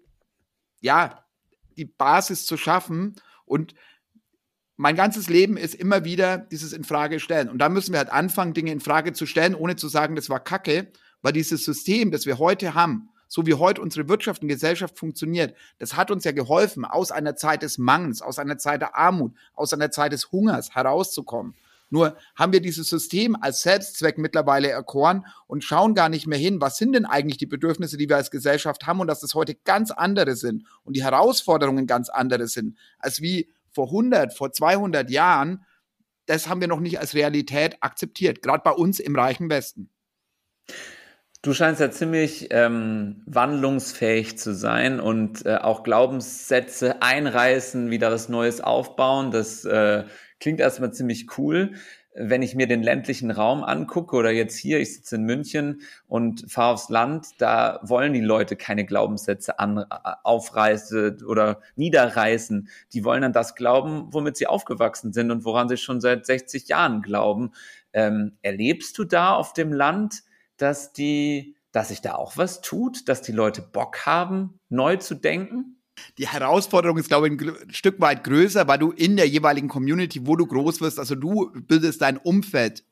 ja, 0.80 1.25
die 1.76 1.85
Basis 1.85 2.47
zu 2.47 2.56
schaffen 2.56 3.16
und 3.44 3.75
mein 4.76 4.94
ganzes 4.94 5.28
Leben 5.28 5.56
ist 5.56 5.75
immer 5.75 6.04
wieder 6.04 6.38
dieses 6.38 6.73
in 6.73 6.85
Frage 6.85 7.18
stellen. 7.18 7.49
Und 7.49 7.58
da 7.58 7.68
müssen 7.68 7.92
wir 7.92 7.99
halt 7.99 8.12
anfangen, 8.12 8.54
Dinge 8.54 8.70
in 8.70 8.80
Frage 8.80 9.12
zu 9.12 9.26
stellen, 9.26 9.56
ohne 9.56 9.75
zu 9.75 9.88
sagen, 9.88 10.14
das 10.14 10.30
war 10.30 10.38
Kacke, 10.38 10.92
weil 11.20 11.32
dieses 11.32 11.64
System, 11.64 12.12
das 12.12 12.26
wir 12.26 12.38
heute 12.38 12.75
haben, 12.75 13.11
so 13.26 13.44
wie 13.44 13.54
heute 13.54 13.82
unsere 13.82 14.08
Wirtschaft 14.08 14.42
und 14.42 14.49
Gesellschaft 14.49 14.97
funktioniert, 14.97 15.56
das 15.78 15.97
hat 15.97 16.12
uns 16.12 16.23
ja 16.23 16.30
geholfen, 16.30 16.85
aus 16.85 17.11
einer 17.11 17.35
Zeit 17.35 17.62
des 17.62 17.76
Mangels, 17.76 18.23
aus 18.23 18.38
einer 18.38 18.56
Zeit 18.56 18.80
der 18.80 18.97
Armut, 18.97 19.35
aus 19.52 19.73
einer 19.75 19.90
Zeit 19.90 20.12
des 20.12 20.30
Hungers 20.30 20.75
herauszukommen. 20.75 21.54
Nur 21.90 22.16
haben 22.37 22.52
wir 22.52 22.61
dieses 22.61 22.88
System 22.88 23.37
als 23.40 23.62
Selbstzweck 23.62 24.18
mittlerweile 24.18 24.68
erkoren 24.68 25.26
und 25.47 25.64
schauen 25.64 25.95
gar 25.95 26.09
nicht 26.09 26.26
mehr 26.26 26.38
hin, 26.38 26.61
was 26.61 26.76
sind 26.76 26.92
denn 26.92 27.07
eigentlich 27.07 27.38
die 27.38 27.47
Bedürfnisse, 27.47 27.97
die 27.97 28.09
wir 28.09 28.16
als 28.16 28.30
Gesellschaft 28.30 28.87
haben 28.87 29.00
und 29.00 29.07
dass 29.07 29.21
das 29.21 29.35
heute 29.35 29.54
ganz 29.54 29.90
andere 29.90 30.37
sind 30.37 30.64
und 30.85 30.97
die 30.97 31.04
Herausforderungen 31.04 31.87
ganz 31.87 32.09
andere 32.09 32.47
sind, 32.49 32.76
als 32.99 33.23
wie 33.23 33.50
vor 33.71 33.87
100, 33.87 34.35
vor 34.35 34.52
200 34.52 35.11
Jahren. 35.11 35.64
Das 36.26 36.49
haben 36.49 36.61
wir 36.61 36.68
noch 36.68 36.80
nicht 36.80 37.00
als 37.00 37.14
Realität 37.14 37.78
akzeptiert, 37.80 38.42
gerade 38.42 38.62
bei 38.62 38.73
uns 38.73 39.00
im 39.00 39.16
reichen 39.16 39.49
Westen. 39.49 39.90
Du 41.40 41.54
scheinst 41.54 41.80
ja 41.80 41.90
ziemlich 41.90 42.49
ähm, 42.50 43.23
wandlungsfähig 43.26 44.37
zu 44.38 44.54
sein 44.54 44.99
und 44.99 45.47
äh, 45.47 45.57
auch 45.57 45.85
Glaubenssätze 45.85 47.00
einreißen, 47.00 47.90
wieder 47.90 48.11
was 48.11 48.28
Neues 48.28 48.61
aufbauen. 48.61 49.30
Das 49.30 49.64
äh, 49.64 50.04
Klingt 50.40 50.61
erstmal 50.61 50.92
ziemlich 50.92 51.38
cool. 51.38 51.73
Wenn 52.14 52.42
ich 52.42 52.54
mir 52.54 52.66
den 52.66 52.83
ländlichen 52.83 53.30
Raum 53.30 53.62
angucke 53.62 54.16
oder 54.16 54.30
jetzt 54.30 54.57
hier, 54.57 54.80
ich 54.80 54.95
sitze 54.95 55.16
in 55.16 55.23
München 55.23 55.83
und 56.07 56.50
fahre 56.50 56.75
aufs 56.75 56.88
Land, 56.88 57.26
da 57.38 57.80
wollen 57.83 58.12
die 58.12 58.21
Leute 58.21 58.57
keine 58.57 58.85
Glaubenssätze 58.85 59.59
an, 59.59 59.85
aufreißen 60.25 61.25
oder 61.25 61.61
niederreißen. 61.76 62.68
Die 62.92 63.04
wollen 63.04 63.23
an 63.25 63.33
das 63.33 63.54
glauben, 63.54 64.09
womit 64.11 64.37
sie 64.37 64.47
aufgewachsen 64.49 65.12
sind 65.12 65.30
und 65.30 65.45
woran 65.45 65.68
sie 65.68 65.76
schon 65.76 66.00
seit 66.00 66.26
60 66.26 66.68
Jahren 66.68 67.02
glauben. 67.02 67.52
Ähm, 67.92 68.37
erlebst 68.42 68.99
du 68.99 69.04
da 69.04 69.35
auf 69.35 69.52
dem 69.52 69.73
Land, 69.73 70.23
dass 70.57 70.92
die, 70.92 71.57
dass 71.73 71.88
sich 71.88 72.00
da 72.00 72.14
auch 72.14 72.37
was 72.37 72.60
tut, 72.60 73.08
dass 73.08 73.23
die 73.23 73.32
Leute 73.32 73.63
Bock 73.63 74.06
haben, 74.06 74.58
neu 74.69 74.97
zu 74.97 75.15
denken? 75.15 75.77
Die 76.19 76.28
Herausforderung 76.28 76.99
ist, 76.99 77.08
glaube 77.08 77.28
ich, 77.28 77.41
ein 77.41 77.73
Stück 77.73 78.00
weit 78.00 78.25
größer, 78.25 78.69
weil 78.69 78.78
du 78.78 78.91
in 78.91 79.17
der 79.17 79.28
jeweiligen 79.28 79.69
Community, 79.69 80.26
wo 80.26 80.37
du 80.37 80.47
groß 80.47 80.80
wirst, 80.80 80.99
also 80.99 81.15
du 81.15 81.50
bildest 81.54 82.02
dein 82.02 82.17
Umfeld 82.17 82.84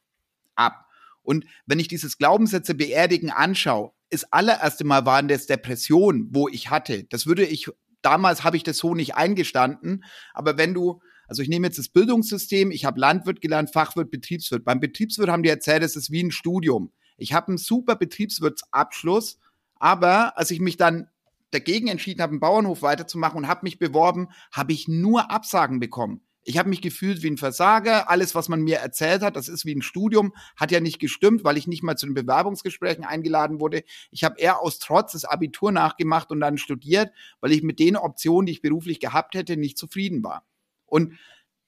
ab. 0.55 0.87
Und 1.23 1.45
wenn 1.67 1.79
ich 1.79 1.89
dieses 1.89 2.19
Glaubenssätze 2.19 2.75
beerdigen 2.75 3.31
anschaue, 3.31 3.93
ist 4.11 4.33
allererste 4.33 4.85
Mal 4.85 5.05
waren 5.05 5.29
das 5.29 5.47
Depressionen, 5.47 6.29
wo 6.31 6.49
ich 6.49 6.71
hatte. 6.71 7.05
Das 7.05 7.27
würde 7.27 7.45
ich, 7.45 7.69
damals 8.03 8.45
habe 8.45 8.57
ich 8.57 8.63
das 8.63 8.79
so 8.79 8.95
nicht 8.95 9.17
eingestanden. 9.17 10.05
Aber 10.33 10.57
wenn 10.57 10.75
du, 10.75 11.01
also 11.27 11.43
ich 11.43 11.49
nehme 11.49 11.67
jetzt 11.67 11.79
das 11.79 11.89
Bildungssystem, 11.89 12.71
ich 12.71 12.85
habe 12.85 13.01
Landwirt 13.01 13.41
gelernt, 13.41 13.73
Fachwirt, 13.73 14.11
Betriebswirt. 14.11 14.65
Beim 14.65 14.79
Betriebswirt 14.79 15.29
haben 15.29 15.43
die 15.43 15.49
erzählt, 15.49 15.83
es 15.83 15.97
ist 15.97 16.13
wie 16.13 16.23
ein 16.23 16.31
Studium. 16.31 16.93
Ich 17.17 17.33
habe 17.33 17.49
einen 17.49 17.59
super 17.59 17.97
Betriebswirtsabschluss, 17.97 19.39
aber 19.77 20.39
als 20.39 20.51
ich 20.51 20.61
mich 20.61 20.77
dann 20.77 21.09
dagegen 21.51 21.89
entschieden 21.89 22.23
habe, 22.23 22.33
einen 22.33 22.41
Bauernhof 22.41 22.83
weiterzumachen 22.83 23.39
und 23.39 23.49
habe 23.49 23.61
mich 23.63 23.79
beworben, 23.79 24.29
habe 24.53 24.73
ich 24.73 24.89
nur 24.89 25.31
Absagen 25.31 25.81
bekommen. 25.81 26.23
Ich 26.49 26.59
habe 26.59 26.69
mich 26.69 26.81
gefühlt 26.81 27.25
wie 27.25 27.31
ein 27.31 27.39
Versager. 27.39 28.09
Alles, 28.09 28.37
was 28.37 28.49
man 28.49 28.63
mir 28.63 28.77
erzählt 28.77 29.23
hat, 29.23 29.35
das 29.35 29.49
ist 29.49 29.65
wie 29.65 29.75
ein 29.75 29.83
Studium, 29.83 30.33
hat 30.55 30.71
ja 30.71 30.79
nicht 30.79 31.01
gestimmt, 31.01 31.43
weil 31.43 31.57
ich 31.57 31.67
nicht 31.67 31.83
mal 31.83 31.97
zu 31.97 32.07
den 32.07 32.15
Bewerbungsgesprächen 32.15 33.05
eingeladen 33.05 33.59
wurde. 33.59 33.83
Ich 34.13 34.23
habe 34.23 34.39
eher 34.39 34.61
aus 34.61 34.79
Trotz 34.79 35.13
das 35.13 35.25
Abitur 35.25 35.73
nachgemacht 35.73 36.31
und 36.31 36.39
dann 36.39 36.57
studiert, 36.57 37.13
weil 37.41 37.51
ich 37.51 37.65
mit 37.65 37.81
den 37.81 37.97
Optionen, 37.97 38.47
die 38.47 38.53
ich 38.53 38.63
beruflich 38.63 39.01
gehabt 39.01 39.35
hätte, 39.35 39.57
nicht 39.57 39.77
zufrieden 39.77 40.23
war. 40.23 40.47
Und 40.85 41.19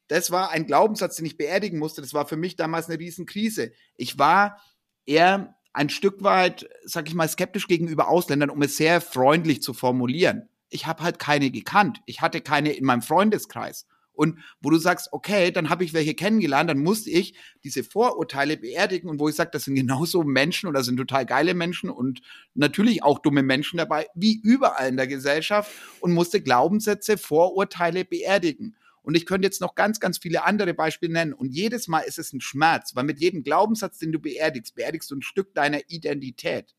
das 0.07 0.31
war 0.31 0.51
ein 0.51 0.67
Glaubenssatz, 0.67 1.17
den 1.17 1.27
ich 1.27 1.37
beerdigen 1.37 1.81
musste. 1.81 2.01
Das 2.01 2.15
war 2.15 2.27
für 2.27 2.37
mich 2.37 2.55
damals 2.55 2.89
eine 2.89 3.01
Riesenkrise. 3.01 3.73
Ich 3.97 4.17
war 4.17 4.61
eher 5.07 5.58
ein 5.79 5.91
Stück 5.91 6.25
weit, 6.25 6.69
sag 6.85 7.09
ich 7.09 7.15
mal, 7.15 7.29
skeptisch 7.29 7.69
gegenüber 7.69 8.09
Ausländern, 8.09 8.51
um 8.51 8.61
es 8.63 8.77
sehr 8.77 9.01
freundlich 9.01 9.63
zu 9.63 9.75
formulieren. 9.75 10.49
Ich 10.71 10.87
habe 10.89 11.05
halt 11.05 11.21
keine 11.21 11.53
gekannt. 11.53 12.01
Ich 12.05 12.21
hatte 12.21 12.41
keine 12.41 12.73
in 12.73 12.85
meinem 12.85 13.01
Freundeskreis. 13.01 13.87
Und 14.13 14.41
wo 14.61 14.71
du 14.71 14.79
sagst, 14.79 15.11
okay, 15.13 15.53
dann 15.53 15.71
habe 15.71 15.85
ich 15.85 15.95
welche 15.95 16.15
kennengelernt, 16.15 16.69
dann 16.69 16.81
musste 16.81 17.11
ich 17.11 17.39
diese 17.63 17.85
Vorurteile 17.85 18.57
beerdigen 18.57 19.09
und 19.09 19.21
wo 19.21 19.29
ich 19.29 19.37
sage, 19.37 19.51
das 19.53 19.67
sind 19.67 19.77
genauso 19.77 20.25
Menschen 20.25 20.69
oder 20.69 20.83
sind 20.83 20.97
total 20.97 21.25
geile 21.25 21.55
Menschen 21.55 21.91
und 21.91 22.23
natürlich 22.55 23.05
auch 23.05 23.21
dumme 23.21 23.45
Menschen 23.45 23.77
dabei, 23.77 24.09
wie 24.17 24.41
überall 24.43 24.89
in 24.89 24.97
der 24.97 25.07
Gesellschaft 25.07 25.71
und 26.01 26.13
musste 26.13 26.41
Glaubenssätze, 26.43 27.17
Vorurteile 27.17 28.05
beerdigen. 28.05 28.75
Und 29.09 29.15
ich 29.15 29.25
könnte 29.25 29.47
jetzt 29.47 29.63
noch 29.63 29.75
ganz, 29.75 30.01
ganz 30.01 30.19
viele 30.19 30.45
andere 30.45 30.75
Beispiele 30.75 31.11
nennen. 31.11 31.33
Und 31.33 31.55
jedes 31.55 31.89
Mal 31.89 32.01
ist 32.01 32.19
es 32.19 32.35
ein 32.35 32.43
Schmerz, 32.43 32.95
weil 32.95 33.05
mit 33.05 33.21
jedem 33.21 33.43
Glaubenssatz, 33.43 33.97
den 33.97 34.13
du 34.13 34.19
beerdigst, 34.19 34.75
beerdigst 34.75 35.11
du 35.11 35.17
ein 35.17 35.23
Stück 35.23 35.55
deiner 35.55 35.81
Identität. 35.89 36.75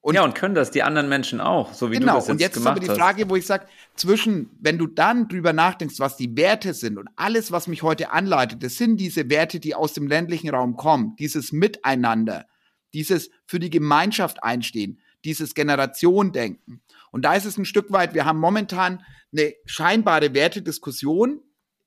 Und 0.00 0.14
ja, 0.14 0.24
und 0.24 0.34
können 0.34 0.54
das 0.54 0.70
die 0.70 0.82
anderen 0.82 1.10
Menschen 1.10 1.38
auch, 1.38 1.74
so 1.74 1.90
wie 1.90 1.98
genau, 1.98 2.14
du 2.14 2.18
das 2.20 2.28
jetzt 2.28 2.32
und 2.32 2.40
jetzt 2.40 2.56
ist 2.56 2.66
aber 2.66 2.80
die 2.80 2.86
Frage, 2.86 3.24
hast. 3.24 3.28
wo 3.30 3.36
ich 3.36 3.44
sage, 3.44 3.66
zwischen, 3.94 4.48
wenn 4.58 4.78
du 4.78 4.86
dann 4.86 5.28
drüber 5.28 5.52
nachdenkst, 5.52 5.98
was 5.98 6.16
die 6.16 6.34
Werte 6.34 6.72
sind 6.72 6.96
und 6.96 7.10
alles, 7.14 7.52
was 7.52 7.66
mich 7.66 7.82
heute 7.82 8.10
anleitet, 8.10 8.62
das 8.62 8.78
sind 8.78 8.96
diese 8.96 9.28
Werte, 9.28 9.60
die 9.60 9.74
aus 9.74 9.92
dem 9.92 10.06
ländlichen 10.06 10.48
Raum 10.48 10.78
kommen, 10.78 11.14
dieses 11.18 11.52
Miteinander, 11.52 12.46
dieses 12.94 13.28
für 13.44 13.60
die 13.60 13.68
Gemeinschaft 13.68 14.42
einstehen, 14.42 14.98
dieses 15.26 15.54
Generationendenken. 15.54 16.80
Und 17.10 17.26
da 17.26 17.34
ist 17.34 17.44
es 17.44 17.58
ein 17.58 17.66
Stück 17.66 17.92
weit, 17.92 18.14
wir 18.14 18.24
haben 18.24 18.40
momentan 18.40 19.04
eine 19.30 19.52
scheinbare 19.66 20.32
Wertediskussion, 20.32 21.42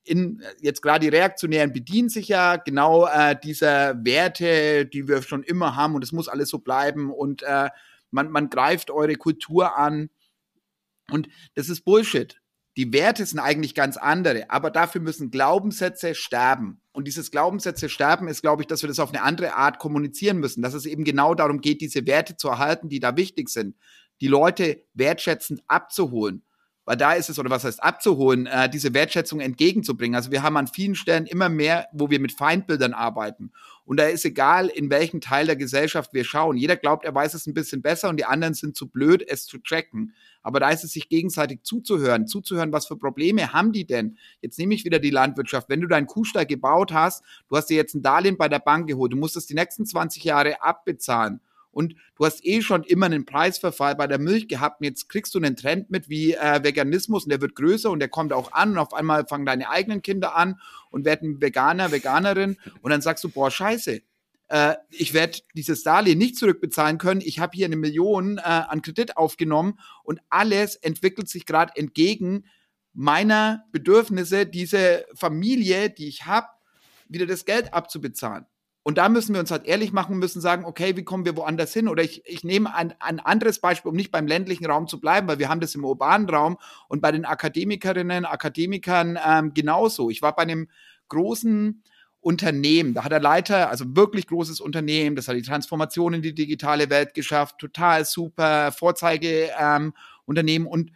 in, 0.10 0.42
jetzt 0.60 0.82
gerade 0.82 1.02
die 1.02 1.16
Reaktionären 1.16 1.72
bedienen 1.72 2.10
sich 2.10 2.28
ja 2.28 2.56
genau 2.56 3.06
äh, 3.06 3.36
dieser 3.42 4.04
Werte, 4.04 4.86
die 4.86 5.08
wir 5.08 5.22
schon 5.22 5.44
immer 5.44 5.76
haben 5.76 5.96
und 5.96 6.04
es 6.04 6.12
muss 6.12 6.28
alles 6.28 6.50
so 6.50 6.60
bleiben 6.60 7.12
und 7.12 7.44
äh, 7.44 7.70
man, 8.12 8.32
man 8.32 8.50
greift 8.50 8.90
eure 8.90 9.16
Kultur 9.16 9.78
an 9.78 10.10
und 11.12 11.30
das 11.54 11.70
ist 11.70 11.86
Bullshit. 11.86 12.42
Die 12.76 12.92
Werte 12.94 13.26
sind 13.26 13.40
eigentlich 13.40 13.76
ganz 13.76 13.98
andere, 13.98 14.50
aber 14.50 14.72
dafür 14.72 15.02
müssen 15.02 15.32
Glaubenssätze 15.32 16.16
sterben. 16.16 16.82
Und 16.92 17.08
dieses 17.08 17.30
Glaubenssätze 17.30 17.90
sterben 17.90 18.28
ist, 18.28 18.42
glaube 18.42 18.64
ich, 18.64 18.68
dass 18.68 18.84
wir 18.84 18.88
das 18.88 19.00
auf 19.00 19.10
eine 19.10 19.22
andere 19.22 19.56
Art 19.56 19.80
kommunizieren 19.80 20.38
müssen, 20.38 20.62
dass 20.62 20.74
es 20.74 20.86
eben 20.86 21.04
genau 21.04 21.36
darum 21.36 21.62
geht, 21.62 21.82
diese 21.82 22.08
Werte 22.08 22.38
zu 22.38 22.48
erhalten, 22.48 22.90
die 22.90 23.00
da 23.00 23.18
wichtig 23.18 23.50
sind, 23.50 23.76
die 24.22 24.28
Leute 24.28 24.84
wertschätzend 24.94 25.62
abzuholen 25.68 26.44
weil 26.90 26.98
da 26.98 27.14
ist 27.14 27.30
es, 27.30 27.38
oder 27.38 27.52
was 27.52 27.66
heißt 27.66 27.84
abzuholen, 27.84 28.48
äh, 28.48 28.68
diese 28.68 28.96
Wertschätzung 28.96 29.42
entgegenzubringen. 29.42 30.16
Also 30.16 30.32
wir 30.32 30.42
haben 30.42 30.58
an 30.58 30.66
vielen 30.66 30.96
Stellen 30.96 31.28
immer 31.28 31.48
mehr, 31.48 31.88
wo 31.94 32.10
wir 32.10 32.20
mit 32.20 32.32
Feindbildern 32.32 32.94
arbeiten. 32.94 33.52
Und 33.86 33.98
da 33.98 34.08
ist 34.08 34.26
egal, 34.26 34.70
in 34.70 34.90
welchen 34.90 35.22
Teil 35.22 35.46
der 35.46 35.56
Gesellschaft 35.56 36.16
wir 36.16 36.24
schauen. 36.24 36.58
Jeder 36.58 36.78
glaubt, 36.78 37.06
er 37.06 37.14
weiß 37.14 37.36
es 37.36 37.46
ein 37.46 37.54
bisschen 37.54 37.84
besser 37.84 38.10
und 38.10 38.18
die 38.18 38.26
anderen 38.26 38.56
sind 38.56 38.76
zu 38.76 38.90
blöd, 38.90 39.24
es 39.28 39.46
zu 39.46 39.60
checken. 39.60 40.16
Aber 40.42 40.60
da 40.60 40.72
ist 40.72 40.84
es 40.84 40.94
sich 40.94 41.10
gegenseitig 41.10 41.62
zuzuhören, 41.62 42.26
zuzuhören, 42.26 42.74
was 42.74 42.88
für 42.88 42.98
Probleme 42.98 43.54
haben 43.54 43.72
die 43.72 43.86
denn? 43.86 44.18
Jetzt 44.42 44.58
nehme 44.58 44.74
ich 44.74 44.84
wieder 44.84 44.98
die 44.98 45.12
Landwirtschaft. 45.12 45.70
Wenn 45.70 45.82
du 45.82 45.88
deinen 45.88 46.08
Kuhstall 46.08 46.48
gebaut 46.48 46.92
hast, 46.92 47.24
du 47.50 47.56
hast 47.56 47.68
dir 47.68 47.78
jetzt 47.78 47.94
ein 47.94 48.02
Darlehen 48.02 48.36
bei 48.36 48.50
der 48.50 48.58
Bank 48.58 48.88
geholt, 48.88 49.14
du 49.14 49.18
musst 49.18 49.38
es 49.38 49.46
die 49.46 49.54
nächsten 49.54 49.86
20 49.86 50.24
Jahre 50.24 50.64
abbezahlen 50.64 51.40
und 51.72 51.96
du 52.16 52.26
hast 52.26 52.46
eh 52.46 52.62
schon 52.62 52.84
immer 52.84 53.06
einen 53.06 53.26
Preisverfall 53.26 53.96
bei 53.96 54.08
der 54.08 54.20
Milch 54.20 54.48
gehabt 54.48 54.82
und 54.82 54.86
jetzt 54.86 55.10
kriegst 55.10 55.34
du 55.36 55.40
einen 55.40 55.56
Trend 55.56 55.90
mit 55.90 56.10
wie 56.10 56.34
äh, 56.34 56.64
Veganismus 56.64 57.24
und 57.24 57.30
der 57.30 57.42
wird 57.42 57.56
größer 57.56 57.90
und 57.90 58.00
der 58.00 58.10
kommt 58.10 58.34
auch 58.34 58.52
an 58.52 58.72
und 58.72 58.78
auf 58.78 58.94
einmal 58.94 59.26
fangen 59.28 59.46
deine 59.46 59.70
eigenen 59.70 60.02
Kinder 60.02 60.36
an 60.36 60.60
und 60.90 61.06
werden 61.06 61.42
Veganer, 61.42 61.92
Veganerin 61.92 62.58
und 62.82 62.92
dann 62.92 63.02
sagst 63.02 63.24
du, 63.24 63.30
boah, 63.30 63.52
scheiße, 63.52 64.02
äh, 64.50 64.76
ich 64.90 65.14
werde 65.14 65.40
dieses 65.56 65.84
Darlehen 65.84 66.18
nicht 66.18 66.38
zurückbezahlen 66.38 66.98
können, 66.98 67.22
ich 67.22 67.40
habe 67.40 67.56
hier 67.56 67.66
eine 67.66 67.76
Million 67.76 68.38
äh, 68.38 68.42
an 68.42 68.82
Kredit 68.82 69.18
aufgenommen 69.18 69.80
und 70.04 70.20
alles 70.30 70.76
entwickelt 70.76 71.30
sich 71.30 71.46
gerade 71.46 71.74
entgegen 71.76 72.46
meiner 72.94 73.66
Bedürfnisse, 73.72 74.46
diese 74.46 75.06
Familie, 75.14 75.90
die 75.90 76.08
ich 76.08 76.26
habe, 76.26 76.48
wieder 77.08 77.26
das 77.26 77.46
Geld 77.46 77.74
abzubezahlen. 77.74 78.46
Und 78.84 78.98
da 78.98 79.10
müssen 79.10 79.34
wir 79.34 79.42
uns 79.42 79.52
halt 79.52 79.66
ehrlich 79.66 79.92
machen 79.92 80.14
und 80.14 80.20
müssen 80.20 80.42
sagen, 80.42 80.66
okay, 80.66 80.96
wie 80.96 81.04
kommen 81.04 81.26
wir 81.26 81.36
woanders 81.36 81.74
hin? 81.74 81.88
Oder 81.88 82.04
ich, 82.04 82.26
ich 82.26 82.44
nehme 82.44 82.74
ein, 82.74 82.94
ein 83.00 83.20
anderes 83.20 83.60
Beispiel, 83.60 83.90
um 83.90 83.96
nicht 83.96 84.12
beim 84.12 84.26
ländlichen 84.26 84.66
Raum 84.66 84.88
zu 84.88 85.00
bleiben, 85.00 85.28
weil 85.28 85.40
wir 85.40 85.50
haben 85.50 85.60
das 85.60 85.76
im 85.76 85.84
urbanen 85.84 86.30
Raum 86.30 86.58
und 86.88 87.02
bei 87.02 87.12
den 87.12 87.26
Akademikerinnen, 87.26 88.26
Akademikern 88.26 89.20
ähm, 89.24 89.54
genauso. 89.54 90.10
Ich 90.10 90.22
war 90.22 90.36
bei 90.36 90.44
einem 90.44 90.70
großen 91.10 91.84
Unternehmen, 92.22 92.94
da 92.94 93.04
hat 93.04 93.12
der 93.12 93.22
Leiter, 93.22 93.70
also 93.70 93.86
wirklich 93.96 94.28
großes 94.28 94.60
Unternehmen, 94.60 95.16
das 95.16 95.28
hat 95.28 95.36
die 95.36 95.42
Transformation 95.42 96.14
in 96.14 96.22
die 96.22 96.34
digitale 96.34 96.90
Welt 96.90 97.14
geschafft, 97.14 97.60
total 97.60 98.04
super, 98.04 98.72
Vorzeigeunternehmen 98.72 100.68
ähm, 100.68 100.72
und 100.72 100.92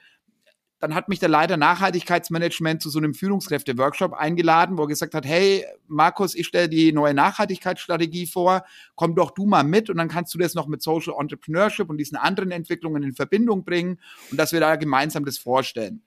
dann 0.84 0.96
hat 0.96 1.08
mich 1.08 1.20
der 1.20 1.30
Leiter 1.30 1.56
Nachhaltigkeitsmanagement 1.56 2.82
zu 2.82 2.90
so 2.90 3.00
einem 3.00 3.14
Führungskräfte-Workshop 3.14 4.12
eingeladen, 4.12 4.78
wo 4.78 4.82
er 4.82 4.90
gesagt 4.90 5.14
hat, 5.14 5.26
hey, 5.26 5.66
Markus, 5.88 6.36
ich 6.36 6.46
stelle 6.46 6.68
die 6.68 6.92
neue 6.92 7.14
Nachhaltigkeitsstrategie 7.14 8.28
vor, 8.28 8.66
komm 8.96 9.16
doch 9.16 9.32
du 9.32 9.46
mal 9.46 9.64
mit 9.64 9.90
und 9.90 9.96
dann 9.96 10.10
kannst 10.10 10.34
du 10.34 10.38
das 10.38 10.56
noch 10.56 10.68
mit 10.68 10.82
Social 10.82 11.14
Entrepreneurship 11.18 11.90
und 11.90 12.00
diesen 12.00 12.18
anderen 12.18 12.52
Entwicklungen 12.52 13.02
in 13.02 13.14
Verbindung 13.14 13.64
bringen 13.64 13.98
und 14.30 14.38
dass 14.38 14.52
wir 14.52 14.60
da 14.60 14.76
gemeinsam 14.76 15.24
das 15.24 15.38
vorstellen. 15.38 16.02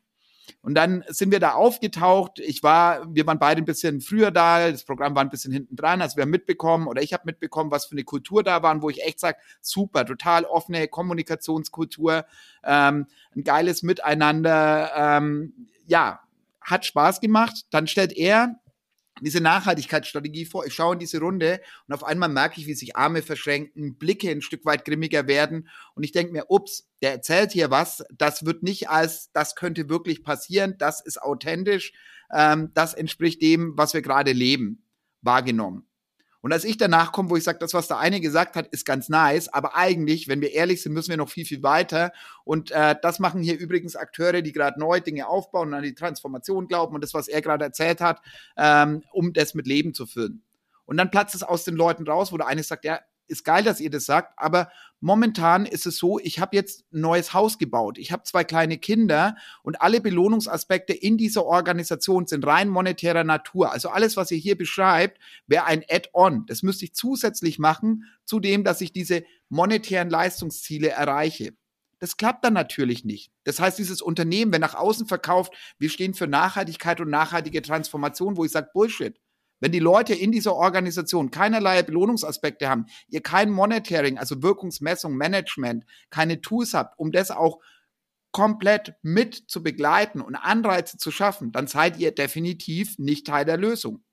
Und 0.63 0.75
dann 0.75 1.05
sind 1.09 1.31
wir 1.31 1.41
da 1.41 1.53
aufgetaucht. 1.53 2.39
Ich 2.39 2.63
war, 2.63 3.07
wir 3.15 3.27
waren 3.27 3.39
beide 3.39 3.63
ein 3.63 3.65
bisschen 3.65 4.01
früher 4.01 4.31
da. 4.31 4.71
Das 4.71 4.85
Programm 4.85 5.15
war 5.15 5.23
ein 5.23 5.31
bisschen 5.31 5.53
hinten 5.53 5.77
dran. 5.77 6.03
Also 6.03 6.17
wir 6.17 6.23
haben 6.23 6.31
mitbekommen 6.31 6.87
oder 6.87 7.03
ich 7.03 7.13
habe 7.13 7.23
mitbekommen, 7.27 7.71
was 7.71 7.87
für 7.87 7.93
eine 7.93 8.05
Kultur 8.05 8.43
da 8.43 8.63
war, 8.63 8.81
wo 8.83 8.91
ich 8.91 9.03
echt 9.05 9.21
sage, 9.21 9.39
super, 9.61 10.05
total 10.05 10.45
offene 10.45 10.89
Kommunikationskultur, 10.89 12.25
ähm, 12.65 13.07
ein 13.35 13.45
geiles 13.45 13.83
Miteinander. 13.83 14.93
Ähm, 14.97 15.69
ja, 15.87 16.21
hat 16.61 16.85
Spaß 16.85 17.21
gemacht. 17.21 17.67
Dann 17.71 17.87
stellt 17.87 18.13
er 18.13 18.59
diese 19.21 19.41
Nachhaltigkeitsstrategie 19.41 20.45
vor. 20.45 20.67
Ich 20.67 20.75
schaue 20.75 20.95
in 20.95 20.99
diese 20.99 21.21
Runde 21.21 21.61
und 21.87 21.95
auf 21.95 22.05
einmal 22.05 22.29
merke 22.29 22.61
ich, 22.61 22.67
wie 22.67 22.75
sich 22.75 22.97
Arme 22.97 23.23
verschränken, 23.23 23.97
Blicke 23.97 24.31
ein 24.31 24.43
Stück 24.43 24.65
weit 24.65 24.85
grimmiger 24.85 25.27
werden. 25.27 25.69
Und 25.95 26.03
ich 26.03 26.13
denke 26.13 26.33
mir, 26.33 26.47
ups, 26.49 26.89
der 27.03 27.13
erzählt 27.13 27.53
hier 27.53 27.71
was, 27.71 28.05
das 28.13 28.45
wird 28.45 28.63
nicht 28.63 28.89
als, 28.89 29.31
das 29.33 29.55
könnte 29.55 29.89
wirklich 29.89 30.23
passieren, 30.23 30.77
das 30.79 31.01
ist 31.01 31.21
authentisch, 31.23 31.93
ähm, 32.33 32.71
das 32.75 32.95
entspricht 32.95 33.41
dem, 33.43 33.77
was 33.77 33.95
wir 33.95 34.03
gerade 34.03 34.33
leben, 34.33 34.85
wahrgenommen. 35.23 35.87
Und 36.47 36.53
als 36.53 36.63
ich 36.63 36.77
danach 36.77 37.11
komme, 37.11 37.29
wo 37.29 37.37
ich 37.37 37.43
sage, 37.43 37.59
das, 37.59 37.75
was 37.75 37.89
der 37.89 37.99
eine 37.99 38.21
gesagt 38.21 38.55
hat, 38.55 38.69
ist 38.69 38.87
ganz 38.87 39.09
nice, 39.09 39.49
aber 39.49 39.75
eigentlich, 39.75 40.29
wenn 40.29 40.41
wir 40.41 40.53
ehrlich 40.53 40.81
sind, 40.81 40.93
müssen 40.93 41.11
wir 41.11 41.17
noch 41.17 41.29
viel, 41.29 41.45
viel 41.45 41.65
weiter. 41.65 42.13
Und 42.45 42.71
äh, 42.71 42.95
das 43.03 43.19
machen 43.19 43.43
hier 43.43 43.59
übrigens 43.59 43.97
Akteure, 43.97 44.43
die 44.43 44.53
gerade 44.53 44.79
neu 44.79 45.01
Dinge 45.01 45.27
aufbauen 45.27 45.71
und 45.71 45.75
an 45.75 45.83
die 45.83 45.97
Transformation 45.97 46.69
glauben 46.69 46.95
und 46.95 47.03
das, 47.03 47.15
was 47.15 47.27
er 47.27 47.43
gerade 47.43 47.65
erzählt 47.65 48.01
hat, 48.01 48.23
ähm, 48.57 49.03
um 49.11 49.33
das 49.33 49.55
mit 49.55 49.67
Leben 49.67 49.93
zu 49.93 50.07
füllen. 50.07 50.45
Und 50.85 50.99
dann 50.99 51.11
platzt 51.11 51.35
es 51.35 51.43
aus 51.43 51.65
den 51.65 51.75
Leuten 51.75 52.07
raus, 52.07 52.31
wo 52.31 52.37
der 52.37 52.47
eine 52.47 52.63
sagt, 52.63 52.85
ja, 52.85 53.01
ist 53.29 53.45
geil, 53.45 53.65
dass 53.65 53.81
ihr 53.81 53.91
das 53.91 54.05
sagt, 54.05 54.35
aber 54.37 54.71
momentan 55.01 55.67
ist 55.67 55.87
es 55.87 55.99
so, 55.99 56.19
ich 56.19 56.41
habe 56.41 56.57
jetzt 56.57 56.85
ein 56.93 57.01
neues 57.01 57.35
Haus 57.35 57.59
gebaut. 57.59 57.99
Ich 57.99 58.13
habe 58.13 58.23
zwei 58.25 58.45
kleine 58.45 58.79
Kinder 58.79 59.37
und 59.63 59.81
alle 59.81 60.01
Belohnungsaspekte 60.01 60.93
in 60.93 61.17
dieser 61.17 61.45
Organisation 61.45 62.27
sind 62.27 62.47
rein 62.47 62.69
monetärer 62.69 63.25
Natur. 63.25 63.73
Also 63.73 63.89
alles, 63.89 64.17
was 64.17 64.31
ihr 64.31 64.39
hier 64.39 64.57
beschreibt, 64.57 65.19
wäre 65.47 65.65
ein 65.65 65.85
Add-on. 65.89 66.47
Das 66.47 66.63
müsste 66.63 66.85
ich 66.85 66.95
zusätzlich 66.95 67.59
machen 67.59 68.05
zu 68.25 68.41
dem, 68.41 68.65
dass 68.65 68.81
ich 68.81 68.93
diese 68.93 69.25
monetären 69.49 70.11
Leistungsziele 70.11 70.89
erreiche. 70.89 71.55
Das 71.99 72.17
klappt 72.17 72.45
dann 72.45 72.53
natürlich 72.53 73.05
nicht. 73.05 73.33
Das 73.45 73.59
heißt, 73.59 73.79
dieses 73.79 74.03
Unternehmen, 74.03 74.53
wenn 74.53 74.61
nach 74.61 74.75
außen 74.75 75.07
verkauft, 75.07 75.55
wir 75.79 75.89
stehen 75.89 76.15
für 76.15 76.27
Nachhaltigkeit 76.27 77.01
und 77.01 77.09
nachhaltige 77.09 77.63
Transformation, 77.63 78.37
wo 78.37 78.45
ich 78.45 78.53
sage, 78.53 78.69
Bullshit. 78.75 79.19
Wenn 79.61 79.73
die 79.73 79.79
Leute 79.79 80.15
in 80.15 80.33
dieser 80.33 80.55
Organisation 80.55 81.31
keinerlei 81.31 81.83
Belohnungsaspekte 81.83 82.69
haben, 82.69 82.87
ihr 83.09 83.23
kein 83.23 83.51
Monitoring, 83.51 84.19
also 84.19 84.43
Wirkungsmessung, 84.43 85.17
Management, 85.17 85.85
keine 86.11 86.41
Tools 86.41 86.75
habt, 86.75 86.99
um 86.99 87.11
das 87.13 87.31
auch 87.31 87.61
komplett 88.33 88.95
mit 89.03 89.35
zu 89.49 89.63
begleiten 89.63 90.21
und 90.21 90.37
Anreize 90.37 90.99
zu 90.99 91.11
schaffen, 91.11 91.53
dann 91.53 91.67
seid 91.67 91.99
ihr 91.99 92.13
definitiv 92.13 92.99
nicht 92.99 93.27
Teil 93.27 93.47
der 93.47 93.57
Lösung. 93.57 94.05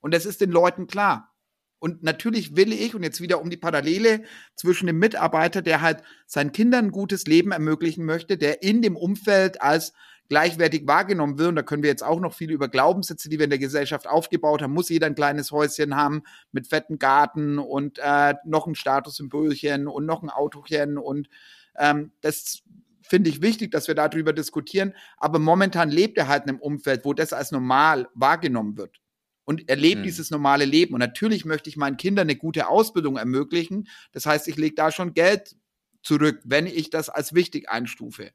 Und 0.00 0.14
das 0.14 0.24
ist 0.24 0.40
den 0.40 0.50
Leuten 0.50 0.86
klar. 0.86 1.34
Und 1.78 2.02
natürlich 2.02 2.56
will 2.56 2.72
ich, 2.72 2.94
und 2.94 3.02
jetzt 3.02 3.20
wieder 3.20 3.42
um 3.42 3.50
die 3.50 3.58
Parallele 3.58 4.24
zwischen 4.54 4.86
dem 4.86 4.98
Mitarbeiter, 4.98 5.60
der 5.60 5.82
halt 5.82 6.02
seinen 6.26 6.52
Kindern 6.52 6.86
ein 6.86 6.90
gutes 6.90 7.26
Leben 7.26 7.52
ermöglichen 7.52 8.06
möchte, 8.06 8.38
der 8.38 8.62
in 8.62 8.80
dem 8.80 8.96
Umfeld 8.96 9.60
als 9.60 9.92
gleichwertig 10.28 10.86
wahrgenommen 10.86 11.38
wird. 11.38 11.50
Und 11.50 11.56
da 11.56 11.62
können 11.62 11.82
wir 11.82 11.90
jetzt 11.90 12.04
auch 12.04 12.20
noch 12.20 12.34
viel 12.34 12.50
über 12.50 12.68
Glaubenssätze, 12.68 13.28
die 13.28 13.38
wir 13.38 13.44
in 13.44 13.50
der 13.50 13.58
Gesellschaft 13.58 14.06
aufgebaut 14.06 14.62
haben. 14.62 14.72
Muss 14.72 14.88
jeder 14.88 15.06
ein 15.06 15.14
kleines 15.14 15.52
Häuschen 15.52 15.96
haben 15.96 16.22
mit 16.52 16.66
fetten 16.66 16.98
Garten 16.98 17.58
und 17.58 17.98
äh, 18.02 18.34
noch 18.44 18.66
ein 18.66 18.74
Statussymbolchen 18.74 19.88
und 19.88 20.06
noch 20.06 20.22
ein 20.22 20.30
Autochen. 20.30 20.98
Und 20.98 21.28
ähm, 21.78 22.12
das 22.20 22.62
finde 23.02 23.30
ich 23.30 23.42
wichtig, 23.42 23.70
dass 23.70 23.88
wir 23.88 23.94
darüber 23.94 24.32
diskutieren. 24.32 24.94
Aber 25.16 25.38
momentan 25.38 25.90
lebt 25.90 26.18
er 26.18 26.28
halt 26.28 26.44
in 26.44 26.50
einem 26.50 26.60
Umfeld, 26.60 27.04
wo 27.04 27.14
das 27.14 27.32
als 27.32 27.52
normal 27.52 28.08
wahrgenommen 28.14 28.76
wird. 28.76 29.00
Und 29.44 29.68
er 29.68 29.76
lebt 29.76 29.98
hm. 29.98 30.02
dieses 30.02 30.30
normale 30.30 30.64
Leben. 30.64 30.94
Und 30.94 31.00
natürlich 31.00 31.44
möchte 31.44 31.70
ich 31.70 31.76
meinen 31.76 31.96
Kindern 31.96 32.24
eine 32.24 32.36
gute 32.36 32.68
Ausbildung 32.68 33.16
ermöglichen. 33.16 33.88
Das 34.12 34.26
heißt, 34.26 34.48
ich 34.48 34.56
lege 34.56 34.74
da 34.74 34.90
schon 34.90 35.14
Geld 35.14 35.56
zurück, 36.02 36.40
wenn 36.44 36.66
ich 36.66 36.90
das 36.90 37.08
als 37.08 37.32
wichtig 37.32 37.68
einstufe. 37.68 38.32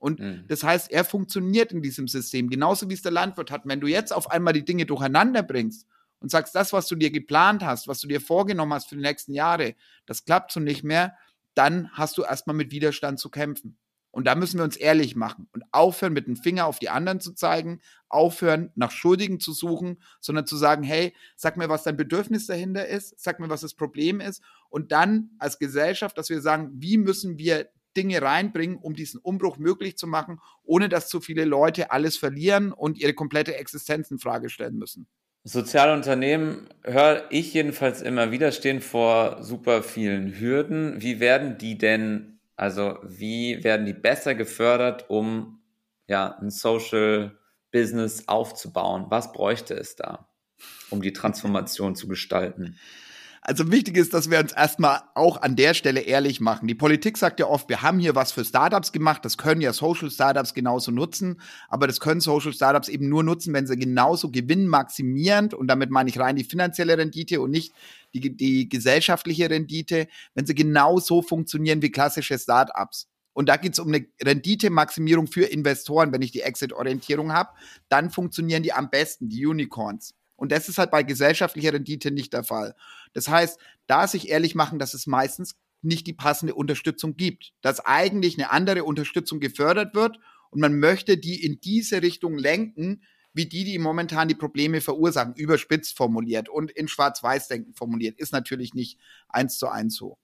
Und 0.00 0.18
mhm. 0.18 0.44
das 0.48 0.64
heißt, 0.64 0.90
er 0.90 1.04
funktioniert 1.04 1.72
in 1.72 1.82
diesem 1.82 2.08
System, 2.08 2.48
genauso 2.48 2.88
wie 2.88 2.94
es 2.94 3.02
der 3.02 3.12
Landwirt 3.12 3.50
hat. 3.50 3.62
Wenn 3.66 3.80
du 3.80 3.86
jetzt 3.86 4.12
auf 4.12 4.30
einmal 4.30 4.54
die 4.54 4.64
Dinge 4.64 4.86
durcheinander 4.86 5.42
bringst 5.42 5.86
und 6.20 6.30
sagst, 6.30 6.54
das, 6.54 6.72
was 6.72 6.88
du 6.88 6.96
dir 6.96 7.10
geplant 7.10 7.62
hast, 7.62 7.86
was 7.86 8.00
du 8.00 8.08
dir 8.08 8.20
vorgenommen 8.20 8.72
hast 8.72 8.88
für 8.88 8.96
die 8.96 9.02
nächsten 9.02 9.34
Jahre, 9.34 9.74
das 10.06 10.24
klappt 10.24 10.52
so 10.52 10.58
nicht 10.58 10.82
mehr, 10.84 11.14
dann 11.54 11.90
hast 11.92 12.16
du 12.16 12.22
erstmal 12.22 12.56
mit 12.56 12.72
Widerstand 12.72 13.20
zu 13.20 13.28
kämpfen. 13.28 13.76
Und 14.10 14.26
da 14.26 14.34
müssen 14.34 14.58
wir 14.58 14.64
uns 14.64 14.76
ehrlich 14.76 15.14
machen 15.14 15.48
und 15.52 15.64
aufhören, 15.70 16.14
mit 16.14 16.26
dem 16.26 16.36
Finger 16.36 16.66
auf 16.66 16.78
die 16.78 16.88
anderen 16.88 17.20
zu 17.20 17.32
zeigen, 17.32 17.80
aufhören, 18.08 18.72
nach 18.74 18.90
Schuldigen 18.90 19.38
zu 19.38 19.52
suchen, 19.52 20.02
sondern 20.20 20.46
zu 20.46 20.56
sagen, 20.56 20.82
hey, 20.82 21.14
sag 21.36 21.56
mir, 21.56 21.68
was 21.68 21.84
dein 21.84 21.96
Bedürfnis 21.96 22.46
dahinter 22.46 22.88
ist, 22.88 23.20
sag 23.20 23.38
mir, 23.38 23.50
was 23.50 23.60
das 23.60 23.74
Problem 23.74 24.20
ist. 24.20 24.42
Und 24.68 24.90
dann 24.90 25.30
als 25.38 25.58
Gesellschaft, 25.58 26.18
dass 26.18 26.30
wir 26.30 26.40
sagen, 26.40 26.70
wie 26.74 26.98
müssen 26.98 27.38
wir 27.38 27.68
Dinge 27.96 28.22
reinbringen, 28.22 28.76
um 28.76 28.94
diesen 28.94 29.20
Umbruch 29.20 29.58
möglich 29.58 29.96
zu 29.96 30.06
machen, 30.06 30.40
ohne 30.62 30.88
dass 30.88 31.08
zu 31.08 31.20
viele 31.20 31.44
Leute 31.44 31.90
alles 31.90 32.16
verlieren 32.16 32.72
und 32.72 32.98
ihre 32.98 33.14
komplette 33.14 33.56
Existenz 33.56 34.10
in 34.10 34.18
Frage 34.18 34.48
stellen 34.48 34.76
müssen. 34.76 35.08
Soziale 35.42 35.94
Unternehmen 35.94 36.68
höre 36.84 37.24
ich 37.30 37.54
jedenfalls 37.54 38.02
immer 38.02 38.30
wieder 38.30 38.52
stehen 38.52 38.82
vor 38.82 39.42
super 39.42 39.82
vielen 39.82 40.38
Hürden. 40.38 41.00
Wie 41.00 41.18
werden 41.18 41.56
die 41.56 41.78
denn, 41.78 42.40
also 42.56 42.98
wie 43.02 43.64
werden 43.64 43.86
die 43.86 43.94
besser 43.94 44.34
gefördert, 44.34 45.08
um 45.08 45.62
ja 46.06 46.36
ein 46.38 46.50
Social 46.50 47.38
Business 47.72 48.28
aufzubauen? 48.28 49.06
Was 49.08 49.32
bräuchte 49.32 49.74
es 49.74 49.96
da, 49.96 50.28
um 50.90 51.00
die 51.00 51.14
Transformation 51.14 51.96
zu 51.96 52.06
gestalten? 52.06 52.78
Also 53.42 53.72
wichtig 53.72 53.96
ist, 53.96 54.12
dass 54.12 54.30
wir 54.30 54.38
uns 54.38 54.52
erstmal 54.52 55.00
auch 55.14 55.40
an 55.40 55.56
der 55.56 55.72
Stelle 55.72 56.00
ehrlich 56.00 56.40
machen. 56.40 56.68
Die 56.68 56.74
Politik 56.74 57.16
sagt 57.16 57.40
ja 57.40 57.46
oft, 57.46 57.70
wir 57.70 57.80
haben 57.80 57.98
hier 57.98 58.14
was 58.14 58.32
für 58.32 58.44
Startups 58.44 58.92
gemacht. 58.92 59.24
Das 59.24 59.38
können 59.38 59.62
ja 59.62 59.72
Social 59.72 60.10
Startups 60.10 60.52
genauso 60.52 60.90
nutzen. 60.90 61.40
Aber 61.68 61.86
das 61.86 62.00
können 62.00 62.20
Social 62.20 62.52
Startups 62.52 62.88
eben 62.88 63.08
nur 63.08 63.22
nutzen, 63.22 63.54
wenn 63.54 63.66
sie 63.66 63.76
genauso 63.76 64.30
gewinnmaximierend, 64.30 65.54
und 65.54 65.68
damit 65.68 65.90
meine 65.90 66.10
ich 66.10 66.20
rein 66.20 66.36
die 66.36 66.44
finanzielle 66.44 66.98
Rendite 66.98 67.40
und 67.40 67.50
nicht 67.50 67.72
die, 68.12 68.36
die 68.36 68.68
gesellschaftliche 68.68 69.48
Rendite, 69.48 70.08
wenn 70.34 70.44
sie 70.44 70.54
genauso 70.54 71.22
funktionieren 71.22 71.80
wie 71.80 71.90
klassische 71.90 72.38
Startups. 72.38 73.08
Und 73.32 73.48
da 73.48 73.56
geht 73.56 73.72
es 73.72 73.78
um 73.78 73.88
eine 73.88 74.06
Renditemaximierung 74.22 75.28
für 75.28 75.44
Investoren, 75.44 76.12
wenn 76.12 76.20
ich 76.20 76.32
die 76.32 76.42
Exit-Orientierung 76.42 77.32
habe, 77.32 77.50
dann 77.88 78.10
funktionieren 78.10 78.62
die 78.62 78.74
am 78.74 78.90
besten, 78.90 79.30
die 79.30 79.46
Unicorns. 79.46 80.14
Und 80.40 80.52
das 80.52 80.70
ist 80.70 80.78
halt 80.78 80.90
bei 80.90 81.02
gesellschaftlicher 81.02 81.74
Rendite 81.74 82.10
nicht 82.10 82.32
der 82.32 82.44
Fall. 82.44 82.74
Das 83.12 83.28
heißt, 83.28 83.60
da 83.86 84.06
sich 84.06 84.30
ehrlich 84.30 84.54
machen, 84.54 84.78
dass 84.78 84.94
es 84.94 85.06
meistens 85.06 85.54
nicht 85.82 86.06
die 86.06 86.14
passende 86.14 86.54
Unterstützung 86.54 87.16
gibt. 87.16 87.52
Dass 87.60 87.84
eigentlich 87.84 88.38
eine 88.38 88.50
andere 88.50 88.84
Unterstützung 88.84 89.38
gefördert 89.38 89.94
wird 89.94 90.18
und 90.48 90.60
man 90.60 90.78
möchte 90.78 91.18
die 91.18 91.44
in 91.44 91.60
diese 91.60 92.00
Richtung 92.00 92.38
lenken, 92.38 93.02
wie 93.34 93.46
die, 93.46 93.64
die 93.64 93.78
momentan 93.78 94.28
die 94.28 94.34
Probleme 94.34 94.80
verursachen, 94.80 95.34
überspitzt 95.34 95.96
formuliert 95.96 96.48
und 96.48 96.70
in 96.70 96.88
Schwarz-Weiß-Denken 96.88 97.74
formuliert, 97.74 98.18
ist 98.18 98.32
natürlich 98.32 98.72
nicht 98.72 98.98
eins 99.28 99.58
zu 99.58 99.68
eins 99.68 99.94
so. 99.94 100.18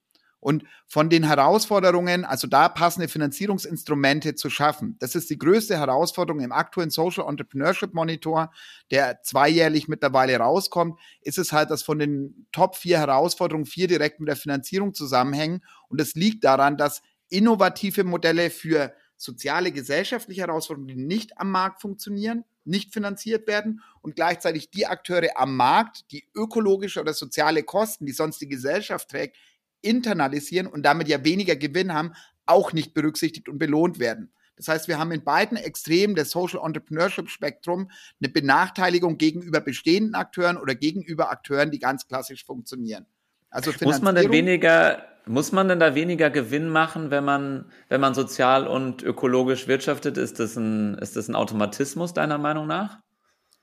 Und 0.46 0.62
von 0.86 1.10
den 1.10 1.24
Herausforderungen, 1.24 2.24
also 2.24 2.46
da 2.46 2.68
passende 2.68 3.08
Finanzierungsinstrumente 3.08 4.36
zu 4.36 4.48
schaffen, 4.48 4.94
das 5.00 5.16
ist 5.16 5.28
die 5.28 5.38
größte 5.38 5.76
Herausforderung 5.76 6.40
im 6.40 6.52
aktuellen 6.52 6.90
Social 6.90 7.28
Entrepreneurship 7.28 7.94
Monitor, 7.94 8.52
der 8.92 9.24
zweijährlich 9.24 9.88
mittlerweile 9.88 10.36
rauskommt, 10.36 11.00
ist 11.20 11.38
es 11.38 11.50
halt, 11.50 11.70
dass 11.70 11.82
von 11.82 11.98
den 11.98 12.46
Top 12.52 12.76
vier 12.76 13.00
Herausforderungen 13.00 13.66
vier 13.66 13.88
direkt 13.88 14.20
mit 14.20 14.28
der 14.28 14.36
Finanzierung 14.36 14.94
zusammenhängen. 14.94 15.64
Und 15.88 16.00
es 16.00 16.14
liegt 16.14 16.44
daran, 16.44 16.76
dass 16.76 17.02
innovative 17.28 18.04
Modelle 18.04 18.50
für 18.50 18.94
soziale, 19.16 19.72
gesellschaftliche 19.72 20.42
Herausforderungen, 20.42 20.96
die 20.96 21.04
nicht 21.04 21.40
am 21.40 21.50
Markt 21.50 21.80
funktionieren, 21.80 22.44
nicht 22.64 22.92
finanziert 22.92 23.48
werden 23.48 23.82
und 24.00 24.14
gleichzeitig 24.14 24.70
die 24.70 24.86
Akteure 24.86 25.30
am 25.34 25.56
Markt, 25.56 26.12
die 26.12 26.28
ökologische 26.36 27.00
oder 27.00 27.14
soziale 27.14 27.64
Kosten, 27.64 28.06
die 28.06 28.12
sonst 28.12 28.40
die 28.40 28.48
Gesellschaft 28.48 29.08
trägt, 29.08 29.36
internalisieren 29.82 30.66
und 30.66 30.82
damit 30.82 31.08
ja 31.08 31.24
weniger 31.24 31.56
Gewinn 31.56 31.92
haben, 31.92 32.12
auch 32.46 32.72
nicht 32.72 32.94
berücksichtigt 32.94 33.48
und 33.48 33.58
belohnt 33.58 33.98
werden. 33.98 34.32
Das 34.56 34.68
heißt, 34.68 34.88
wir 34.88 34.98
haben 34.98 35.12
in 35.12 35.22
beiden 35.22 35.56
Extremen 35.56 36.14
des 36.14 36.30
Social 36.30 36.60
Entrepreneurship 36.64 37.28
Spektrum 37.28 37.90
eine 38.20 38.30
Benachteiligung 38.30 39.18
gegenüber 39.18 39.60
bestehenden 39.60 40.14
Akteuren 40.14 40.56
oder 40.56 40.74
gegenüber 40.74 41.30
Akteuren, 41.30 41.70
die 41.70 41.78
ganz 41.78 42.06
klassisch 42.06 42.44
funktionieren. 42.44 43.06
Also 43.50 43.72
muss 43.82 44.00
man 44.00 44.14
denn 44.14 44.32
weniger, 44.32 45.02
muss 45.26 45.52
man 45.52 45.68
denn 45.68 45.80
da 45.80 45.94
weniger 45.94 46.30
Gewinn 46.30 46.68
machen, 46.68 47.10
wenn 47.10 47.24
man, 47.24 47.70
wenn 47.88 48.00
man 48.00 48.14
sozial 48.14 48.66
und 48.66 49.02
ökologisch 49.02 49.68
wirtschaftet? 49.68 50.16
Ist 50.16 50.40
das 50.40 50.56
ein, 50.56 50.96
ist 50.98 51.16
das 51.16 51.28
ein 51.28 51.36
Automatismus 51.36 52.14
deiner 52.14 52.38
Meinung 52.38 52.66
nach? 52.66 53.00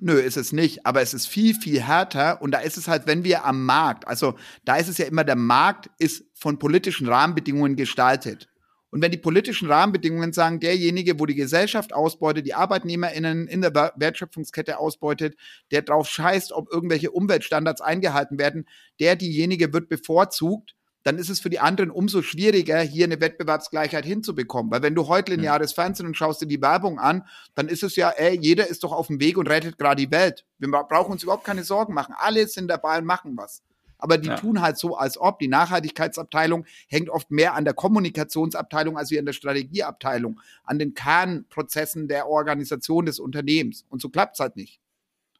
Nö, 0.05 0.19
ist 0.19 0.35
es 0.35 0.51
nicht, 0.51 0.85
aber 0.85 1.01
es 1.01 1.13
ist 1.13 1.27
viel, 1.27 1.55
viel 1.55 1.81
härter 1.81 2.41
und 2.41 2.51
da 2.51 2.59
ist 2.59 2.75
es 2.75 2.89
halt, 2.89 3.07
wenn 3.07 3.23
wir 3.23 3.45
am 3.45 3.65
Markt, 3.65 4.05
also 4.05 4.35
da 4.65 4.75
ist 4.75 4.89
es 4.89 4.97
ja 4.97 5.05
immer, 5.05 5.23
der 5.23 5.37
Markt 5.37 5.89
ist 5.97 6.25
von 6.33 6.59
politischen 6.59 7.07
Rahmenbedingungen 7.07 7.77
gestaltet. 7.77 8.49
Und 8.89 9.01
wenn 9.01 9.11
die 9.11 9.17
politischen 9.17 9.71
Rahmenbedingungen 9.71 10.33
sagen, 10.33 10.59
derjenige, 10.59 11.21
wo 11.21 11.25
die 11.25 11.35
Gesellschaft 11.35 11.93
ausbeutet, 11.93 12.45
die 12.45 12.53
ArbeitnehmerInnen 12.53 13.47
in 13.47 13.61
der 13.61 13.93
Wertschöpfungskette 13.95 14.77
ausbeutet, 14.77 15.37
der 15.71 15.83
drauf 15.83 16.09
scheißt, 16.09 16.51
ob 16.51 16.69
irgendwelche 16.69 17.11
Umweltstandards 17.11 17.79
eingehalten 17.79 18.37
werden, 18.37 18.67
der, 18.99 19.15
diejenige 19.15 19.71
wird 19.71 19.87
bevorzugt, 19.87 20.75
dann 21.03 21.17
ist 21.17 21.29
es 21.29 21.39
für 21.39 21.49
die 21.49 21.59
anderen 21.59 21.91
umso 21.91 22.21
schwieriger, 22.21 22.79
hier 22.79 23.05
eine 23.05 23.21
Wettbewerbsgleichheit 23.21 24.05
hinzubekommen. 24.05 24.71
Weil 24.71 24.81
wenn 24.81 24.95
du 24.95 25.07
heute 25.07 25.33
lineares. 25.33 25.73
Fernsehen 25.73 26.05
und 26.05 26.15
schaust 26.15 26.41
dir 26.41 26.47
die 26.47 26.61
Werbung 26.61 26.99
an, 26.99 27.25
dann 27.55 27.67
ist 27.67 27.83
es 27.83 27.95
ja, 27.95 28.09
ey, 28.09 28.37
jeder 28.39 28.67
ist 28.67 28.83
doch 28.83 28.91
auf 28.91 29.07
dem 29.07 29.19
Weg 29.19 29.37
und 29.37 29.49
rettet 29.49 29.77
gerade 29.77 30.05
die 30.05 30.11
Welt. 30.11 30.45
Wir 30.59 30.69
brauchen 30.69 31.11
uns 31.11 31.23
überhaupt 31.23 31.45
keine 31.45 31.63
Sorgen 31.63 31.93
machen. 31.93 32.15
Alle 32.17 32.47
sind 32.47 32.67
dabei 32.67 32.97
und 32.99 33.05
machen 33.05 33.35
was 33.35 33.61
aber 34.03 34.17
die 34.17 34.27
ja. 34.27 34.35
tun 34.35 34.61
halt 34.61 34.77
so, 34.77 34.97
als 34.97 35.17
ob. 35.17 35.39
Die 35.39 35.47
Nachhaltigkeitsabteilung 35.47 36.65
hängt 36.89 37.09
oft 37.09 37.31
mehr 37.31 37.53
an 37.53 37.63
der 37.63 37.73
Kommunikationsabteilung 37.73 38.97
als 38.97 39.11
wie 39.11 39.17
an 39.17 39.25
der 39.25 39.31
Strategieabteilung, 39.31 40.41
an 40.65 40.77
den 40.77 40.93
Kernprozessen 40.93 42.09
der 42.09 42.27
Organisation 42.27 43.05
des 43.05 43.21
Unternehmens. 43.21 43.85
Und 43.87 44.01
so 44.01 44.09
klappt 44.09 44.33
es 44.33 44.41
halt 44.41 44.57
nicht. 44.57 44.81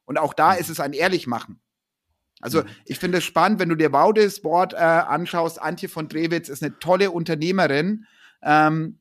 Und 0.06 0.18
auch 0.18 0.32
da 0.32 0.54
ist 0.54 0.70
es 0.70 0.80
ein 0.80 0.94
Ehrlichmachen. 0.94 1.60
Also 2.44 2.62
mhm. 2.62 2.68
ich 2.84 2.98
finde 2.98 3.18
es 3.18 3.24
spannend, 3.24 3.58
wenn 3.58 3.70
du 3.70 3.74
dir 3.74 3.88
Baude 3.88 4.30
Sport 4.30 4.74
äh, 4.74 4.76
anschaust, 4.76 5.60
Antje 5.60 5.88
von 5.88 6.08
Drewitz 6.08 6.50
ist 6.50 6.62
eine 6.62 6.78
tolle 6.78 7.10
Unternehmerin. 7.10 8.04
Ähm, 8.42 8.98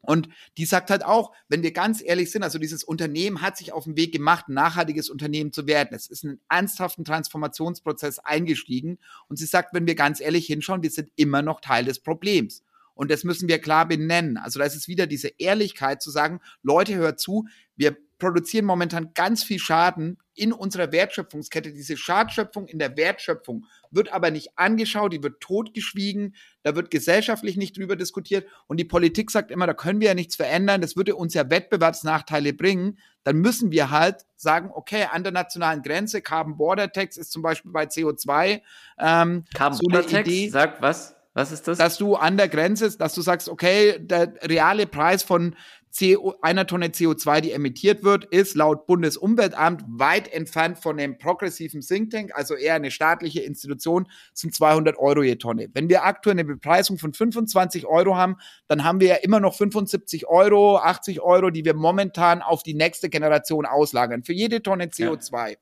und 0.00 0.28
die 0.58 0.64
sagt 0.64 0.90
halt 0.90 1.04
auch, 1.04 1.32
wenn 1.48 1.62
wir 1.62 1.72
ganz 1.72 2.02
ehrlich 2.04 2.32
sind, 2.32 2.42
also 2.42 2.58
dieses 2.58 2.82
Unternehmen 2.82 3.40
hat 3.40 3.56
sich 3.56 3.72
auf 3.72 3.84
den 3.84 3.96
Weg 3.96 4.12
gemacht, 4.12 4.48
ein 4.48 4.54
nachhaltiges 4.54 5.10
Unternehmen 5.10 5.52
zu 5.52 5.68
werden. 5.68 5.90
Es 5.92 6.08
ist 6.08 6.24
in 6.24 6.30
einen 6.30 6.40
ernsthaften 6.48 7.04
Transformationsprozess 7.04 8.18
eingestiegen. 8.18 8.98
Und 9.28 9.36
sie 9.36 9.46
sagt, 9.46 9.72
wenn 9.74 9.86
wir 9.86 9.94
ganz 9.94 10.20
ehrlich 10.20 10.46
hinschauen, 10.48 10.82
wir 10.82 10.90
sind 10.90 11.10
immer 11.14 11.40
noch 11.40 11.60
Teil 11.60 11.84
des 11.84 12.00
Problems. 12.00 12.64
Und 12.94 13.12
das 13.12 13.22
müssen 13.22 13.48
wir 13.48 13.60
klar 13.60 13.86
benennen. 13.86 14.38
Also 14.38 14.58
da 14.58 14.64
ist 14.64 14.74
es 14.74 14.88
wieder 14.88 15.06
diese 15.06 15.28
Ehrlichkeit 15.38 16.02
zu 16.02 16.10
sagen, 16.10 16.40
Leute, 16.64 16.96
hört 16.96 17.20
zu, 17.20 17.46
wir 17.76 17.96
produzieren 18.22 18.64
momentan 18.66 19.10
ganz 19.14 19.42
viel 19.42 19.58
Schaden 19.58 20.16
in 20.34 20.52
unserer 20.52 20.92
Wertschöpfungskette. 20.92 21.72
Diese 21.72 21.96
Schadschöpfung 21.96 22.68
in 22.68 22.78
der 22.78 22.96
Wertschöpfung 22.96 23.66
wird 23.90 24.12
aber 24.12 24.30
nicht 24.30 24.50
angeschaut, 24.54 25.12
die 25.12 25.24
wird 25.24 25.40
totgeschwiegen, 25.40 26.36
da 26.62 26.76
wird 26.76 26.92
gesellschaftlich 26.92 27.56
nicht 27.56 27.76
drüber 27.76 27.96
diskutiert 27.96 28.46
und 28.68 28.78
die 28.78 28.84
Politik 28.84 29.32
sagt 29.32 29.50
immer, 29.50 29.66
da 29.66 29.74
können 29.74 30.00
wir 30.00 30.06
ja 30.06 30.14
nichts 30.14 30.36
verändern, 30.36 30.80
das 30.80 30.94
würde 30.96 31.16
uns 31.16 31.34
ja 31.34 31.50
Wettbewerbsnachteile 31.50 32.52
bringen. 32.52 32.98
Dann 33.24 33.38
müssen 33.38 33.72
wir 33.72 33.90
halt 33.90 34.24
sagen, 34.36 34.70
okay, 34.72 35.08
an 35.10 35.24
der 35.24 35.32
nationalen 35.32 35.82
Grenze, 35.82 36.22
Carbon 36.22 36.56
Border 36.56 36.92
Tax 36.92 37.16
ist 37.16 37.32
zum 37.32 37.42
Beispiel 37.42 37.72
bei 37.72 37.84
CO2 37.84 38.62
ähm, 39.00 39.44
Carbon 39.52 39.78
so 39.78 39.82
Border 39.82 40.06
Tax 40.06 40.28
Idee, 40.28 40.48
sagt 40.48 40.80
was? 40.80 41.16
Was 41.34 41.50
ist 41.50 41.66
das? 41.66 41.78
Dass 41.78 41.96
du 41.96 42.14
an 42.14 42.36
der 42.36 42.48
Grenze, 42.48 42.96
dass 42.96 43.14
du 43.14 43.22
sagst, 43.22 43.48
okay, 43.48 43.98
der 43.98 44.34
reale 44.42 44.86
Preis 44.86 45.22
von 45.22 45.56
CO, 45.96 46.34
einer 46.40 46.66
Tonne 46.66 46.88
CO2, 46.88 47.40
die 47.40 47.52
emittiert 47.52 48.02
wird, 48.02 48.24
ist 48.26 48.54
laut 48.54 48.86
Bundesumweltamt 48.86 49.84
weit 49.88 50.32
entfernt 50.32 50.78
von 50.78 50.96
dem 50.96 51.18
progressiven 51.18 51.82
Think 51.82 52.10
Tank, 52.10 52.30
also 52.34 52.54
eher 52.54 52.74
eine 52.74 52.90
staatliche 52.90 53.40
Institution, 53.40 54.08
sind 54.32 54.54
200 54.54 54.96
Euro 54.98 55.22
je 55.22 55.36
Tonne. 55.36 55.68
Wenn 55.74 55.88
wir 55.88 56.04
aktuell 56.04 56.34
eine 56.34 56.44
Bepreisung 56.44 56.98
von 56.98 57.12
25 57.12 57.86
Euro 57.86 58.16
haben, 58.16 58.36
dann 58.68 58.84
haben 58.84 59.00
wir 59.00 59.08
ja 59.08 59.16
immer 59.16 59.40
noch 59.40 59.54
75 59.54 60.26
Euro, 60.28 60.78
80 60.78 61.20
Euro, 61.20 61.50
die 61.50 61.64
wir 61.64 61.74
momentan 61.74 62.40
auf 62.40 62.62
die 62.62 62.74
nächste 62.74 63.10
Generation 63.10 63.66
auslagern. 63.66 64.22
Für 64.22 64.32
jede 64.32 64.62
Tonne 64.62 64.86
CO2. 64.86 65.50
Ja. 65.50 65.56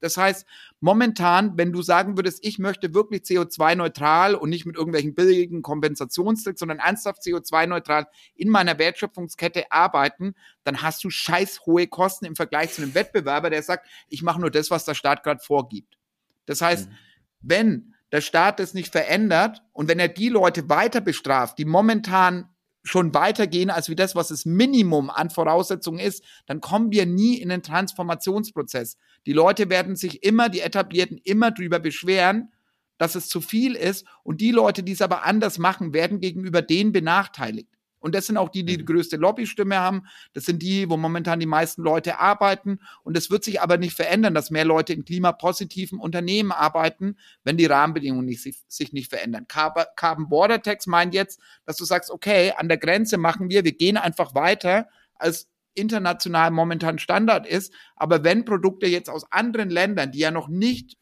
Das 0.00 0.16
heißt, 0.16 0.46
momentan, 0.80 1.56
wenn 1.56 1.72
du 1.72 1.82
sagen 1.82 2.16
würdest, 2.16 2.44
ich 2.44 2.58
möchte 2.58 2.94
wirklich 2.94 3.22
CO2-neutral 3.22 4.34
und 4.34 4.50
nicht 4.50 4.66
mit 4.66 4.76
irgendwelchen 4.76 5.14
billigen 5.14 5.62
Kompensationstricks, 5.62 6.60
sondern 6.60 6.78
ernsthaft 6.78 7.22
CO2-neutral 7.22 8.06
in 8.34 8.48
meiner 8.48 8.78
Wertschöpfungskette 8.78 9.70
arbeiten, 9.72 10.34
dann 10.64 10.82
hast 10.82 11.02
du 11.04 11.10
scheiß 11.10 11.66
hohe 11.66 11.86
Kosten 11.86 12.26
im 12.26 12.36
Vergleich 12.36 12.72
zu 12.72 12.82
einem 12.82 12.94
Wettbewerber, 12.94 13.50
der 13.50 13.62
sagt, 13.62 13.88
ich 14.08 14.22
mache 14.22 14.40
nur 14.40 14.50
das, 14.50 14.70
was 14.70 14.84
der 14.84 14.94
Staat 14.94 15.22
gerade 15.22 15.40
vorgibt. 15.40 15.98
Das 16.46 16.60
heißt, 16.60 16.88
mhm. 16.88 16.94
wenn 17.40 17.94
der 18.12 18.20
Staat 18.20 18.60
das 18.60 18.74
nicht 18.74 18.92
verändert 18.92 19.62
und 19.72 19.88
wenn 19.88 19.98
er 19.98 20.08
die 20.08 20.28
Leute 20.28 20.68
weiter 20.68 21.00
bestraft, 21.00 21.58
die 21.58 21.64
momentan 21.64 22.48
schon 22.88 23.14
weitergehen 23.14 23.70
als 23.70 23.88
wie 23.88 23.96
das, 23.96 24.14
was 24.14 24.28
das 24.28 24.44
Minimum 24.44 25.10
an 25.10 25.30
Voraussetzungen 25.30 26.00
ist, 26.00 26.24
dann 26.46 26.60
kommen 26.60 26.90
wir 26.90 27.06
nie 27.06 27.36
in 27.36 27.48
den 27.48 27.62
Transformationsprozess. 27.62 28.96
Die 29.26 29.32
Leute 29.32 29.70
werden 29.70 29.96
sich 29.96 30.22
immer, 30.22 30.48
die 30.48 30.60
Etablierten, 30.60 31.18
immer 31.22 31.50
drüber 31.50 31.78
beschweren, 31.78 32.52
dass 32.98 33.14
es 33.14 33.28
zu 33.28 33.40
viel 33.40 33.74
ist. 33.74 34.06
Und 34.22 34.40
die 34.40 34.50
Leute, 34.50 34.82
die 34.82 34.92
es 34.92 35.02
aber 35.02 35.24
anders 35.24 35.58
machen, 35.58 35.92
werden 35.92 36.20
gegenüber 36.20 36.62
denen 36.62 36.92
benachteiligt. 36.92 37.77
Und 38.00 38.14
das 38.14 38.26
sind 38.26 38.36
auch 38.36 38.48
die, 38.48 38.64
die 38.64 38.76
die 38.76 38.82
mhm. 38.82 38.86
größte 38.86 39.16
Lobbystimme 39.16 39.76
haben. 39.76 40.06
Das 40.32 40.44
sind 40.44 40.62
die, 40.62 40.88
wo 40.88 40.96
momentan 40.96 41.40
die 41.40 41.46
meisten 41.46 41.82
Leute 41.82 42.18
arbeiten. 42.18 42.80
Und 43.02 43.16
es 43.16 43.30
wird 43.30 43.44
sich 43.44 43.60
aber 43.60 43.76
nicht 43.76 43.94
verändern, 43.94 44.34
dass 44.34 44.50
mehr 44.50 44.64
Leute 44.64 44.92
in 44.92 45.04
klimapositiven 45.04 45.98
Unternehmen 45.98 46.52
arbeiten, 46.52 47.16
wenn 47.44 47.56
die 47.56 47.66
Rahmenbedingungen 47.66 48.26
nicht, 48.26 48.42
sich 48.68 48.92
nicht 48.92 49.10
verändern. 49.10 49.46
Carbon 49.48 50.28
Border 50.28 50.62
Tax 50.62 50.86
meint 50.86 51.14
jetzt, 51.14 51.40
dass 51.64 51.76
du 51.76 51.84
sagst, 51.84 52.10
okay, 52.10 52.52
an 52.56 52.68
der 52.68 52.78
Grenze 52.78 53.18
machen 53.18 53.50
wir, 53.50 53.64
wir 53.64 53.72
gehen 53.72 53.96
einfach 53.96 54.34
weiter, 54.34 54.88
als 55.14 55.48
international 55.74 56.50
momentan 56.50 56.98
Standard 56.98 57.46
ist. 57.46 57.72
Aber 57.96 58.24
wenn 58.24 58.44
Produkte 58.44 58.86
jetzt 58.86 59.10
aus 59.10 59.30
anderen 59.30 59.70
Ländern, 59.70 60.12
die 60.12 60.18
ja 60.18 60.30
noch 60.30 60.48
nicht 60.48 60.96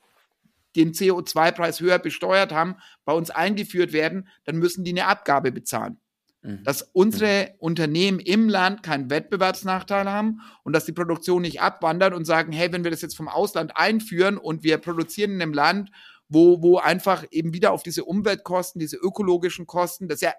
den 0.76 0.92
CO2-Preis 0.92 1.80
höher 1.80 1.98
besteuert 1.98 2.52
haben, 2.52 2.76
bei 3.04 3.12
uns 3.14 3.30
eingeführt 3.30 3.92
werden, 3.92 4.28
dann 4.44 4.56
müssen 4.56 4.84
die 4.84 4.90
eine 4.90 5.06
Abgabe 5.06 5.50
bezahlen. 5.50 5.98
Mhm. 6.46 6.62
Dass 6.62 6.82
unsere 6.92 7.48
mhm. 7.50 7.54
Unternehmen 7.58 8.20
im 8.20 8.48
Land 8.48 8.82
keinen 8.82 9.10
Wettbewerbsnachteil 9.10 10.10
haben 10.10 10.40
und 10.62 10.72
dass 10.72 10.84
die 10.84 10.92
Produktion 10.92 11.42
nicht 11.42 11.60
abwandert 11.60 12.14
und 12.14 12.24
sagen, 12.24 12.52
hey, 12.52 12.72
wenn 12.72 12.84
wir 12.84 12.90
das 12.92 13.02
jetzt 13.02 13.16
vom 13.16 13.28
Ausland 13.28 13.76
einführen 13.76 14.38
und 14.38 14.62
wir 14.62 14.78
produzieren 14.78 15.32
in 15.32 15.42
einem 15.42 15.52
Land, 15.52 15.90
wo, 16.28 16.62
wo 16.62 16.78
einfach 16.78 17.24
eben 17.30 17.52
wieder 17.52 17.72
auf 17.72 17.82
diese 17.82 18.04
Umweltkosten, 18.04 18.78
diese 18.78 18.96
ökologischen 18.96 19.66
Kosten, 19.66 20.08
das 20.08 20.20
ja 20.20 20.32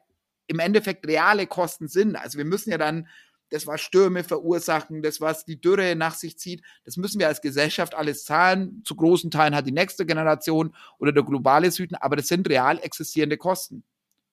im 0.47 0.59
Endeffekt 0.59 1.05
reale 1.05 1.45
Kosten 1.45 1.87
sind. 1.87 2.15
Also 2.15 2.37
wir 2.37 2.45
müssen 2.45 2.71
ja 2.71 2.77
dann 2.77 3.07
das 3.49 3.67
was 3.67 3.81
Stürme 3.81 4.23
verursachen, 4.23 5.01
das 5.01 5.21
was 5.21 5.45
die 5.45 5.59
Dürre 5.59 5.95
nach 5.95 6.15
sich 6.15 6.37
zieht, 6.37 6.63
das 6.83 6.97
müssen 6.97 7.19
wir 7.19 7.27
als 7.27 7.41
Gesellschaft 7.41 7.95
alles 7.95 8.25
zahlen. 8.25 8.81
Zu 8.85 8.95
großen 8.95 9.31
Teilen 9.31 9.55
hat 9.55 9.67
die 9.67 9.71
nächste 9.71 10.05
Generation 10.05 10.75
oder 10.99 11.13
der 11.13 11.23
globale 11.23 11.71
Süden, 11.71 11.95
aber 11.95 12.15
das 12.17 12.27
sind 12.27 12.49
real 12.49 12.79
existierende 12.79 13.37
Kosten. 13.37 13.83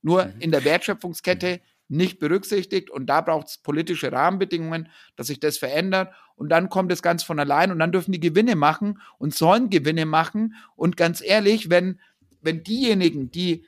Nur 0.04 0.26
mhm. 0.26 0.32
in 0.38 0.50
der 0.52 0.64
Wertschöpfungskette 0.64 1.60
nicht 1.88 2.18
berücksichtigt 2.18 2.90
und 2.90 3.06
da 3.06 3.20
braucht 3.20 3.48
es 3.48 3.58
politische 3.58 4.12
Rahmenbedingungen, 4.12 4.88
dass 5.16 5.26
sich 5.26 5.40
das 5.40 5.58
verändert 5.58 6.12
und 6.36 6.50
dann 6.50 6.68
kommt 6.68 6.92
es 6.92 7.02
ganz 7.02 7.22
von 7.22 7.38
allein 7.38 7.72
und 7.72 7.78
dann 7.78 7.92
dürfen 7.92 8.12
die 8.12 8.20
Gewinne 8.20 8.54
machen 8.54 9.00
und 9.18 9.34
sollen 9.34 9.70
Gewinne 9.70 10.06
machen 10.06 10.54
und 10.76 10.96
ganz 10.96 11.22
ehrlich, 11.22 11.70
wenn, 11.70 12.00
wenn 12.40 12.62
diejenigen, 12.62 13.30
die 13.30 13.64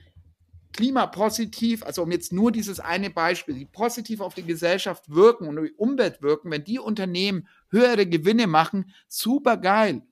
klimapositiv, 0.72 1.84
also 1.84 2.02
um 2.02 2.12
jetzt 2.12 2.32
nur 2.32 2.52
dieses 2.52 2.80
eine 2.80 3.10
Beispiel, 3.10 3.54
die 3.54 3.64
positiv 3.64 4.20
auf 4.20 4.34
die 4.34 4.44
Gesellschaft 4.44 5.08
wirken 5.08 5.48
und 5.48 5.62
die 5.62 5.72
Umwelt 5.72 6.20
wirken, 6.20 6.50
wenn 6.50 6.64
die 6.64 6.78
Unternehmen 6.78 7.48
höhere 7.70 8.06
Gewinne 8.06 8.46
machen, 8.46 8.92
super 9.08 9.56
geil. 9.56 10.02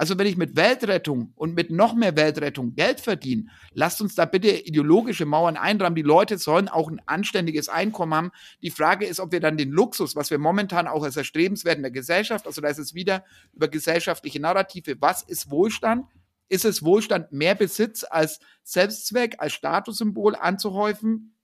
Also 0.00 0.16
wenn 0.16 0.26
ich 0.26 0.38
mit 0.38 0.56
Weltrettung 0.56 1.34
und 1.36 1.54
mit 1.54 1.70
noch 1.70 1.94
mehr 1.94 2.16
Weltrettung 2.16 2.74
Geld 2.74 3.02
verdiene, 3.02 3.50
lasst 3.74 4.00
uns 4.00 4.14
da 4.14 4.24
bitte 4.24 4.48
ideologische 4.48 5.26
Mauern 5.26 5.58
einrahmen. 5.58 5.94
Die 5.94 6.00
Leute 6.00 6.38
sollen 6.38 6.68
auch 6.68 6.88
ein 6.88 7.02
anständiges 7.04 7.68
Einkommen 7.68 8.14
haben. 8.14 8.30
Die 8.62 8.70
Frage 8.70 9.04
ist, 9.04 9.20
ob 9.20 9.30
wir 9.30 9.40
dann 9.40 9.58
den 9.58 9.70
Luxus, 9.70 10.16
was 10.16 10.30
wir 10.30 10.38
momentan 10.38 10.88
auch 10.88 11.02
als 11.02 11.18
erstrebenswert 11.18 11.76
in 11.76 11.82
der 11.82 11.90
Gesellschaft, 11.90 12.46
also 12.46 12.62
da 12.62 12.68
ist 12.68 12.78
es 12.78 12.94
wieder 12.94 13.26
über 13.52 13.68
gesellschaftliche 13.68 14.40
Narrative, 14.40 14.96
was 15.00 15.22
ist 15.22 15.50
Wohlstand? 15.50 16.06
Ist 16.48 16.64
es 16.64 16.82
Wohlstand, 16.82 17.30
mehr 17.32 17.54
Besitz 17.54 18.02
als 18.08 18.40
Selbstzweck, 18.62 19.34
als 19.36 19.52
Statussymbol 19.52 20.34
anzuhäufen? 20.34 21.34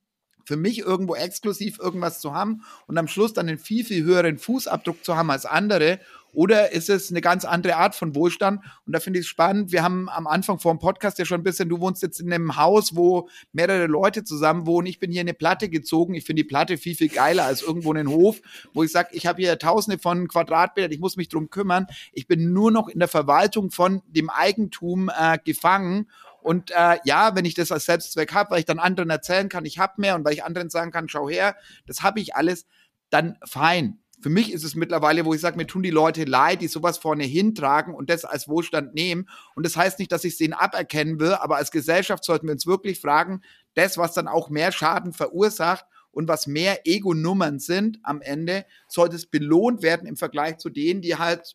Für 0.46 0.56
mich 0.56 0.78
irgendwo 0.78 1.14
exklusiv 1.14 1.78
irgendwas 1.78 2.20
zu 2.20 2.32
haben 2.32 2.62
und 2.86 2.96
am 2.96 3.08
Schluss 3.08 3.34
dann 3.34 3.48
einen 3.48 3.58
viel, 3.58 3.84
viel 3.84 4.02
höheren 4.02 4.38
Fußabdruck 4.38 5.04
zu 5.04 5.14
haben 5.14 5.30
als 5.30 5.44
andere 5.44 6.00
oder 6.36 6.72
ist 6.72 6.90
es 6.90 7.10
eine 7.10 7.22
ganz 7.22 7.46
andere 7.46 7.76
Art 7.76 7.94
von 7.94 8.14
Wohlstand? 8.14 8.62
Und 8.84 8.94
da 8.94 9.00
finde 9.00 9.18
ich 9.18 9.24
es 9.24 9.28
spannend. 9.30 9.72
Wir 9.72 9.82
haben 9.82 10.10
am 10.10 10.26
Anfang 10.26 10.58
vor 10.58 10.70
dem 10.74 10.78
Podcast 10.78 11.18
ja 11.18 11.24
schon 11.24 11.40
ein 11.40 11.42
bisschen, 11.42 11.70
du 11.70 11.80
wohnst 11.80 12.02
jetzt 12.02 12.20
in 12.20 12.30
einem 12.30 12.58
Haus, 12.58 12.94
wo 12.94 13.30
mehrere 13.52 13.86
Leute 13.86 14.22
zusammen 14.22 14.66
wohnen. 14.66 14.86
Ich 14.86 15.00
bin 15.00 15.10
hier 15.10 15.22
in 15.22 15.28
eine 15.28 15.34
Platte 15.34 15.70
gezogen. 15.70 16.12
Ich 16.12 16.26
finde 16.26 16.42
die 16.42 16.48
Platte 16.48 16.76
viel, 16.76 16.94
viel 16.94 17.08
geiler 17.08 17.46
als 17.46 17.62
irgendwo 17.62 17.90
einen 17.90 18.10
Hof, 18.10 18.42
wo 18.74 18.82
ich 18.82 18.92
sage, 18.92 19.08
ich 19.12 19.26
habe 19.26 19.40
hier 19.40 19.58
tausende 19.58 19.98
von 19.98 20.28
Quadratmetern, 20.28 20.92
ich 20.92 21.00
muss 21.00 21.16
mich 21.16 21.30
drum 21.30 21.48
kümmern. 21.48 21.86
Ich 22.12 22.26
bin 22.26 22.52
nur 22.52 22.70
noch 22.70 22.88
in 22.88 22.98
der 22.98 23.08
Verwaltung 23.08 23.70
von 23.70 24.02
dem 24.06 24.28
Eigentum 24.28 25.10
äh, 25.18 25.38
gefangen. 25.42 26.10
Und 26.42 26.70
äh, 26.70 26.98
ja, 27.04 27.34
wenn 27.34 27.46
ich 27.46 27.54
das 27.54 27.72
als 27.72 27.86
Selbstzweck 27.86 28.34
habe, 28.34 28.50
weil 28.50 28.58
ich 28.58 28.66
dann 28.66 28.78
anderen 28.78 29.08
erzählen 29.08 29.48
kann, 29.48 29.64
ich 29.64 29.78
habe 29.78 29.94
mehr 29.96 30.14
und 30.14 30.26
weil 30.26 30.34
ich 30.34 30.44
anderen 30.44 30.68
sagen 30.68 30.90
kann, 30.90 31.08
schau 31.08 31.30
her, 31.30 31.56
das 31.86 32.02
habe 32.02 32.20
ich 32.20 32.34
alles, 32.34 32.66
dann 33.08 33.38
fein 33.42 34.00
für 34.20 34.30
mich 34.30 34.52
ist 34.52 34.64
es 34.64 34.74
mittlerweile, 34.74 35.24
wo 35.24 35.34
ich 35.34 35.40
sage, 35.40 35.56
mir 35.56 35.66
tun 35.66 35.82
die 35.82 35.90
Leute 35.90 36.24
leid, 36.24 36.62
die 36.62 36.68
sowas 36.68 36.98
vorne 36.98 37.24
hintragen 37.24 37.94
und 37.94 38.08
das 38.08 38.24
als 38.24 38.48
Wohlstand 38.48 38.94
nehmen. 38.94 39.28
Und 39.54 39.66
das 39.66 39.76
heißt 39.76 39.98
nicht, 39.98 40.10
dass 40.10 40.24
ich 40.24 40.32
es 40.32 40.38
denen 40.38 40.54
aberkennen 40.54 41.20
will, 41.20 41.34
aber 41.34 41.56
als 41.56 41.70
Gesellschaft 41.70 42.24
sollten 42.24 42.46
wir 42.46 42.52
uns 42.52 42.66
wirklich 42.66 43.00
fragen, 43.00 43.42
das, 43.74 43.98
was 43.98 44.14
dann 44.14 44.28
auch 44.28 44.48
mehr 44.48 44.72
Schaden 44.72 45.12
verursacht 45.12 45.84
und 46.10 46.28
was 46.28 46.46
mehr 46.46 46.86
Ego-Nummern 46.86 47.58
sind 47.58 47.98
am 48.02 48.22
Ende, 48.22 48.64
sollte 48.88 49.16
es 49.16 49.26
belohnt 49.26 49.82
werden 49.82 50.08
im 50.08 50.16
Vergleich 50.16 50.56
zu 50.56 50.70
denen, 50.70 51.02
die 51.02 51.16
halt 51.16 51.54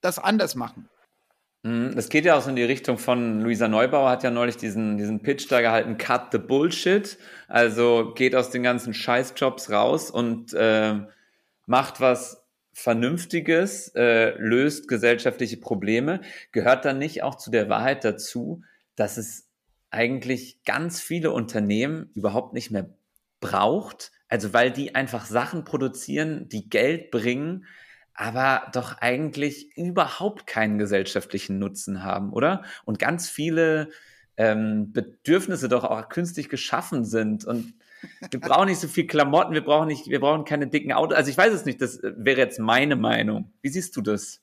das 0.00 0.20
anders 0.20 0.54
machen. 0.54 0.88
Mhm, 1.64 1.94
das 1.96 2.08
geht 2.08 2.24
ja 2.24 2.36
auch 2.36 2.42
so 2.42 2.50
in 2.50 2.56
die 2.56 2.62
Richtung 2.62 2.98
von 2.98 3.40
Luisa 3.40 3.66
Neubauer 3.66 4.10
hat 4.10 4.22
ja 4.22 4.30
neulich 4.30 4.56
diesen, 4.56 4.98
diesen 4.98 5.22
Pitch 5.22 5.50
da 5.50 5.60
gehalten, 5.60 5.98
cut 5.98 6.28
the 6.30 6.38
bullshit. 6.38 7.18
Also 7.48 8.12
geht 8.14 8.36
aus 8.36 8.50
den 8.50 8.62
ganzen 8.62 8.94
Scheißjobs 8.94 9.70
raus 9.70 10.10
und 10.10 10.52
äh, 10.54 11.00
macht 11.66 12.00
was 12.00 12.42
Vernünftiges, 12.72 13.88
äh, 13.94 14.30
löst 14.38 14.88
gesellschaftliche 14.88 15.58
Probleme, 15.58 16.20
gehört 16.52 16.84
dann 16.84 16.98
nicht 16.98 17.22
auch 17.22 17.34
zu 17.34 17.50
der 17.50 17.68
Wahrheit 17.68 18.04
dazu, 18.04 18.62
dass 18.96 19.18
es 19.18 19.48
eigentlich 19.90 20.64
ganz 20.64 21.00
viele 21.00 21.32
Unternehmen 21.32 22.10
überhaupt 22.14 22.54
nicht 22.54 22.70
mehr 22.70 22.88
braucht, 23.40 24.10
also 24.28 24.54
weil 24.54 24.70
die 24.70 24.94
einfach 24.94 25.26
Sachen 25.26 25.64
produzieren, 25.64 26.48
die 26.48 26.70
Geld 26.70 27.10
bringen, 27.10 27.66
aber 28.14 28.70
doch 28.72 28.98
eigentlich 28.98 29.76
überhaupt 29.76 30.46
keinen 30.46 30.78
gesellschaftlichen 30.78 31.58
Nutzen 31.58 32.02
haben, 32.02 32.32
oder? 32.32 32.62
Und 32.84 32.98
ganz 32.98 33.28
viele 33.28 33.90
ähm, 34.38 34.92
Bedürfnisse 34.92 35.68
doch 35.68 35.84
auch 35.84 36.08
künstlich 36.08 36.48
geschaffen 36.48 37.04
sind 37.04 37.44
und 37.44 37.74
wir 38.30 38.40
brauchen 38.40 38.68
nicht 38.68 38.80
so 38.80 38.88
viel 38.88 39.06
Klamotten, 39.06 39.54
wir 39.54 39.64
brauchen 39.64 39.88
nicht, 39.88 40.08
wir 40.08 40.20
brauchen 40.20 40.44
keine 40.44 40.66
dicken 40.66 40.92
Autos. 40.92 41.16
Also 41.16 41.30
ich 41.30 41.38
weiß 41.38 41.52
es 41.52 41.64
nicht, 41.64 41.80
das 41.80 42.00
wäre 42.02 42.40
jetzt 42.40 42.58
meine 42.58 42.96
Meinung. 42.96 43.52
Wie 43.60 43.68
siehst 43.68 43.96
du 43.96 44.00
das? 44.00 44.40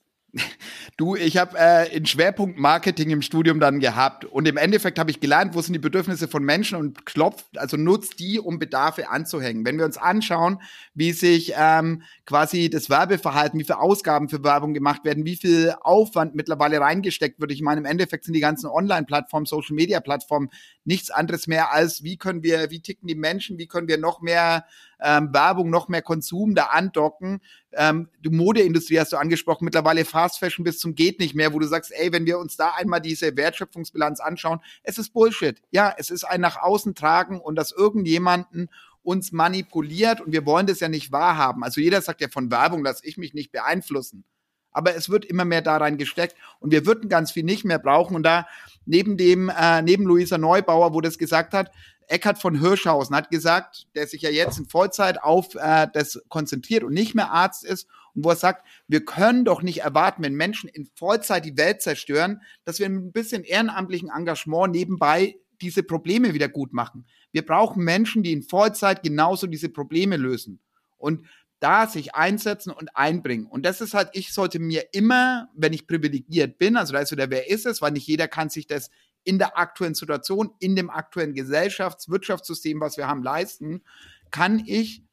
Du, 0.98 1.16
ich 1.16 1.38
habe 1.38 1.58
äh, 1.58 1.96
einen 1.96 2.06
Schwerpunkt 2.06 2.58
Marketing 2.58 3.10
im 3.10 3.22
Studium 3.22 3.60
dann 3.60 3.80
gehabt 3.80 4.26
und 4.26 4.48
im 4.48 4.58
Endeffekt 4.58 5.00
habe 5.00 5.12
ich 5.12 5.20
gelernt, 5.20 5.56
wo 5.56 5.62
sind 5.62 5.74
die 5.74 5.80
Bedürfnisse 5.80 6.28
von 6.28 6.44
Menschen 6.44 6.78
und 6.78 7.06
klopft, 7.06 7.58
also 7.58 7.78
nutzt 7.78 8.20
die, 8.20 8.40
um 8.40 8.60
Bedarfe 8.60 9.10
anzuhängen. 9.10 9.66
Wenn 9.66 9.78
wir 9.78 9.86
uns 9.86 9.98
anschauen, 9.98 10.62
wie 10.94 11.14
sich 11.14 11.54
ähm, 11.58 12.04
quasi 12.26 12.70
das 12.70 12.90
Werbeverhalten, 12.90 13.60
wie 13.60 13.64
viele 13.64 13.80
Ausgaben 13.80 14.30
für 14.30 14.44
Werbung 14.44 14.74
gemacht 14.74 15.06
werden, 15.06 15.26
wie 15.26 15.36
viel 15.36 15.74
Aufwand 15.82 16.36
mittlerweile 16.36 16.80
reingesteckt 16.80 17.40
wird. 17.40 17.52
Ich 17.52 17.62
meine, 17.62 17.80
im 17.80 17.86
Endeffekt 17.86 18.26
sind 18.26 18.34
die 18.34 18.40
ganzen 18.40 18.68
Online-Plattformen, 18.68 19.46
Social-Media-Plattformen 19.46 20.50
nichts 20.84 21.12
anderes 21.12 21.48
mehr 21.48 21.72
als, 21.72 22.04
wie 22.04 22.18
können 22.18 22.44
wir, 22.44 22.70
wie 22.72 22.82
ticken 22.82 23.08
die 23.08 23.16
Menschen, 23.16 23.58
wie 23.58 23.68
können 23.68 23.88
wir 23.88 23.98
noch 23.98 24.22
mehr 24.22 24.66
ähm, 25.02 25.34
Werbung, 25.34 25.70
noch 25.70 25.88
mehr 25.88 26.02
Konsum 26.02 26.56
da 26.56 26.66
andocken. 26.66 27.42
Ähm, 27.72 28.10
die 28.24 28.30
Modeindustrie 28.30 29.00
hast 29.00 29.14
du 29.14 29.18
angesprochen, 29.18 29.66
mittlerweile 29.66 30.06
Fast 30.06 30.40
Fashion 30.40 30.64
bis 30.64 30.80
zum 30.80 30.96
geht 30.96 31.20
nicht 31.20 31.36
mehr, 31.36 31.54
wo 31.54 31.60
du 31.60 31.68
sagst, 31.68 31.92
ey, 31.92 32.12
wenn 32.12 32.26
wir 32.26 32.40
uns 32.40 32.58
da 32.58 32.74
einmal 32.76 33.02
diese 33.02 33.36
Wertschöpfungsbilanz 33.36 34.20
anschauen, 34.20 34.60
es 34.84 34.98
ist 34.98 35.14
Bullshit. 35.14 35.62
Ja, 35.72 35.94
es 35.98 36.10
ist 36.10 36.24
ein 36.24 36.42
nach 36.42 36.58
außen 36.58 36.96
tragen 36.96 37.40
und 37.40 37.56
dass 37.56 37.72
irgendjemanden 37.72 38.70
uns 39.04 39.32
manipuliert 39.32 40.22
und 40.22 40.34
wir 40.34 40.46
wollen 40.46 40.68
das 40.68 40.80
ja 40.80 40.90
nicht 40.90 41.12
wahrhaben. 41.12 41.64
Also 41.64 41.82
jeder 41.82 42.02
sagt 42.02 42.22
ja 42.22 42.28
von 42.28 42.52
Werbung, 42.52 42.84
lass 42.84 43.04
ich 43.04 43.18
mich 43.18 43.34
nicht 43.34 43.52
beeinflussen. 43.52 44.24
Aber 44.72 44.96
es 44.96 45.10
wird 45.10 45.26
immer 45.26 45.46
mehr 45.46 45.62
da 45.62 45.78
rein 45.78 45.98
gesteckt 45.98 46.36
und 46.60 46.72
wir 46.72 46.86
würden 46.86 47.10
ganz 47.10 47.32
viel 47.32 47.44
nicht 47.44 47.66
mehr 47.66 47.80
brauchen. 47.80 48.16
Und 48.16 48.24
da 48.24 48.48
neben 48.86 49.18
dem, 49.18 49.50
äh, 49.50 49.82
neben 49.82 50.04
Luisa 50.06 50.38
Neubauer, 50.38 50.94
wo 50.94 51.02
das 51.02 51.18
gesagt 51.18 51.54
hat, 51.54 51.72
Eckhard 52.10 52.40
von 52.40 52.60
Hirschhausen 52.60 53.16
hat 53.16 53.30
gesagt, 53.30 53.88
der 53.96 54.08
sich 54.08 54.24
ja 54.24 54.30
jetzt 54.30 54.58
in 54.58 54.66
Vollzeit 54.66 55.22
auf 55.22 55.56
äh, 55.56 55.88
das 55.94 56.22
konzentriert 56.28 56.84
und 56.84 56.94
nicht 56.94 57.16
mehr 57.16 57.32
Arzt 57.32 57.64
ist 57.64 57.88
und 58.16 58.26
wo 58.26 58.30
er 58.30 58.36
sagt, 58.36 58.66
wir 58.88 59.06
können 59.06 59.46
doch 59.46 59.62
nicht 59.62 59.82
erwarten, 59.82 60.24
wenn 60.24 60.34
Menschen 60.34 60.70
in 60.70 60.88
Vollzeit 60.96 61.46
die 61.46 61.58
Welt 61.58 61.82
zerstören, 61.82 62.42
dass 62.66 62.80
wir 62.80 62.90
mit 62.90 63.04
ein 63.04 63.12
bisschen 63.12 63.44
ehrenamtlichen 63.44 64.10
Engagement 64.10 64.74
nebenbei 64.74 65.38
diese 65.62 65.84
Probleme 65.84 66.34
wieder 66.34 66.50
gut 66.50 66.74
machen. 66.74 67.06
Wir 67.32 67.46
brauchen 67.46 67.84
Menschen, 67.84 68.24
die 68.24 68.34
in 68.34 68.44
Vollzeit 68.44 69.04
genauso 69.04 69.46
diese 69.46 69.70
Probleme 69.70 70.18
lösen 70.18 70.60
und 70.98 71.28
da 71.60 71.88
sich 71.88 72.16
einsetzen 72.16 72.72
und 72.72 72.96
einbringen. 72.96 73.46
Und 73.46 73.66
das 73.66 73.82
ist 73.82 73.94
halt, 73.94 74.10
ich 74.14 74.34
sollte 74.34 74.60
mir 74.60 74.94
immer, 74.94 75.50
wenn 75.54 75.74
ich 75.74 75.88
privilegiert 75.88 76.58
bin, 76.58 76.78
also 76.78 76.94
da 76.94 77.00
ist 77.00 77.12
wieder, 77.12 77.30
wer 77.30 77.50
ist 77.50 77.66
es, 77.66 77.82
weil 77.82 77.92
nicht 77.92 78.08
jeder 78.08 78.28
kann 78.28 78.50
sich 78.50 78.66
das 78.66 78.90
in 79.24 79.38
der 79.38 79.58
aktuellen 79.58 79.96
Situation, 79.96 80.52
in 80.60 80.76
dem 80.76 80.90
aktuellen 80.90 81.34
Gesellschafts-, 81.34 82.10
Wirtschaftssystem, 82.10 82.80
was 82.80 82.98
wir 82.98 83.08
haben, 83.08 83.24
leisten, 83.24 83.84
kann 84.32 84.64
ich 84.66 85.04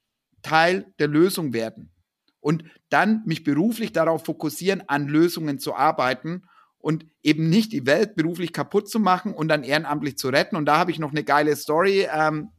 Teil 0.42 0.92
der 0.98 1.08
Lösung 1.08 1.52
werden. 1.52 1.90
Und 2.40 2.64
dann 2.88 3.22
mich 3.26 3.42
beruflich 3.42 3.92
darauf 3.92 4.24
fokussieren, 4.24 4.88
an 4.88 5.08
Lösungen 5.08 5.58
zu 5.58 5.74
arbeiten 5.74 6.44
und 6.78 7.04
eben 7.22 7.48
nicht 7.48 7.72
die 7.72 7.86
Welt 7.86 8.14
beruflich 8.14 8.52
kaputt 8.52 8.88
zu 8.88 9.00
machen 9.00 9.34
und 9.34 9.48
dann 9.48 9.64
ehrenamtlich 9.64 10.16
zu 10.16 10.28
retten. 10.28 10.54
Und 10.54 10.66
da 10.66 10.78
habe 10.78 10.92
ich 10.92 11.00
noch 11.00 11.10
eine 11.10 11.24
geile 11.24 11.56
Story. 11.56 12.06
Ähm, 12.08 12.50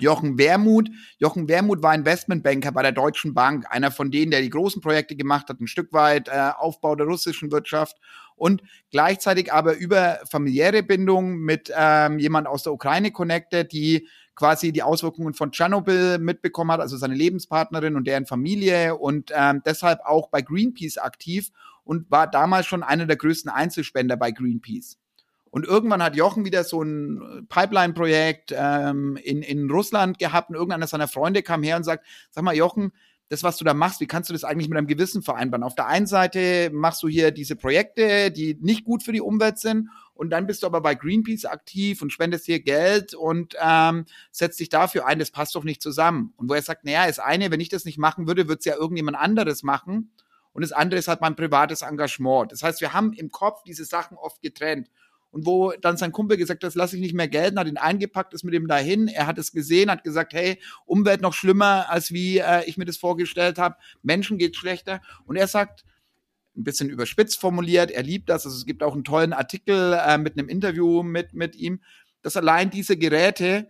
Jochen 0.00 0.38
Wermuth. 0.38 0.90
Jochen 1.18 1.48
Wermuth 1.48 1.82
war 1.82 1.94
Investmentbanker 1.94 2.72
bei 2.72 2.82
der 2.82 2.92
Deutschen 2.92 3.32
Bank, 3.32 3.66
einer 3.70 3.90
von 3.90 4.10
denen, 4.10 4.30
der 4.30 4.40
die 4.40 4.50
großen 4.50 4.82
Projekte 4.82 5.14
gemacht 5.14 5.48
hat, 5.48 5.60
ein 5.60 5.68
Stück 5.68 5.92
weit 5.92 6.28
äh, 6.28 6.50
Aufbau 6.56 6.96
der 6.96 7.06
russischen 7.06 7.52
Wirtschaft 7.52 7.96
und 8.36 8.62
gleichzeitig 8.90 9.52
aber 9.52 9.76
über 9.76 10.18
familiäre 10.28 10.82
Bindung 10.82 11.36
mit 11.36 11.72
ähm, 11.76 12.18
jemand 12.18 12.48
aus 12.48 12.64
der 12.64 12.72
Ukraine 12.72 13.12
connected, 13.12 13.72
die 13.72 14.08
quasi 14.34 14.72
die 14.72 14.82
Auswirkungen 14.82 15.34
von 15.34 15.52
Tschernobyl 15.52 16.18
mitbekommen 16.18 16.72
hat, 16.72 16.80
also 16.80 16.96
seine 16.96 17.14
Lebenspartnerin 17.14 17.94
und 17.94 18.06
deren 18.06 18.26
Familie 18.26 18.96
und 18.96 19.30
ähm, 19.32 19.62
deshalb 19.64 20.00
auch 20.04 20.28
bei 20.28 20.42
Greenpeace 20.42 20.98
aktiv 20.98 21.50
und 21.84 22.10
war 22.10 22.28
damals 22.28 22.66
schon 22.66 22.82
einer 22.82 23.06
der 23.06 23.16
größten 23.16 23.50
Einzelspender 23.50 24.16
bei 24.16 24.32
Greenpeace. 24.32 24.98
Und 25.54 25.64
irgendwann 25.64 26.02
hat 26.02 26.16
Jochen 26.16 26.44
wieder 26.44 26.64
so 26.64 26.82
ein 26.82 27.46
Pipeline-Projekt 27.48 28.52
ähm, 28.58 29.16
in, 29.22 29.40
in 29.40 29.70
Russland 29.70 30.18
gehabt 30.18 30.50
und 30.50 30.56
irgendeiner 30.56 30.88
seiner 30.88 31.06
Freunde 31.06 31.44
kam 31.44 31.62
her 31.62 31.76
und 31.76 31.84
sagt, 31.84 32.04
sag 32.32 32.42
mal, 32.42 32.56
Jochen, 32.56 32.90
das, 33.28 33.44
was 33.44 33.56
du 33.56 33.64
da 33.64 33.72
machst, 33.72 34.00
wie 34.00 34.08
kannst 34.08 34.28
du 34.28 34.32
das 34.32 34.42
eigentlich 34.42 34.68
mit 34.68 34.76
deinem 34.76 34.88
Gewissen 34.88 35.22
vereinbaren? 35.22 35.62
Auf 35.62 35.76
der 35.76 35.86
einen 35.86 36.08
Seite 36.08 36.70
machst 36.72 37.04
du 37.04 37.08
hier 37.08 37.30
diese 37.30 37.54
Projekte, 37.54 38.32
die 38.32 38.58
nicht 38.60 38.84
gut 38.84 39.04
für 39.04 39.12
die 39.12 39.20
Umwelt 39.20 39.60
sind, 39.60 39.90
und 40.14 40.30
dann 40.30 40.48
bist 40.48 40.64
du 40.64 40.66
aber 40.66 40.80
bei 40.80 40.96
Greenpeace 40.96 41.44
aktiv 41.44 42.02
und 42.02 42.10
spendest 42.10 42.46
hier 42.46 42.58
Geld 42.58 43.14
und 43.14 43.54
ähm, 43.60 44.06
setzt 44.32 44.58
dich 44.58 44.70
dafür 44.70 45.06
ein, 45.06 45.20
das 45.20 45.30
passt 45.30 45.54
doch 45.54 45.62
nicht 45.62 45.80
zusammen. 45.80 46.34
Und 46.36 46.48
wo 46.48 46.54
er 46.54 46.62
sagt, 46.62 46.84
naja, 46.84 47.06
das 47.06 47.20
eine, 47.20 47.52
wenn 47.52 47.60
ich 47.60 47.68
das 47.68 47.84
nicht 47.84 47.98
machen 47.98 48.26
würde, 48.26 48.48
würde 48.48 48.58
es 48.58 48.64
ja 48.64 48.74
irgendjemand 48.74 49.16
anderes 49.16 49.62
machen. 49.62 50.10
Und 50.52 50.62
das 50.62 50.72
andere 50.72 50.98
ist 50.98 51.06
halt 51.08 51.20
mein 51.20 51.36
privates 51.36 51.82
Engagement. 51.82 52.50
Das 52.50 52.62
heißt, 52.64 52.80
wir 52.80 52.92
haben 52.92 53.12
im 53.12 53.30
Kopf 53.30 53.62
diese 53.64 53.84
Sachen 53.84 54.16
oft 54.16 54.40
getrennt. 54.40 54.88
Und 55.34 55.46
wo 55.46 55.72
dann 55.72 55.96
sein 55.96 56.12
Kumpel 56.12 56.36
gesagt 56.36 56.62
hat, 56.62 56.68
das 56.68 56.76
lasse 56.76 56.94
ich 56.94 57.02
nicht 57.02 57.12
mehr 57.12 57.26
gelten, 57.26 57.58
hat 57.58 57.66
ihn 57.66 57.76
eingepackt, 57.76 58.32
ist 58.34 58.44
mit 58.44 58.54
ihm 58.54 58.68
dahin, 58.68 59.08
er 59.08 59.26
hat 59.26 59.36
es 59.36 59.50
gesehen, 59.50 59.90
hat 59.90 60.04
gesagt, 60.04 60.32
hey, 60.32 60.60
Umwelt 60.86 61.22
noch 61.22 61.34
schlimmer, 61.34 61.90
als 61.90 62.12
wie 62.12 62.38
äh, 62.38 62.62
ich 62.66 62.78
mir 62.78 62.84
das 62.84 62.98
vorgestellt 62.98 63.58
habe, 63.58 63.74
Menschen 64.04 64.38
geht 64.38 64.54
schlechter 64.54 65.02
und 65.26 65.34
er 65.34 65.48
sagt, 65.48 65.84
ein 66.56 66.62
bisschen 66.62 66.88
überspitzt 66.88 67.40
formuliert, 67.40 67.90
er 67.90 68.04
liebt 68.04 68.28
das, 68.28 68.46
also 68.46 68.56
es 68.56 68.64
gibt 68.64 68.84
auch 68.84 68.94
einen 68.94 69.02
tollen 69.02 69.32
Artikel 69.32 69.94
äh, 69.94 70.18
mit 70.18 70.38
einem 70.38 70.48
Interview 70.48 71.02
mit, 71.02 71.34
mit 71.34 71.56
ihm, 71.56 71.80
dass 72.22 72.36
allein 72.36 72.70
diese 72.70 72.96
Geräte 72.96 73.66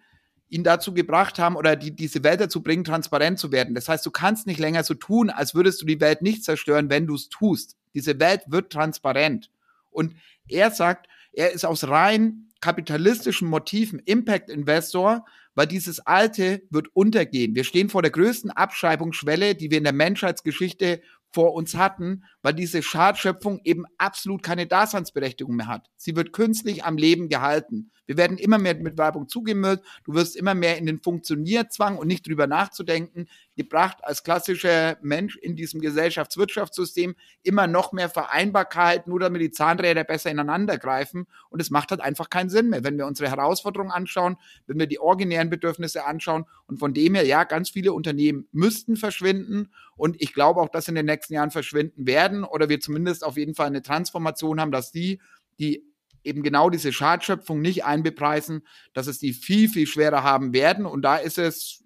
ihn 0.51 0.65
dazu 0.65 0.93
gebracht 0.93 1.39
haben 1.39 1.57
oder 1.57 1.77
die, 1.77 1.97
diese 1.97 2.23
Welt 2.25 2.43
dazu 2.43 2.63
bringen, 2.63 2.85
transparent 2.85 3.39
zu 3.39 3.53
werden. 3.53 3.75
Das 3.75 3.89
heißt, 3.89 4.05
du 4.05 4.11
kannst 4.11 4.47
nicht 4.47 4.61
länger 4.61 4.85
so 4.85 4.93
tun, 4.93 5.31
als 5.31 5.55
würdest 5.55 5.81
du 5.81 5.87
die 5.87 6.01
Welt 6.01 6.21
nicht 6.21 6.45
zerstören, 6.45 6.91
wenn 6.91 7.07
du 7.07 7.15
es 7.15 7.31
tust. 7.31 7.79
Diese 7.95 8.21
Welt 8.21 8.43
wird 8.49 8.71
transparent. 8.71 9.51
Und 9.91 10.15
er 10.47 10.71
sagt, 10.71 11.09
er 11.37 11.53
ist 11.53 11.65
aus 11.65 11.89
rein 11.89 12.49
kapitalistischen 12.61 13.49
Motiven 13.49 13.99
Impact-Investor, 13.99 15.27
weil 15.55 15.67
dieses 15.67 16.01
Alte 16.01 16.63
wird 16.71 16.89
untergehen. 16.95 17.55
Wir 17.55 17.65
stehen 17.65 17.91
vor 17.91 18.01
der 18.01 18.11
größten 18.11 18.51
Abschreibungsschwelle, 18.51 19.55
die 19.55 19.71
wir 19.71 19.79
in 19.79 19.85
der 19.85 19.93
Menschheitsgeschichte 19.93 21.03
vor 21.35 21.55
uns 21.55 21.75
hatten, 21.75 22.23
weil 22.43 22.55
diese 22.55 22.81
Schadschöpfung 22.83 23.61
eben 23.65 23.85
absolut 23.99 24.45
keine 24.45 24.69
Daseinsberechtigung 24.69 25.57
mehr 25.57 25.67
hat. 25.67 25.91
Sie 25.97 26.15
wird 26.15 26.33
künstlich 26.33 26.85
am 26.85 26.97
Leben 26.97 27.29
gehalten. 27.29 27.91
Wir 28.07 28.17
werden 28.17 28.39
immer 28.39 28.59
mehr 28.59 28.75
mit 28.75 28.99
Werbung 28.99 29.29
zugemüllt. 29.29 29.81
Du 30.05 30.15
wirst 30.15 30.37
immer 30.37 30.55
mehr 30.55 30.77
in 30.77 30.87
den 30.87 31.01
Funktionierzwang 31.01 31.97
und 31.97 32.07
nicht 32.07 32.27
drüber 32.27 32.47
nachzudenken, 32.47 33.27
gebracht 33.57 33.99
als 34.03 34.23
klassischer 34.23 34.99
Mensch 35.01 35.37
in 35.37 35.57
diesem 35.57 35.81
Gesellschaftswirtschaftssystem 35.81 37.15
immer 37.43 37.67
noch 37.67 37.93
mehr 37.93 38.11
Vereinbarkeit, 38.11 39.07
nur 39.07 39.21
damit 39.21 39.41
die 39.41 39.51
Zahnräder 39.51 40.05
besser 40.05 40.31
ineinander 40.31 40.77
greifen. 40.79 41.27
Und 41.49 41.61
es 41.61 41.71
macht 41.71 41.91
halt 41.91 42.01
einfach 42.01 42.29
keinen 42.31 42.51
Sinn 42.51 42.69
mehr, 42.69 42.85
wenn 42.85 42.99
wir 42.99 43.07
unsere 43.07 43.31
Herausforderungen 43.31 43.91
anschauen, 43.91 44.37
wenn 44.67 44.79
wir 44.79 44.87
die 44.87 45.01
originären 45.01 45.51
Bedürfnisse 45.51 46.05
anschauen. 46.05 46.45
Und 46.67 46.79
von 46.79 46.93
dem 46.93 47.15
her, 47.15 47.27
ja, 47.27 47.45
ganz 47.45 47.71
viele 47.71 47.93
Unternehmen 47.93 48.49
müssten 48.53 48.97
verschwinden. 48.97 49.71
Und 49.97 50.21
ich 50.21 50.35
glaube 50.35 50.61
auch, 50.61 50.69
dass 50.69 50.89
in 50.89 50.95
den 50.95 51.07
nächsten 51.07 51.24
Jahren 51.33 51.51
verschwinden 51.51 52.07
werden 52.07 52.45
oder 52.45 52.69
wir 52.69 52.81
zumindest 52.81 53.25
auf 53.25 53.37
jeden 53.37 53.55
Fall 53.55 53.69
eine 53.69 53.83
Transformation 53.83 54.61
haben, 54.61 54.73
dass 54.73 54.93
die, 54.93 55.21
die 55.59 55.85
eben 56.23 56.43
genau 56.43 56.71
diese 56.71 56.93
Schadschöpfung 56.93 57.61
nicht 57.61 57.85
einbepreisen, 57.85 58.67
dass 58.93 59.07
es 59.07 59.19
die 59.19 59.33
viel, 59.33 59.69
viel 59.69 59.87
schwerer 59.87 60.23
haben 60.23 60.53
werden. 60.53 60.87
Und 60.87 61.03
da 61.03 61.17
ist 61.17 61.39
es 61.39 61.83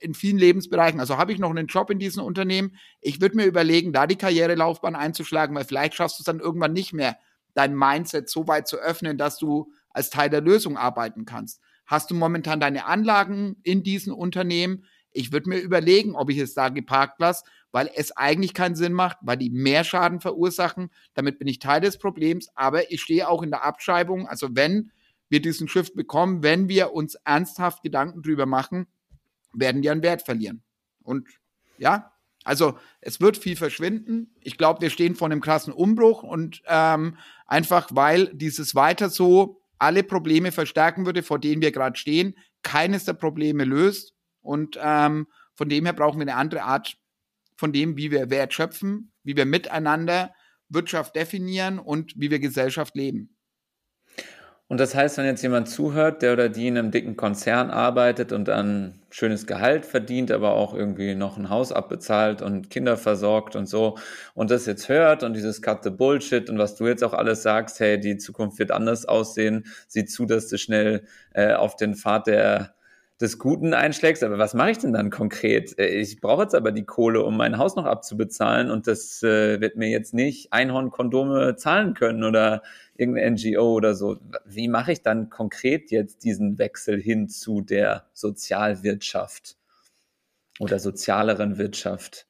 in 0.00 0.14
vielen 0.14 0.38
Lebensbereichen, 0.38 1.00
also 1.00 1.16
habe 1.16 1.32
ich 1.32 1.38
noch 1.38 1.50
einen 1.50 1.68
Job 1.68 1.90
in 1.90 1.98
diesem 1.98 2.24
Unternehmen, 2.24 2.76
ich 3.00 3.20
würde 3.20 3.36
mir 3.36 3.46
überlegen, 3.46 3.92
da 3.92 4.06
die 4.06 4.16
Karrierelaufbahn 4.16 4.96
einzuschlagen, 4.96 5.54
weil 5.54 5.64
vielleicht 5.64 5.94
schaffst 5.94 6.18
du 6.18 6.22
es 6.22 6.26
dann 6.26 6.40
irgendwann 6.40 6.72
nicht 6.72 6.92
mehr, 6.92 7.16
dein 7.54 7.76
Mindset 7.76 8.28
so 8.28 8.48
weit 8.48 8.66
zu 8.66 8.78
öffnen, 8.78 9.16
dass 9.16 9.38
du 9.38 9.72
als 9.90 10.10
Teil 10.10 10.30
der 10.30 10.40
Lösung 10.40 10.76
arbeiten 10.76 11.24
kannst. 11.24 11.60
Hast 11.86 12.10
du 12.10 12.14
momentan 12.14 12.60
deine 12.60 12.86
Anlagen 12.86 13.56
in 13.62 13.82
diesem 13.82 14.14
Unternehmen? 14.14 14.84
Ich 15.12 15.32
würde 15.32 15.48
mir 15.48 15.58
überlegen, 15.58 16.16
ob 16.16 16.30
ich 16.30 16.38
es 16.38 16.54
da 16.54 16.68
geparkt 16.70 17.20
lasse, 17.20 17.44
weil 17.72 17.90
es 17.94 18.16
eigentlich 18.16 18.54
keinen 18.54 18.76
Sinn 18.76 18.92
macht, 18.92 19.16
weil 19.22 19.36
die 19.36 19.50
mehr 19.50 19.82
Schaden 19.82 20.20
verursachen. 20.20 20.90
Damit 21.14 21.38
bin 21.38 21.48
ich 21.48 21.58
Teil 21.58 21.80
des 21.80 21.98
Problems, 21.98 22.48
aber 22.54 22.92
ich 22.92 23.02
stehe 23.02 23.28
auch 23.28 23.42
in 23.42 23.50
der 23.50 23.64
Abschreibung. 23.64 24.28
Also 24.28 24.50
wenn 24.52 24.92
wir 25.28 25.40
diesen 25.40 25.66
Shift 25.66 25.94
bekommen, 25.96 26.42
wenn 26.42 26.68
wir 26.68 26.92
uns 26.92 27.16
ernsthaft 27.24 27.82
Gedanken 27.82 28.22
drüber 28.22 28.46
machen, 28.46 28.86
werden 29.54 29.82
die 29.82 29.90
an 29.90 30.02
Wert 30.02 30.22
verlieren. 30.22 30.62
Und 31.02 31.28
ja, 31.78 32.12
also 32.44 32.78
es 33.00 33.20
wird 33.20 33.36
viel 33.36 33.56
verschwinden. 33.56 34.34
Ich 34.40 34.58
glaube, 34.58 34.80
wir 34.80 34.90
stehen 34.90 35.14
vor 35.14 35.28
einem 35.28 35.40
krassen 35.40 35.72
Umbruch 35.72 36.22
und 36.22 36.62
ähm, 36.66 37.16
einfach 37.46 37.88
weil 37.92 38.28
dieses 38.34 38.74
weiter 38.74 39.08
so 39.10 39.62
alle 39.78 40.02
Probleme 40.02 40.52
verstärken 40.52 41.06
würde, 41.06 41.22
vor 41.22 41.38
denen 41.38 41.62
wir 41.62 41.72
gerade 41.72 41.98
stehen, 41.98 42.36
keines 42.62 43.04
der 43.04 43.14
Probleme 43.14 43.64
löst. 43.64 44.14
Und 44.40 44.78
ähm, 44.80 45.26
von 45.54 45.68
dem 45.68 45.84
her 45.84 45.92
brauchen 45.92 46.18
wir 46.18 46.22
eine 46.22 46.36
andere 46.36 46.62
Art 46.62 46.96
von 47.62 47.72
dem, 47.72 47.96
wie 47.96 48.10
wir 48.10 48.28
Wert 48.28 48.52
schöpfen, 48.52 49.12
wie 49.22 49.36
wir 49.36 49.44
miteinander 49.44 50.34
Wirtschaft 50.68 51.14
definieren 51.14 51.78
und 51.78 52.12
wie 52.16 52.28
wir 52.28 52.40
Gesellschaft 52.40 52.96
leben. 52.96 53.36
Und 54.66 54.80
das 54.80 54.96
heißt, 54.96 55.16
wenn 55.16 55.26
jetzt 55.26 55.42
jemand 55.44 55.68
zuhört, 55.68 56.22
der 56.22 56.32
oder 56.32 56.48
die 56.48 56.66
in 56.66 56.76
einem 56.76 56.90
dicken 56.90 57.14
Konzern 57.14 57.70
arbeitet 57.70 58.32
und 58.32 58.48
dann 58.48 59.00
schönes 59.10 59.46
Gehalt 59.46 59.86
verdient, 59.86 60.32
aber 60.32 60.54
auch 60.54 60.74
irgendwie 60.74 61.14
noch 61.14 61.36
ein 61.36 61.50
Haus 61.50 61.70
abbezahlt 61.70 62.42
und 62.42 62.68
Kinder 62.68 62.96
versorgt 62.96 63.54
und 63.54 63.66
so 63.66 63.96
und 64.34 64.50
das 64.50 64.66
jetzt 64.66 64.88
hört 64.88 65.22
und 65.22 65.34
dieses 65.34 65.62
Cut 65.62 65.84
the 65.84 65.90
Bullshit 65.90 66.50
und 66.50 66.58
was 66.58 66.74
du 66.74 66.88
jetzt 66.88 67.04
auch 67.04 67.12
alles 67.12 67.44
sagst, 67.44 67.78
hey, 67.78 68.00
die 68.00 68.16
Zukunft 68.16 68.58
wird 68.58 68.72
anders 68.72 69.04
aussehen, 69.04 69.66
sieh 69.86 70.04
zu, 70.04 70.26
dass 70.26 70.48
du 70.48 70.58
schnell 70.58 71.04
äh, 71.32 71.52
auf 71.52 71.76
den 71.76 71.94
Pfad 71.94 72.26
der 72.26 72.74
des 73.22 73.38
Guten 73.38 73.72
einschlägst, 73.72 74.22
aber 74.22 74.36
was 74.36 74.52
mache 74.52 74.72
ich 74.72 74.78
denn 74.78 74.92
dann 74.92 75.10
konkret? 75.10 75.78
Äh, 75.78 75.86
ich 76.00 76.20
brauche 76.20 76.42
jetzt 76.42 76.54
aber 76.54 76.72
die 76.72 76.84
Kohle, 76.84 77.22
um 77.24 77.36
mein 77.36 77.56
Haus 77.56 77.76
noch 77.76 77.86
abzubezahlen 77.86 78.70
und 78.70 78.86
das 78.86 79.22
äh, 79.22 79.60
wird 79.60 79.76
mir 79.76 79.88
jetzt 79.88 80.12
nicht 80.12 80.52
Einhornkondome 80.52 81.56
zahlen 81.56 81.94
können 81.94 82.24
oder 82.24 82.62
irgendeine 82.96 83.30
NGO 83.30 83.72
oder 83.72 83.94
so. 83.94 84.18
Wie 84.44 84.68
mache 84.68 84.92
ich 84.92 85.02
dann 85.02 85.30
konkret 85.30 85.90
jetzt 85.90 86.24
diesen 86.24 86.58
Wechsel 86.58 87.00
hin 87.00 87.28
zu 87.28 87.62
der 87.62 88.06
Sozialwirtschaft 88.12 89.56
oder 90.58 90.78
sozialeren 90.78 91.56
Wirtschaft? 91.56 92.26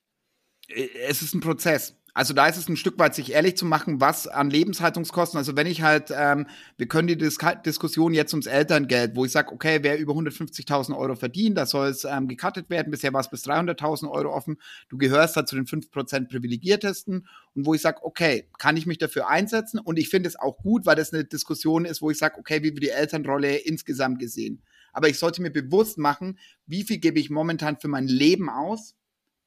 Äh, 0.68 0.88
es 1.08 1.22
ist 1.22 1.34
ein 1.34 1.40
Prozess 1.40 1.96
also 2.14 2.34
da 2.34 2.46
ist 2.46 2.58
es 2.58 2.68
ein 2.68 2.76
Stück 2.76 2.98
weit, 2.98 3.14
sich 3.14 3.32
ehrlich 3.32 3.56
zu 3.56 3.64
machen, 3.64 4.00
was 4.00 4.28
an 4.28 4.50
Lebenshaltungskosten, 4.50 5.38
also 5.38 5.56
wenn 5.56 5.66
ich 5.66 5.80
halt, 5.80 6.12
ähm, 6.14 6.46
wir 6.76 6.86
können 6.86 7.08
die 7.08 7.16
Dis 7.16 7.38
Diskussion 7.64 8.12
jetzt 8.12 8.34
ums 8.34 8.46
Elterngeld, 8.46 9.16
wo 9.16 9.24
ich 9.24 9.32
sage, 9.32 9.50
okay, 9.52 9.78
wer 9.82 9.98
über 9.98 10.12
150.000 10.12 10.96
Euro 10.96 11.14
verdient, 11.16 11.56
da 11.56 11.64
soll 11.64 11.88
es 11.88 12.04
ähm, 12.04 12.28
gecuttet 12.28 12.68
werden, 12.68 12.90
bisher 12.90 13.14
war 13.14 13.20
es 13.20 13.30
bis 13.30 13.44
300.000 13.46 14.10
Euro 14.10 14.34
offen, 14.34 14.58
du 14.90 14.98
gehörst 14.98 15.36
da 15.36 15.46
zu 15.46 15.56
den 15.56 15.64
5% 15.64 16.28
privilegiertesten. 16.28 17.26
Und 17.54 17.66
wo 17.66 17.74
ich 17.74 17.82
sage, 17.82 17.98
okay, 18.02 18.48
kann 18.58 18.76
ich 18.76 18.86
mich 18.86 18.98
dafür 18.98 19.28
einsetzen? 19.28 19.78
Und 19.78 19.98
ich 19.98 20.08
finde 20.08 20.28
es 20.28 20.38
auch 20.38 20.56
gut, 20.58 20.86
weil 20.86 20.96
das 20.96 21.12
eine 21.12 21.24
Diskussion 21.24 21.84
ist, 21.84 22.00
wo 22.00 22.10
ich 22.10 22.18
sage, 22.18 22.38
okay, 22.38 22.62
wie 22.62 22.72
wird 22.72 22.82
die 22.82 22.88
Elternrolle 22.88 23.56
insgesamt 23.56 24.18
gesehen? 24.18 24.62
Aber 24.92 25.08
ich 25.08 25.18
sollte 25.18 25.42
mir 25.42 25.50
bewusst 25.50 25.98
machen, 25.98 26.38
wie 26.66 26.82
viel 26.82 26.98
gebe 26.98 27.18
ich 27.18 27.30
momentan 27.30 27.78
für 27.78 27.88
mein 27.88 28.06
Leben 28.06 28.48
aus 28.50 28.94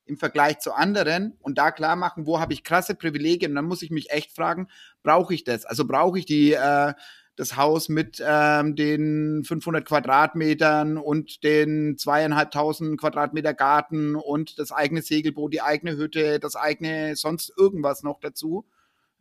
im 0.05 0.17
Vergleich 0.17 0.59
zu 0.59 0.73
anderen 0.73 1.33
und 1.41 1.57
da 1.57 1.71
klar 1.71 1.95
machen, 1.95 2.27
wo 2.27 2.39
habe 2.39 2.53
ich 2.53 2.63
krasse 2.63 2.95
Privilegien. 2.95 3.55
Dann 3.55 3.65
muss 3.65 3.81
ich 3.81 3.91
mich 3.91 4.11
echt 4.11 4.31
fragen, 4.31 4.67
brauche 5.03 5.33
ich 5.33 5.43
das? 5.43 5.65
Also 5.65 5.85
brauche 5.85 6.19
ich 6.19 6.25
die 6.25 6.53
äh, 6.53 6.93
das 7.35 7.57
Haus 7.57 7.89
mit 7.89 8.23
ähm, 8.25 8.75
den 8.75 9.43
500 9.43 9.85
Quadratmetern 9.85 10.97
und 10.97 11.43
den 11.43 11.97
zweieinhalbtausend 11.97 12.99
Quadratmeter 12.99 13.53
Garten 13.53 14.15
und 14.15 14.57
das 14.57 14.71
eigene 14.71 15.01
Segelboot, 15.01 15.53
die 15.53 15.61
eigene 15.61 15.97
Hütte, 15.97 16.39
das 16.39 16.55
eigene 16.55 17.15
sonst 17.15 17.51
irgendwas 17.57 18.03
noch 18.03 18.19
dazu. 18.21 18.65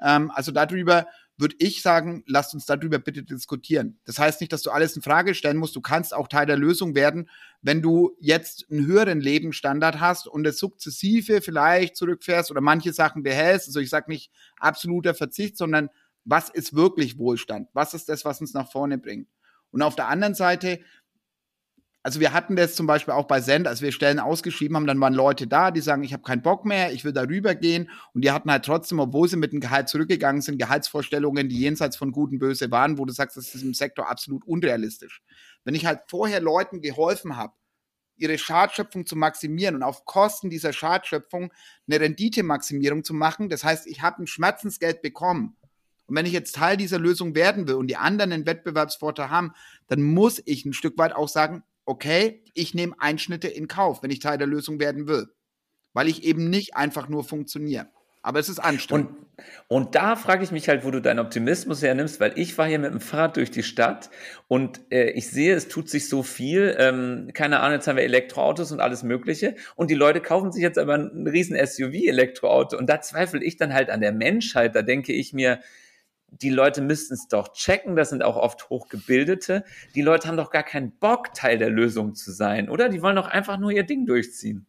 Ähm, 0.01 0.31
also 0.33 0.53
darüber 0.53 1.07
würde 1.37 1.57
ich 1.59 1.83
sagen, 1.83 2.23
lasst 2.27 2.55
uns 2.55 2.65
darüber 2.67 2.99
bitte 2.99 3.25
diskutieren. 3.25 3.99
Das 4.05 4.19
heißt 4.19 4.41
nicht, 4.41 4.53
dass 4.53 4.63
du 4.63 4.71
alles 4.71 4.95
in 4.95 5.03
Frage 5.03 5.35
stellen 5.35 5.57
musst. 5.57 5.75
Du 5.75 5.81
kannst 5.81 6.15
auch 6.15 6.29
Teil 6.29 6.47
der 6.47 6.57
Lösung 6.57 6.95
werden, 6.95 7.29
wenn 7.61 7.83
du 7.83 8.17
jetzt 8.21 8.67
einen 8.71 8.87
höheren 8.87 9.21
Lebensstandard 9.21 9.99
hast 10.01 10.29
und 10.29 10.45
das 10.45 10.59
sukzessive 10.59 11.41
vielleicht 11.41 11.97
zurückfährst 11.97 12.51
oder 12.51 12.61
manche 12.61 12.93
Sachen 12.93 13.23
behältst. 13.23 13.69
Also 13.69 13.81
ich 13.81 13.91
sage 13.91 14.11
nicht 14.11 14.31
absoluter 14.59 15.15
Verzicht, 15.15 15.57
sondern 15.57 15.91
was 16.25 16.51
ist 16.51 16.75
wirklich 16.75 17.19
Wohlstand? 17.19 17.69
Was 17.73 17.95
ist 17.95 18.09
das, 18.09 18.25
was 18.25 18.41
uns 18.41 18.55
nach 18.55 18.71
vorne 18.71 18.99
bringt? 18.99 19.29
Und 19.71 19.83
auf 19.83 19.97
der 19.97 20.09
anderen 20.09 20.35
Seite 20.35 20.81
also 22.05 22.21
wir 22.21 22.35
hatten 22.35 22.55
das 22.55 22.75
zum 22.75 22.87
Beispiel 22.87 23.15
auch 23.15 23.25
bei 23.25 23.41
Send, 23.41 23.67
als 23.67 23.81
wir 23.81 23.91
Stellen 23.91 24.21
ausgeschrieben 24.21 24.77
haben, 24.77 24.87
dann 24.87 25.01
waren 25.01 25.15
Leute 25.15 25.47
da, 25.47 25.71
die 25.71 25.81
sagen, 25.81 26.05
ich 26.05 26.13
habe 26.13 26.23
keinen 26.23 26.43
Bock 26.43 26.67
mehr, 26.67 26.93
ich 26.93 27.03
will 27.03 27.15
da 27.15 27.23
rübergehen. 27.23 27.89
Und 28.13 28.23
die 28.23 28.31
hatten 28.31 28.51
halt 28.51 28.67
trotzdem, 28.67 29.01
obwohl 29.01 29.27
sie 29.27 29.39
mit 29.39 29.55
dem 29.55 29.61
Gehalt 29.61 29.89
zurückgegangen 29.89 30.43
sind, 30.43 30.59
Gehaltsvorstellungen, 30.59 31.49
die 31.49 31.59
jenseits 31.59 31.97
von 31.97 32.13
Gut 32.13 32.31
und 32.31 32.41
Böse 32.41 32.71
waren, 32.71 32.99
wo 32.99 33.07
du 33.07 33.15
sagst, 33.15 33.39
das 33.39 33.55
ist 33.55 33.63
im 33.63 33.73
Sektor 33.73 34.11
absolut 34.11 34.45
unrealistisch. 34.45 35.23
Wenn 35.65 35.75
ich 35.75 35.87
halt 35.87 36.01
vorher 36.07 36.43
Leuten 36.43 36.83
geholfen 36.83 37.39
habe, 37.39 37.55
ihre 38.17 38.37
Schadschöpfung 38.37 39.07
zu 39.07 39.17
maximieren 39.17 39.75
und 39.75 39.83
auf 39.83 40.05
Kosten 40.05 40.51
dieser 40.51 40.75
Schadschöpfung 40.75 41.55
eine 41.89 42.01
Renditemaximierung 42.01 43.03
zu 43.03 43.15
machen, 43.15 43.49
das 43.49 43.65
heißt, 43.65 43.87
ich 43.87 44.03
habe 44.03 44.23
ein 44.23 44.27
Schmerzensgeld 44.27 45.01
bekommen. 45.01 45.57
Und 46.05 46.17
wenn 46.17 46.27
ich 46.27 46.33
jetzt 46.33 46.57
Teil 46.57 46.77
dieser 46.77 46.99
Lösung 46.99 47.35
werden 47.35 47.67
will 47.67 47.77
und 47.77 47.87
die 47.87 47.97
anderen 47.97 48.31
einen 48.31 48.45
Wettbewerbsvorteil 48.45 49.31
haben, 49.31 49.55
dann 49.89 50.03
muss 50.03 50.43
ich 50.45 50.67
ein 50.67 50.75
Stück 50.75 50.99
weit 50.99 51.15
auch 51.15 51.29
sagen, 51.29 51.65
okay, 51.87 52.43
ich 52.55 52.75
nehme 52.75 52.95
Einschnitte 52.99 53.49
in 53.49 53.69
Kauf, 53.69 54.03
wenn 54.03 54.11
ich 54.11 54.21
Teil 54.21 54.39
der 54.39 54.47
Lösung 54.47 54.81
werden 54.81 55.07
will. 55.07 55.29
Weil 55.93 56.09
ich 56.09 56.25
eben 56.25 56.51
nicht 56.51 56.77
einfach 56.77 57.09
nur 57.09 57.25
funktioniere. 57.25 57.89
Aber 58.25 58.41
es 58.41 58.49
ist 58.49 58.59
anstrengend. 58.59 59.11
Und, 59.11 59.27
und 59.69 59.95
da 59.95 60.17
frage 60.17 60.43
ich 60.45 60.51
mich 60.51 60.69
halt, 60.69 60.85
wo 60.85 60.91
du 60.91 61.03
deinen 61.03 61.19
Optimismus 61.19 61.83
hernimmst, 61.83 62.21
weil 62.21 62.33
ich 62.37 62.57
war 62.57 62.67
hier 62.67 62.79
mit 62.79 62.91
dem 62.91 63.01
Fahrrad 63.01 63.37
durch 63.37 63.51
die 63.51 63.63
Stadt 63.63 64.09
und 64.49 64.81
äh, 64.91 65.11
ich 65.11 65.29
sehe, 65.29 65.55
es 65.55 65.69
tut 65.69 65.91
sich 65.91 66.09
so 66.09 66.23
viel. 66.23 66.75
Ähm, 66.79 67.31
keine 67.35 67.61
Ahnung, 67.61 67.75
jetzt 67.75 67.87
haben 67.87 67.97
wir 67.97 68.05
Elektroautos 68.05 68.73
und 68.73 68.81
alles 68.81 69.03
Mögliche. 69.03 69.57
Und 69.77 69.91
die 69.91 69.95
Leute 69.95 70.23
kaufen 70.23 70.53
sich 70.53 70.63
jetzt 70.63 70.79
aber 70.79 70.95
ein 70.95 71.27
riesen 71.29 71.55
SUV-Elektroauto. 71.55 72.79
Und 72.79 72.89
da 72.89 73.03
zweifle 73.03 73.45
ich 73.45 73.59
dann 73.59 73.75
halt 73.75 73.91
an 73.91 74.01
der 74.01 74.13
Menschheit. 74.13 74.75
Da 74.75 74.81
denke 74.81 75.13
ich 75.13 75.35
mir, 75.35 75.61
die 76.29 76.51
Leute 76.51 76.81
müssten 76.81 77.15
es 77.15 77.29
doch 77.29 77.53
checken, 77.53 77.97
das 77.97 78.11
sind 78.11 78.23
auch 78.23 78.37
oft 78.37 78.69
Hochgebildete. 78.71 79.65
Die 79.95 80.03
Leute 80.03 80.29
haben 80.29 80.37
doch 80.37 80.51
gar 80.51 80.63
keinen 80.63 80.93
Bock, 80.99 81.33
Teil 81.35 81.59
der 81.59 81.71
Lösung 81.71 82.15
zu 82.15 82.33
sein, 82.33 82.69
oder? 82.69 82.89
Die 82.89 83.03
wollen 83.03 83.17
doch 83.17 83.29
einfach 83.29 83.59
nur 83.59 83.71
ihr 83.71 83.85
Ding 83.85 84.07
durchziehen. 84.07 84.67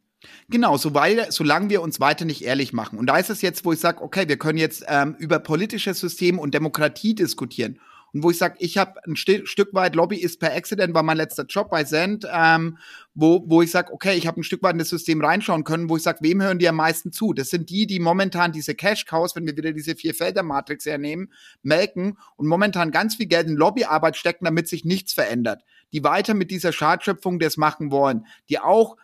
Genau, 0.49 0.77
so 0.77 0.93
weil, 0.93 1.31
solange 1.31 1.69
wir 1.69 1.81
uns 1.81 1.99
weiter 1.99 2.25
nicht 2.25 2.43
ehrlich 2.43 2.73
machen. 2.73 2.97
Und 2.97 3.07
da 3.07 3.17
ist 3.17 3.29
es 3.29 3.41
jetzt, 3.41 3.63
wo 3.65 3.73
ich 3.73 3.79
sage, 3.79 4.01
okay, 4.01 4.27
wir 4.27 4.37
können 4.37 4.57
jetzt 4.57 4.83
ähm, 4.87 5.15
über 5.17 5.39
politisches 5.39 5.99
System 5.99 6.39
und 6.39 6.53
Demokratie 6.53 7.13
diskutieren 7.13 7.79
und 8.15 8.23
wo 8.23 8.31
ich 8.31 8.37
sage, 8.37 8.55
ich 8.59 8.77
habe 8.77 9.05
ein 9.05 9.17
St 9.17 9.41
Stück 9.43 9.73
weit 9.73 9.93
Lobbyist 9.93 10.39
per 10.39 10.55
Accident, 10.55 10.93
war 10.93 11.03
mein 11.03 11.17
letzter 11.17 11.43
Job 11.43 11.69
bei 11.69 11.83
Send, 11.83 12.25
ähm, 12.31 12.77
wo, 13.13 13.43
wo 13.45 13.61
ich 13.61 13.71
sage, 13.71 13.91
okay, 13.91 14.15
ich 14.15 14.25
habe 14.25 14.39
ein 14.39 14.43
Stück 14.43 14.63
weit 14.63 14.71
in 14.71 14.79
das 14.79 14.87
System 14.87 15.21
reinschauen 15.21 15.65
können, 15.65 15.89
wo 15.89 15.97
ich 15.97 16.03
sage, 16.03 16.19
wem 16.21 16.41
hören 16.41 16.57
die 16.57 16.69
am 16.69 16.77
meisten 16.77 17.11
zu? 17.11 17.33
Das 17.33 17.49
sind 17.49 17.69
die, 17.69 17.85
die 17.87 17.99
momentan 17.99 18.53
diese 18.53 18.73
Cash-Cows, 18.73 19.35
wenn 19.35 19.45
wir 19.45 19.57
wieder 19.57 19.73
diese 19.73 19.97
Vier-Felder-Matrix 19.97 20.85
hernehmen, 20.85 21.29
melken 21.61 22.17
und 22.37 22.47
momentan 22.47 22.91
ganz 22.91 23.15
viel 23.15 23.25
Geld 23.25 23.47
in 23.47 23.57
Lobbyarbeit 23.57 24.15
stecken, 24.15 24.45
damit 24.45 24.69
sich 24.69 24.85
nichts 24.85 25.11
verändert. 25.11 25.65
Die 25.91 26.05
weiter 26.05 26.35
mit 26.35 26.51
dieser 26.51 26.71
Schadschöpfung 26.71 27.37
das 27.37 27.57
machen 27.57 27.91
wollen, 27.91 28.25
die 28.47 28.59
auch 28.59 28.95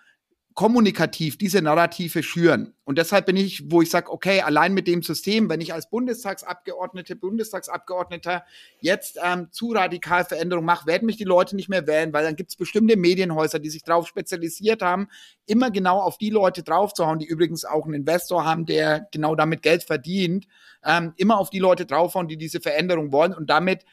kommunikativ 0.54 1.38
diese 1.38 1.62
Narrative 1.62 2.24
schüren. 2.24 2.74
Und 2.84 2.98
deshalb 2.98 3.26
bin 3.26 3.38
ich, 3.38 3.72
wo 3.72 3.82
ich 3.82 3.90
sage, 3.90 4.12
okay, 4.12 4.42
allein 4.42 4.74
mit 4.74 4.88
dem 4.88 5.02
System, 5.02 5.50
wenn 5.50 5.62
ich 5.62 5.74
als 5.74 5.90
Bundestagsabgeordnete, 5.90 7.16
Bundestagsabgeordneter 7.16 8.44
jetzt 8.82 9.18
ähm, 9.24 9.48
zu 9.52 9.72
radikal 9.72 10.26
Veränderungen 10.26 10.66
mache, 10.66 10.88
werden 10.88 11.06
mich 11.06 11.18
die 11.18 11.24
Leute 11.24 11.56
nicht 11.56 11.70
mehr 11.70 11.88
wählen, 11.88 12.12
weil 12.12 12.26
dann 12.26 12.36
gibt 12.36 12.50
es 12.50 12.58
bestimmte 12.58 12.98
Medienhäuser, 12.98 13.60
die 13.60 13.70
sich 13.70 13.84
darauf 13.84 14.08
spezialisiert 14.08 14.82
haben, 14.82 15.08
immer 15.46 15.72
genau 15.72 16.02
auf 16.02 16.18
die 16.18 16.30
Leute 16.30 16.64
draufzuhauen, 16.64 17.20
die 17.20 17.28
übrigens 17.28 17.64
auch 17.64 17.86
einen 17.86 17.94
Investor 17.94 18.44
haben, 18.44 18.66
der 18.66 19.08
genau 19.12 19.36
damit 19.36 19.62
Geld 19.62 19.84
verdient, 19.84 20.48
ähm, 20.84 21.14
immer 21.16 21.38
auf 21.38 21.50
die 21.50 21.60
Leute 21.60 21.86
draufhauen, 21.86 22.28
die 22.28 22.38
diese 22.38 22.60
Veränderung 22.60 23.12
wollen 23.12 23.34
und 23.34 23.50
damit 23.50 23.86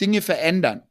Dinge 0.00 0.22
verändern. 0.22 0.82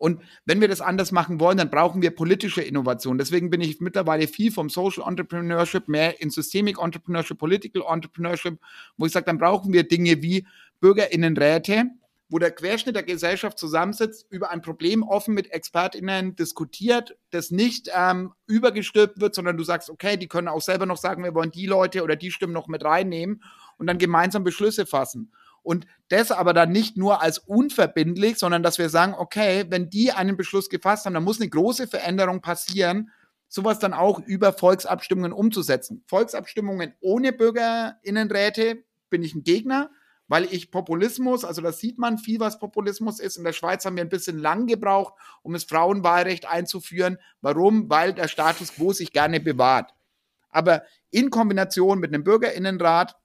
Und 0.00 0.22
wenn 0.46 0.62
wir 0.62 0.68
das 0.68 0.80
anders 0.80 1.12
machen 1.12 1.40
wollen, 1.40 1.58
dann 1.58 1.68
brauchen 1.68 2.00
wir 2.00 2.10
politische 2.10 2.62
Innovation. 2.62 3.18
Deswegen 3.18 3.50
bin 3.50 3.60
ich 3.60 3.80
mittlerweile 3.80 4.28
viel 4.28 4.50
vom 4.50 4.70
Social 4.70 5.06
Entrepreneurship 5.06 5.88
mehr 5.88 6.22
in 6.22 6.30
Systemic 6.30 6.78
Entrepreneurship, 6.82 7.36
Political 7.36 7.82
Entrepreneurship, 7.86 8.58
wo 8.96 9.04
ich 9.04 9.12
sage, 9.12 9.26
dann 9.26 9.36
brauchen 9.36 9.74
wir 9.74 9.86
Dinge 9.86 10.22
wie 10.22 10.46
Bürgerinnenräte, 10.80 11.84
wo 12.30 12.38
der 12.38 12.50
Querschnitt 12.50 12.96
der 12.96 13.02
Gesellschaft 13.02 13.58
zusammensitzt, 13.58 14.24
über 14.30 14.50
ein 14.50 14.62
Problem 14.62 15.02
offen 15.02 15.34
mit 15.34 15.52
ExpertInnen 15.52 16.34
diskutiert, 16.34 17.18
das 17.28 17.50
nicht 17.50 17.90
ähm, 17.94 18.32
übergestülpt 18.46 19.20
wird, 19.20 19.34
sondern 19.34 19.58
du 19.58 19.64
sagst, 19.64 19.90
okay, 19.90 20.16
die 20.16 20.28
können 20.28 20.48
auch 20.48 20.62
selber 20.62 20.86
noch 20.86 20.96
sagen, 20.96 21.24
wir 21.24 21.34
wollen 21.34 21.50
die 21.50 21.66
Leute 21.66 22.02
oder 22.02 22.16
die 22.16 22.30
Stimmen 22.30 22.54
noch 22.54 22.68
mit 22.68 22.86
reinnehmen 22.86 23.42
und 23.76 23.86
dann 23.86 23.98
gemeinsam 23.98 24.44
Beschlüsse 24.44 24.86
fassen. 24.86 25.30
Und 25.62 25.86
das 26.08 26.30
aber 26.32 26.52
dann 26.52 26.72
nicht 26.72 26.96
nur 26.96 27.22
als 27.22 27.38
unverbindlich, 27.38 28.38
sondern 28.38 28.62
dass 28.62 28.78
wir 28.78 28.88
sagen, 28.88 29.14
okay, 29.16 29.64
wenn 29.68 29.90
die 29.90 30.12
einen 30.12 30.36
Beschluss 30.36 30.68
gefasst 30.68 31.06
haben, 31.06 31.14
dann 31.14 31.24
muss 31.24 31.40
eine 31.40 31.50
große 31.50 31.86
Veränderung 31.86 32.40
passieren, 32.40 33.10
sowas 33.48 33.78
dann 33.78 33.92
auch 33.92 34.20
über 34.20 34.52
Volksabstimmungen 34.52 35.32
umzusetzen. 35.32 36.02
Volksabstimmungen 36.06 36.94
ohne 37.00 37.32
Bürgerinnenräte 37.32 38.84
bin 39.10 39.22
ich 39.22 39.34
ein 39.34 39.42
Gegner, 39.42 39.90
weil 40.28 40.44
ich 40.44 40.70
Populismus, 40.70 41.44
also 41.44 41.60
das 41.60 41.80
sieht 41.80 41.98
man 41.98 42.16
viel, 42.16 42.38
was 42.38 42.60
Populismus 42.60 43.18
ist. 43.18 43.36
In 43.36 43.42
der 43.42 43.52
Schweiz 43.52 43.84
haben 43.84 43.96
wir 43.96 44.04
ein 44.04 44.08
bisschen 44.08 44.38
lang 44.38 44.68
gebraucht, 44.68 45.14
um 45.42 45.52
das 45.52 45.64
Frauenwahlrecht 45.64 46.48
einzuführen. 46.48 47.18
Warum? 47.40 47.90
Weil 47.90 48.14
der 48.14 48.28
Status 48.28 48.72
quo 48.74 48.92
sich 48.92 49.12
gerne 49.12 49.40
bewahrt. 49.40 49.92
Aber 50.50 50.82
in 51.10 51.30
Kombination 51.30 51.98
mit 51.98 52.14
einem 52.14 52.22
Bürgerinnenrat 52.22 53.16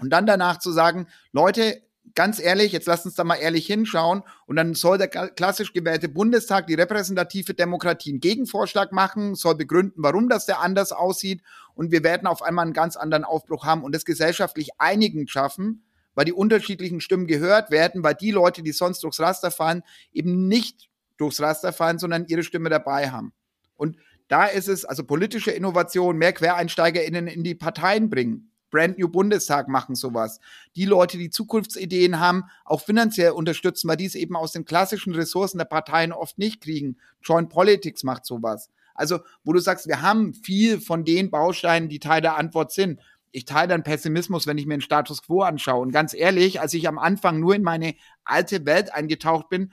und 0.00 0.10
dann 0.10 0.26
danach 0.26 0.58
zu 0.58 0.72
sagen, 0.72 1.06
Leute, 1.32 1.82
ganz 2.14 2.40
ehrlich, 2.40 2.72
jetzt 2.72 2.86
lasst 2.86 3.06
uns 3.06 3.14
da 3.14 3.24
mal 3.24 3.36
ehrlich 3.36 3.66
hinschauen 3.66 4.22
und 4.46 4.56
dann 4.56 4.74
soll 4.74 4.98
der 4.98 5.08
klassisch 5.08 5.72
gewählte 5.72 6.08
Bundestag 6.08 6.66
die 6.66 6.74
repräsentative 6.74 7.54
Demokratie 7.54 8.10
einen 8.10 8.20
Gegenvorschlag 8.20 8.92
machen, 8.92 9.34
soll 9.34 9.54
begründen, 9.54 10.02
warum 10.02 10.28
das 10.28 10.46
der 10.46 10.60
anders 10.60 10.92
aussieht 10.92 11.42
und 11.74 11.92
wir 11.92 12.02
werden 12.02 12.26
auf 12.26 12.42
einmal 12.42 12.64
einen 12.64 12.74
ganz 12.74 12.96
anderen 12.96 13.24
Aufbruch 13.24 13.64
haben 13.64 13.84
und 13.84 13.94
das 13.94 14.04
gesellschaftlich 14.04 14.70
einigen 14.78 15.28
schaffen, 15.28 15.84
weil 16.14 16.24
die 16.24 16.32
unterschiedlichen 16.32 17.00
Stimmen 17.00 17.26
gehört 17.26 17.70
werden, 17.70 18.02
weil 18.02 18.14
die 18.14 18.32
Leute, 18.32 18.62
die 18.62 18.72
sonst 18.72 19.02
durchs 19.02 19.20
Raster 19.20 19.50
fallen, 19.50 19.82
eben 20.12 20.48
nicht 20.48 20.90
durchs 21.16 21.40
Raster 21.40 21.72
fallen, 21.72 21.98
sondern 21.98 22.26
ihre 22.26 22.42
Stimme 22.42 22.70
dabei 22.70 23.10
haben. 23.10 23.32
Und 23.76 23.96
da 24.28 24.46
ist 24.46 24.68
es, 24.68 24.84
also 24.84 25.04
politische 25.04 25.50
Innovation, 25.50 26.16
mehr 26.16 26.32
QuereinsteigerInnen 26.32 27.26
in 27.26 27.42
die 27.42 27.54
Parteien 27.54 28.10
bringen, 28.10 28.49
Brand 28.70 28.98
New 28.98 29.08
Bundestag 29.08 29.68
machen 29.68 29.94
sowas. 29.94 30.40
Die 30.76 30.84
Leute, 30.84 31.18
die 31.18 31.30
Zukunftsideen 31.30 32.20
haben, 32.20 32.44
auch 32.64 32.80
finanziell 32.80 33.32
unterstützen, 33.32 33.88
weil 33.88 33.96
die 33.96 34.06
es 34.06 34.14
eben 34.14 34.36
aus 34.36 34.52
den 34.52 34.64
klassischen 34.64 35.14
Ressourcen 35.14 35.58
der 35.58 35.64
Parteien 35.64 36.12
oft 36.12 36.38
nicht 36.38 36.60
kriegen. 36.60 36.96
Joint 37.22 37.48
Politics 37.48 38.04
macht 38.04 38.24
sowas. 38.24 38.70
Also, 38.94 39.20
wo 39.44 39.52
du 39.52 39.60
sagst, 39.60 39.86
wir 39.88 40.02
haben 40.02 40.34
viel 40.34 40.80
von 40.80 41.04
den 41.04 41.30
Bausteinen, 41.30 41.88
die 41.88 42.00
Teil 42.00 42.20
der 42.20 42.36
Antwort 42.36 42.72
sind. 42.72 43.00
Ich 43.32 43.44
teile 43.44 43.68
dann 43.68 43.84
Pessimismus, 43.84 44.46
wenn 44.46 44.58
ich 44.58 44.66
mir 44.66 44.76
den 44.76 44.80
Status 44.80 45.22
quo 45.22 45.42
anschaue. 45.42 45.80
Und 45.80 45.92
ganz 45.92 46.14
ehrlich, 46.14 46.60
als 46.60 46.74
ich 46.74 46.88
am 46.88 46.98
Anfang 46.98 47.40
nur 47.40 47.54
in 47.54 47.62
meine 47.62 47.94
alte 48.24 48.66
Welt 48.66 48.92
eingetaucht 48.92 49.48
bin, 49.48 49.72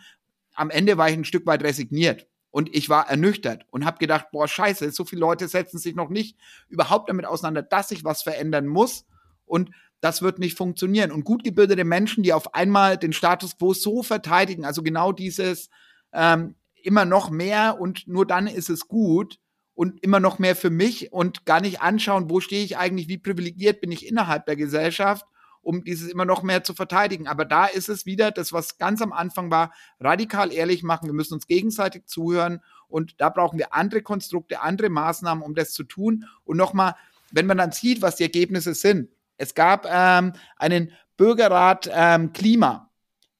am 0.53 0.69
Ende 0.69 0.97
war 0.97 1.09
ich 1.09 1.15
ein 1.15 1.25
Stück 1.25 1.45
weit 1.45 1.63
resigniert. 1.63 2.27
Und 2.57 2.75
ich 2.75 2.89
war 2.89 3.07
ernüchtert 3.07 3.67
und 3.69 3.85
habe 3.85 3.99
gedacht, 3.99 4.31
boah, 4.31 4.47
scheiße, 4.47 4.89
so 4.89 5.05
viele 5.05 5.19
Leute 5.19 5.47
setzen 5.47 5.77
sich 5.77 5.93
noch 5.93 6.09
nicht 6.09 6.39
überhaupt 6.69 7.07
damit 7.07 7.27
auseinander, 7.27 7.61
dass 7.61 7.89
sich 7.89 8.03
was 8.03 8.23
verändern 8.23 8.65
muss. 8.65 9.05
Und 9.45 9.69
das 10.01 10.23
wird 10.23 10.39
nicht 10.39 10.57
funktionieren. 10.57 11.11
Und 11.11 11.23
gut 11.23 11.43
gebildete 11.43 11.83
Menschen, 11.83 12.23
die 12.23 12.33
auf 12.33 12.55
einmal 12.55 12.97
den 12.97 13.13
Status 13.13 13.59
quo 13.59 13.75
so 13.75 14.01
verteidigen, 14.01 14.65
also 14.65 14.81
genau 14.81 15.11
dieses 15.11 15.69
ähm, 16.13 16.55
immer 16.81 17.05
noch 17.05 17.29
mehr 17.29 17.79
und 17.79 18.07
nur 18.07 18.25
dann 18.25 18.47
ist 18.47 18.71
es 18.71 18.87
gut 18.87 19.37
und 19.75 20.01
immer 20.01 20.19
noch 20.19 20.39
mehr 20.39 20.55
für 20.55 20.71
mich 20.71 21.13
und 21.13 21.45
gar 21.45 21.61
nicht 21.61 21.81
anschauen, 21.81 22.31
wo 22.31 22.39
stehe 22.39 22.65
ich 22.65 22.75
eigentlich, 22.75 23.07
wie 23.07 23.19
privilegiert 23.19 23.81
bin 23.81 23.91
ich 23.91 24.07
innerhalb 24.07 24.47
der 24.47 24.55
Gesellschaft 24.55 25.27
um 25.67 25.83
dieses 25.83 26.09
immer 26.09 26.23
noch 26.23 26.43
mehr 26.43 26.63
zu 26.63 26.73
verteidigen. 26.73 27.27
Aber 27.27 27.43
da 27.43 27.65
ist 27.65 27.89
es 27.89 28.05
wieder 28.05 28.31
das, 28.31 28.53
was 28.53 28.77
ganz 28.77 29.01
am 29.01 29.11
Anfang 29.11 29.51
war, 29.51 29.73
radikal 29.99 30.53
ehrlich 30.53 30.81
machen. 30.81 31.07
Wir 31.07 31.13
müssen 31.13 31.33
uns 31.33 31.45
gegenseitig 31.45 32.05
zuhören 32.05 32.61
und 32.87 33.15
da 33.17 33.27
brauchen 33.27 33.59
wir 33.59 33.73
andere 33.73 34.01
Konstrukte, 34.01 34.61
andere 34.61 34.87
Maßnahmen, 34.87 35.43
um 35.43 35.55
das 35.55 35.73
zu 35.73 35.83
tun. 35.83 36.23
Und 36.45 36.55
nochmal, 36.55 36.95
wenn 37.31 37.47
man 37.47 37.57
dann 37.57 37.73
sieht, 37.73 38.01
was 38.01 38.15
die 38.15 38.23
Ergebnisse 38.23 38.73
sind. 38.75 39.09
Es 39.35 39.55
gab 39.55 39.85
ähm, 39.91 40.31
einen 40.55 40.93
Bürgerrat 41.17 41.89
ähm, 41.93 42.31
Klima. 42.31 42.89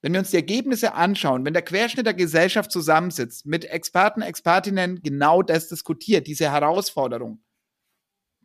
Wenn 0.02 0.12
wir 0.12 0.20
uns 0.20 0.30
die 0.30 0.36
Ergebnisse 0.36 0.92
anschauen, 0.92 1.46
wenn 1.46 1.54
der 1.54 1.62
Querschnitt 1.62 2.04
der 2.04 2.12
Gesellschaft 2.12 2.70
zusammensitzt, 2.70 3.46
mit 3.46 3.64
Experten, 3.64 4.20
Expertinnen 4.20 5.00
genau 5.02 5.42
das 5.42 5.68
diskutiert, 5.68 6.26
diese 6.26 6.52
Herausforderung, 6.52 7.40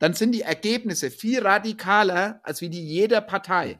dann 0.04 0.14
sind 0.14 0.34
die 0.34 0.42
Ergebnisse 0.42 1.10
viel 1.10 1.42
radikaler 1.42 2.42
als 2.44 2.60
wie 2.60 2.70
die 2.70 2.86
jeder 2.86 3.22
Partei. 3.22 3.80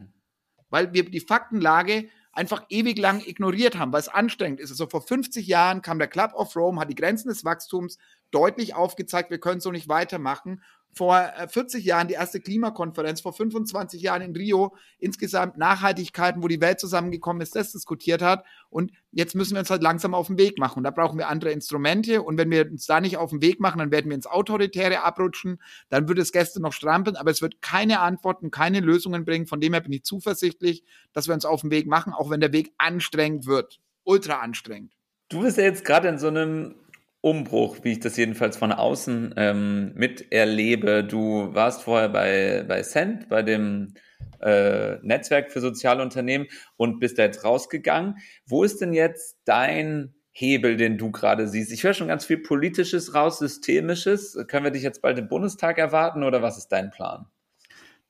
Weil 0.70 0.94
wir 0.94 1.04
die 1.04 1.20
Faktenlage 1.20 2.08
einfach 2.32 2.64
ewig 2.70 2.98
lang 2.98 3.22
ignoriert 3.26 3.78
haben, 3.78 3.92
weil 3.92 4.00
es 4.00 4.08
anstrengend 4.08 4.62
ist. 4.62 4.72
Also 4.72 4.88
vor 4.88 5.02
50 5.02 5.46
Jahren 5.46 5.82
kam 5.82 6.00
der 6.00 6.08
Club 6.08 6.32
of 6.34 6.56
Rome, 6.56 6.80
hat 6.80 6.90
die 6.90 6.96
Grenzen 6.96 7.28
des 7.28 7.44
Wachstums 7.44 7.98
deutlich 8.32 8.74
aufgezeigt, 8.74 9.32
wir 9.32 9.40
können 9.42 9.60
so 9.60 9.70
nicht 9.70 9.90
weitermachen 9.90 10.64
vor 10.94 11.32
40 11.48 11.84
äh, 11.84 11.88
Jahren 11.88 12.08
die 12.08 12.14
erste 12.14 12.40
Klimakonferenz, 12.40 13.22
vor 13.22 13.34
25 13.34 14.02
Jahren 14.02 14.22
in 14.22 14.36
Rio 14.36 14.76
insgesamt 15.00 15.58
Nachhaltigkeiten, 15.58 16.44
wo 16.44 16.48
die 16.48 16.62
Welt 16.62 16.80
zusammengekommen 16.80 17.42
ist, 17.42 17.56
das 17.56 17.72
diskutiert 17.72 18.22
hat. 18.22 18.46
Und 18.70 18.92
jetzt 19.12 19.36
müssen 19.36 19.54
wir 19.54 19.60
uns 19.60 19.70
halt 19.70 19.84
langsam 19.84 20.14
auf 20.14 20.28
den 20.28 20.38
Weg 20.38 20.58
machen. 20.58 20.80
Und 20.80 20.84
da 20.84 20.92
brauchen 20.92 21.18
wir 21.18 21.28
andere 21.28 21.52
Instrumente. 21.52 22.22
Und 22.22 22.38
wenn 22.38 22.52
wir 22.52 22.70
uns 22.70 22.86
da 22.86 23.02
nicht 23.02 23.18
auf 23.18 23.32
den 23.32 23.42
Weg 23.42 23.60
machen, 23.60 23.80
dann 23.80 23.92
werden 23.92 24.10
wir 24.10 24.16
ins 24.16 24.28
Autoritäre 24.28 25.04
abrutschen. 25.04 25.60
Dann 25.90 26.08
wird 26.08 26.20
es 26.20 26.32
Gäste 26.32 26.62
noch 26.62 26.74
strampeln, 26.74 27.16
aber 27.16 27.32
es 27.32 27.42
wird 27.42 27.62
keine 27.62 28.00
Antworten, 28.00 28.52
keine 28.52 28.80
Lösungen 28.80 29.26
bringen. 29.26 29.48
Von 29.48 29.62
dem 29.62 29.74
her 29.74 29.82
bin 29.82 29.94
ich 29.94 30.04
zuversichtlich, 30.04 30.84
dass 31.12 31.28
wir 31.28 31.34
uns 31.34 31.46
auf 31.46 31.62
den 31.62 31.72
Weg 31.72 31.88
machen, 31.88 32.14
auch 32.14 32.30
wenn 32.30 32.40
der 32.40 32.54
Weg 32.54 32.74
anstrengend 32.78 33.46
wird. 33.46 33.80
Ultra 34.04 34.40
anstrengend. 34.40 34.94
Du 35.30 35.42
bist 35.42 35.58
ja 35.58 35.64
jetzt 35.64 35.86
gerade 35.86 36.10
in 36.10 36.20
so 36.20 36.28
einem 36.28 36.76
Umbruch, 37.24 37.78
wie 37.84 37.94
ich 37.94 38.02
das 38.02 38.18
jedenfalls 38.18 38.58
von 38.58 38.74
außen 38.74 39.36
ähm, 39.38 39.94
miterlebe. 39.96 41.06
Du 41.06 41.56
warst 41.56 41.84
vorher 41.84 42.10
bei, 42.10 42.66
bei 42.68 42.82
Cent, 42.82 43.30
bei 43.30 43.42
dem 43.42 43.94
äh, 44.42 44.98
Netzwerk 45.04 45.50
für 45.50 45.62
soziale 45.62 46.04
Unternehmen 46.04 46.48
und 46.76 47.00
bist 47.00 47.18
da 47.18 47.24
jetzt 47.24 47.46
rausgegangen. 47.46 48.18
Wo 48.46 48.66
ist 48.66 48.82
denn 48.82 48.92
jetzt 48.92 49.38
dein 49.46 50.16
Hebel, 50.32 50.76
den 50.76 50.98
du 50.98 51.12
gerade 51.12 51.48
siehst? 51.48 51.72
Ich 51.72 51.86
höre 51.86 51.94
schon 51.94 52.10
ganz 52.10 52.26
viel 52.26 52.40
Politisches 52.40 53.16
raus, 53.16 53.40
Systemisches. 53.40 54.38
Können 54.50 54.66
wir 54.66 54.72
dich 54.72 54.84
jetzt 54.84 55.02
bald 55.02 55.18
im 55.18 55.30
Bundestag 55.30 55.78
erwarten 55.78 56.24
oder 56.24 56.42
was 56.42 56.58
ist 56.58 56.74
dein 56.74 56.92
Plan? 56.92 57.28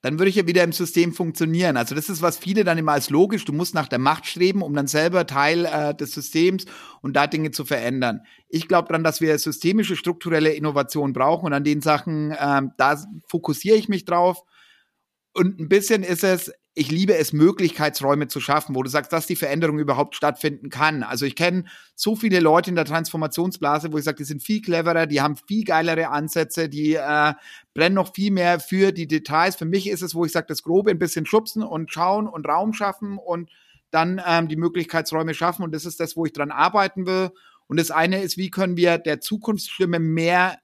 Dann 0.04 0.20
würde 0.20 0.30
ich 0.30 0.36
ja 0.36 0.46
wieder 0.46 0.64
im 0.64 0.74
System 0.74 1.14
funktionieren. 1.14 1.78
Also 1.78 1.96
das 1.96 2.10
ist, 2.10 2.22
was 2.22 2.38
viele 2.38 2.66
dann 2.66 2.78
immer 2.78 2.92
als 2.92 3.10
logisch, 3.10 3.46
du 3.46 3.54
musst 3.54 3.74
nach 3.74 3.88
der 3.88 4.00
Macht 4.00 4.26
streben, 4.26 4.62
um 4.62 4.74
dann 4.74 4.88
selber 4.88 5.26
Teil 5.26 5.66
äh, 5.66 5.96
des 5.96 6.12
Systems 6.12 6.66
und 7.02 7.16
da 7.16 7.26
Dinge 7.26 7.52
zu 7.52 7.64
verändern. 7.64 8.20
Ich 8.50 8.68
glaube 8.68 8.90
daran, 8.90 9.06
dass 9.06 9.22
wir 9.22 9.40
systemische, 9.40 9.96
strukturelle 9.96 10.52
Innovation 10.52 11.14
brauchen 11.14 11.46
und 11.46 11.54
an 11.54 11.64
den 11.64 11.82
Sachen, 11.82 12.36
ähm, 12.38 12.72
da 12.78 13.02
fokussiere 13.30 13.78
ich 13.78 13.88
mich 13.88 14.04
drauf. 14.04 14.44
Und 15.34 15.62
ein 15.62 15.70
bisschen 15.70 16.04
ist 16.04 16.26
es, 16.26 16.52
ich 16.76 16.90
liebe 16.90 17.16
es, 17.16 17.34
Möglichkeitsräume 17.34 18.28
zu 18.28 18.40
schaffen, 18.40 18.76
wo 18.76 18.82
du 18.82 18.90
sagst, 18.90 19.14
dass 19.14 19.28
die 19.28 19.36
Veränderung 19.36 19.78
überhaupt 19.78 20.16
stattfinden 20.16 20.70
kann. 20.70 21.04
Also 21.04 21.26
ich 21.26 21.36
kenne 21.36 21.66
so 21.96 22.16
viele 22.16 22.40
Leute 22.40 22.72
in 22.72 22.76
der 22.76 22.86
Transformationsblase, 22.86 23.92
wo 23.92 24.00
ich 24.00 24.04
sage, 24.04 24.18
die 24.18 24.24
sind 24.24 24.42
viel 24.42 24.62
cleverer, 24.62 25.06
die 25.06 25.22
haben 25.22 25.36
viel 25.36 25.66
geilere 25.66 26.10
Ansätze, 26.10 26.70
die 26.70 26.96
äh, 26.96 27.34
brennen 27.76 27.96
noch 27.96 28.14
viel 28.14 28.32
mehr 28.32 28.60
für 28.60 28.92
die 28.92 29.08
Details. 29.08 29.56
Für 29.56 29.66
mich 29.66 29.88
ist 29.88 30.02
es, 30.02 30.16
wo 30.16 30.26
ich 30.26 30.32
sage, 30.32 30.48
das 30.48 30.64
Grobe 30.64 30.90
ein 30.90 31.00
bisschen 31.00 31.28
schubsen 31.28 31.62
und 31.62 31.92
schauen 31.92 32.28
und 32.28 32.48
Raum 32.48 32.74
schaffen 32.74 33.20
und 33.20 33.52
dann 33.92 34.20
ähm, 34.26 34.48
die 34.48 34.56
Möglichkeitsräume 34.56 35.36
schaffen. 35.36 35.64
Und 35.64 35.76
das 35.76 35.86
ist 35.86 36.00
das, 36.00 36.18
wo 36.18 36.26
ich 36.26 36.34
dran 36.34 36.50
arbeiten 36.50 37.06
will. 37.06 37.30
Und 37.68 37.80
das 37.80 37.92
eine 37.92 38.22
ist, 38.24 38.38
wie 38.38 38.50
können 38.50 38.78
wir 38.78 38.98
der 38.98 39.22
Zukunftsstimme 39.22 40.00
mehr 40.00 40.58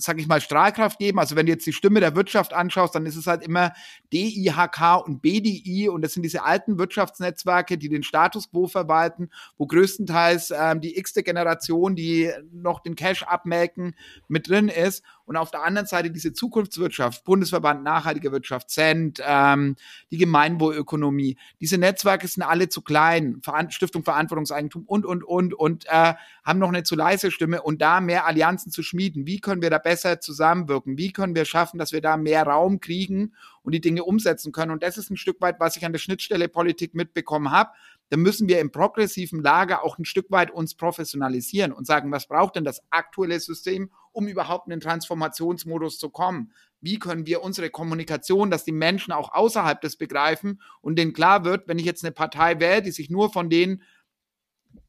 sag 0.00 0.18
ich 0.18 0.26
mal, 0.26 0.40
Strahlkraft 0.40 0.98
geben. 0.98 1.18
Also 1.18 1.36
wenn 1.36 1.46
du 1.46 1.52
jetzt 1.52 1.66
die 1.66 1.72
Stimme 1.72 2.00
der 2.00 2.16
Wirtschaft 2.16 2.52
anschaust, 2.52 2.94
dann 2.94 3.06
ist 3.06 3.16
es 3.16 3.26
halt 3.26 3.42
immer 3.42 3.72
DIHK 4.12 5.06
und 5.06 5.22
BDI 5.22 5.88
und 5.88 6.02
das 6.02 6.14
sind 6.14 6.22
diese 6.22 6.42
alten 6.44 6.78
Wirtschaftsnetzwerke, 6.78 7.78
die 7.78 7.88
den 7.88 8.02
Status 8.02 8.50
quo 8.50 8.66
verwalten, 8.66 9.30
wo 9.58 9.66
größtenteils 9.66 10.52
ähm, 10.56 10.80
die 10.80 10.98
x-te 10.98 11.22
Generation, 11.22 11.96
die 11.96 12.30
noch 12.52 12.80
den 12.80 12.94
Cash 12.94 13.22
abmelken, 13.22 13.94
mit 14.28 14.48
drin 14.48 14.68
ist 14.68 15.04
und 15.30 15.36
auf 15.36 15.52
der 15.52 15.62
anderen 15.62 15.86
Seite 15.86 16.10
diese 16.10 16.32
Zukunftswirtschaft, 16.32 17.24
Bundesverband 17.24 17.84
Nachhaltige 17.84 18.32
Wirtschaft, 18.32 18.68
Cent, 18.68 19.22
ähm, 19.24 19.76
die 20.10 20.18
Gemeinwohlökonomie. 20.18 21.36
Diese 21.60 21.78
Netzwerke 21.78 22.26
sind 22.26 22.42
alle 22.42 22.68
zu 22.68 22.82
klein, 22.82 23.40
Stiftung 23.68 24.02
Verantwortungseigentum 24.02 24.84
und, 24.86 25.06
und, 25.06 25.22
und, 25.22 25.54
und 25.54 25.86
äh, 25.86 26.14
haben 26.42 26.58
noch 26.58 26.68
eine 26.68 26.82
zu 26.82 26.96
leise 26.96 27.30
Stimme 27.30 27.62
und 27.62 27.80
da 27.80 28.00
mehr 28.00 28.26
Allianzen 28.26 28.72
zu 28.72 28.82
schmieden. 28.82 29.24
Wie 29.24 29.40
können 29.40 29.62
wir 29.62 29.70
da 29.70 29.78
besser 29.78 29.89
zusammenwirken? 29.96 30.98
Wie 30.98 31.12
können 31.12 31.34
wir 31.34 31.44
schaffen, 31.44 31.78
dass 31.78 31.92
wir 31.92 32.00
da 32.00 32.16
mehr 32.16 32.44
Raum 32.44 32.80
kriegen 32.80 33.34
und 33.62 33.74
die 33.74 33.80
Dinge 33.80 34.04
umsetzen 34.04 34.52
können? 34.52 34.72
Und 34.72 34.82
das 34.82 34.98
ist 34.98 35.10
ein 35.10 35.16
Stück 35.16 35.40
weit, 35.40 35.60
was 35.60 35.76
ich 35.76 35.84
an 35.84 35.92
der 35.92 35.98
Schnittstelle 35.98 36.48
Politik 36.48 36.94
mitbekommen 36.94 37.50
habe 37.50 37.70
dann 38.10 38.20
müssen 38.20 38.48
wir 38.48 38.58
im 38.58 38.72
progressiven 38.72 39.40
Lager 39.40 39.84
auch 39.84 39.96
ein 39.96 40.04
Stück 40.04 40.30
weit 40.30 40.50
uns 40.50 40.74
professionalisieren 40.74 41.72
und 41.72 41.86
sagen, 41.86 42.10
was 42.10 42.26
braucht 42.26 42.56
denn 42.56 42.64
das 42.64 42.82
aktuelle 42.90 43.38
System, 43.38 43.90
um 44.12 44.26
überhaupt 44.26 44.66
in 44.66 44.72
den 44.72 44.80
Transformationsmodus 44.80 45.98
zu 45.98 46.10
kommen? 46.10 46.52
Wie 46.80 46.98
können 46.98 47.26
wir 47.26 47.42
unsere 47.42 47.70
Kommunikation, 47.70 48.50
dass 48.50 48.64
die 48.64 48.72
Menschen 48.72 49.12
auch 49.12 49.32
außerhalb 49.32 49.80
des 49.80 49.96
begreifen 49.96 50.60
und 50.80 50.98
denen 50.98 51.12
klar 51.12 51.44
wird, 51.44 51.68
wenn 51.68 51.78
ich 51.78 51.84
jetzt 51.84 52.04
eine 52.04 52.12
Partei 52.12 52.58
wähle, 52.58 52.82
die 52.82 52.90
sich 52.90 53.10
nur 53.10 53.32
von 53.32 53.48
denen, 53.48 53.82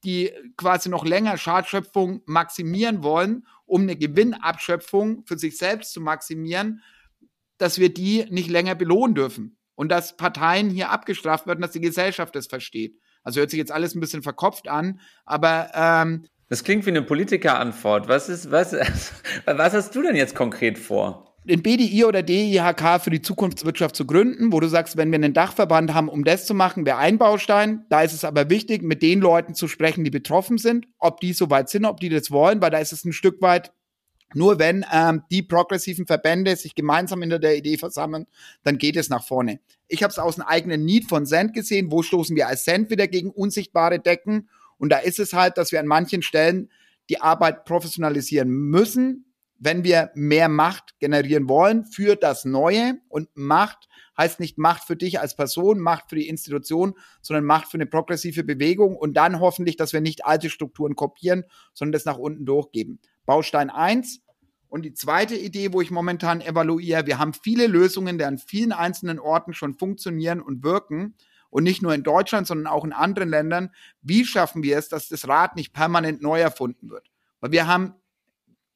die 0.03 0.31
quasi 0.57 0.89
noch 0.89 1.05
länger 1.05 1.37
Schadschöpfung 1.37 2.21
maximieren 2.25 3.03
wollen, 3.03 3.45
um 3.65 3.81
eine 3.81 3.95
Gewinnabschöpfung 3.95 5.23
für 5.25 5.37
sich 5.37 5.57
selbst 5.57 5.93
zu 5.93 6.01
maximieren, 6.01 6.81
dass 7.57 7.77
wir 7.77 7.93
die 7.93 8.25
nicht 8.29 8.49
länger 8.49 8.75
belohnen 8.75 9.15
dürfen 9.15 9.57
und 9.75 9.89
dass 9.89 10.17
Parteien 10.17 10.69
hier 10.69 10.89
abgestraft 10.89 11.47
werden, 11.47 11.61
dass 11.61 11.71
die 11.71 11.81
Gesellschaft 11.81 12.35
das 12.35 12.47
versteht. 12.47 12.99
Also 13.23 13.39
hört 13.39 13.51
sich 13.51 13.59
jetzt 13.59 13.71
alles 13.71 13.95
ein 13.95 13.99
bisschen 13.99 14.23
verkopft 14.23 14.67
an, 14.67 14.99
aber 15.25 15.71
ähm, 15.75 16.25
das 16.49 16.65
klingt 16.65 16.85
wie 16.85 16.89
eine 16.89 17.01
Politikerantwort. 17.01 18.09
Was 18.09 18.27
ist, 18.27 18.51
was, 18.51 18.73
was 19.45 19.73
hast 19.73 19.95
du 19.95 20.01
denn 20.01 20.17
jetzt 20.17 20.35
konkret 20.35 20.77
vor? 20.77 21.30
Den 21.43 21.63
BDI 21.63 22.05
oder 22.05 22.21
DIHK 22.21 23.01
für 23.01 23.09
die 23.09 23.21
Zukunftswirtschaft 23.21 23.95
zu 23.95 24.05
gründen, 24.05 24.51
wo 24.51 24.59
du 24.59 24.67
sagst, 24.67 24.95
wenn 24.95 25.11
wir 25.11 25.15
einen 25.15 25.33
Dachverband 25.33 25.93
haben, 25.93 26.07
um 26.07 26.23
das 26.23 26.45
zu 26.45 26.53
machen, 26.53 26.85
wäre 26.85 26.97
ein 26.97 27.17
Baustein. 27.17 27.85
Da 27.89 28.03
ist 28.03 28.13
es 28.13 28.23
aber 28.23 28.49
wichtig, 28.49 28.83
mit 28.83 29.01
den 29.01 29.21
Leuten 29.21 29.55
zu 29.55 29.67
sprechen, 29.67 30.03
die 30.03 30.11
betroffen 30.11 30.57
sind, 30.59 30.87
ob 30.99 31.19
die 31.19 31.33
so 31.33 31.49
weit 31.49 31.69
sind, 31.69 31.85
ob 31.85 31.99
die 31.99 32.09
das 32.09 32.29
wollen, 32.29 32.61
weil 32.61 32.69
da 32.69 32.77
ist 32.77 32.93
es 32.93 33.05
ein 33.05 33.13
Stück 33.13 33.41
weit 33.41 33.71
nur 34.33 34.59
wenn 34.59 34.85
ähm, 34.91 35.23
die 35.29 35.41
progressiven 35.41 36.05
Verbände 36.05 36.55
sich 36.55 36.75
gemeinsam 36.75 37.21
hinter 37.21 37.39
der 37.39 37.57
Idee 37.57 37.77
versammeln, 37.77 38.27
dann 38.63 38.77
geht 38.77 38.95
es 38.95 39.09
nach 39.09 39.25
vorne. 39.25 39.59
Ich 39.87 40.03
habe 40.03 40.11
es 40.11 40.19
aus 40.19 40.39
einem 40.39 40.47
eigenen 40.47 40.85
Need 40.85 41.09
von 41.09 41.25
Cent 41.25 41.53
gesehen. 41.53 41.91
Wo 41.91 42.01
stoßen 42.01 42.35
wir 42.35 42.47
als 42.47 42.63
Cent 42.63 42.89
wieder 42.89 43.07
gegen 43.07 43.29
unsichtbare 43.29 43.99
Decken? 43.99 44.49
Und 44.77 44.89
da 44.89 44.99
ist 44.99 45.19
es 45.19 45.33
halt, 45.33 45.57
dass 45.57 45.71
wir 45.71 45.79
an 45.79 45.87
manchen 45.87 46.21
Stellen 46.21 46.69
die 47.09 47.19
Arbeit 47.21 47.65
professionalisieren 47.65 48.49
müssen, 48.49 49.25
wenn 49.63 49.83
wir 49.83 50.09
mehr 50.15 50.49
Macht 50.49 50.99
generieren 50.99 51.47
wollen 51.47 51.85
für 51.85 52.15
das 52.15 52.45
Neue. 52.45 52.95
Und 53.09 53.29
Macht 53.35 53.87
heißt 54.17 54.39
nicht 54.39 54.57
Macht 54.57 54.83
für 54.85 54.95
dich 54.95 55.19
als 55.19 55.35
Person, 55.35 55.79
Macht 55.79 56.09
für 56.09 56.15
die 56.15 56.27
Institution, 56.27 56.95
sondern 57.21 57.45
Macht 57.45 57.67
für 57.67 57.75
eine 57.75 57.85
progressive 57.85 58.43
Bewegung 58.43 58.95
und 58.97 59.13
dann 59.13 59.39
hoffentlich, 59.39 59.77
dass 59.77 59.93
wir 59.93 60.01
nicht 60.01 60.25
alte 60.25 60.49
Strukturen 60.49 60.95
kopieren, 60.95 61.43
sondern 61.73 61.93
das 61.93 62.05
nach 62.05 62.17
unten 62.17 62.43
durchgeben. 62.43 62.99
Baustein 63.25 63.69
eins 63.69 64.21
Und 64.67 64.81
die 64.83 64.93
zweite 64.93 65.35
Idee, 65.35 65.73
wo 65.73 65.81
ich 65.81 65.91
momentan 65.91 66.41
evaluiere, 66.41 67.05
wir 67.05 67.19
haben 67.19 67.33
viele 67.33 67.67
Lösungen, 67.67 68.17
die 68.17 68.25
an 68.25 68.39
vielen 68.39 68.71
einzelnen 68.71 69.19
Orten 69.19 69.53
schon 69.53 69.75
funktionieren 69.75 70.41
und 70.41 70.63
wirken. 70.63 71.15
Und 71.51 71.65
nicht 71.65 71.83
nur 71.83 71.93
in 71.93 72.01
Deutschland, 72.01 72.47
sondern 72.47 72.67
auch 72.67 72.85
in 72.85 72.93
anderen 72.93 73.29
Ländern. 73.29 73.69
Wie 74.01 74.25
schaffen 74.25 74.63
wir 74.63 74.77
es, 74.77 74.87
dass 74.87 75.09
das 75.09 75.27
Rad 75.27 75.55
nicht 75.55 75.73
permanent 75.73 76.21
neu 76.21 76.39
erfunden 76.39 76.89
wird? 76.89 77.11
Weil 77.41 77.51
wir 77.51 77.67
haben, 77.67 77.93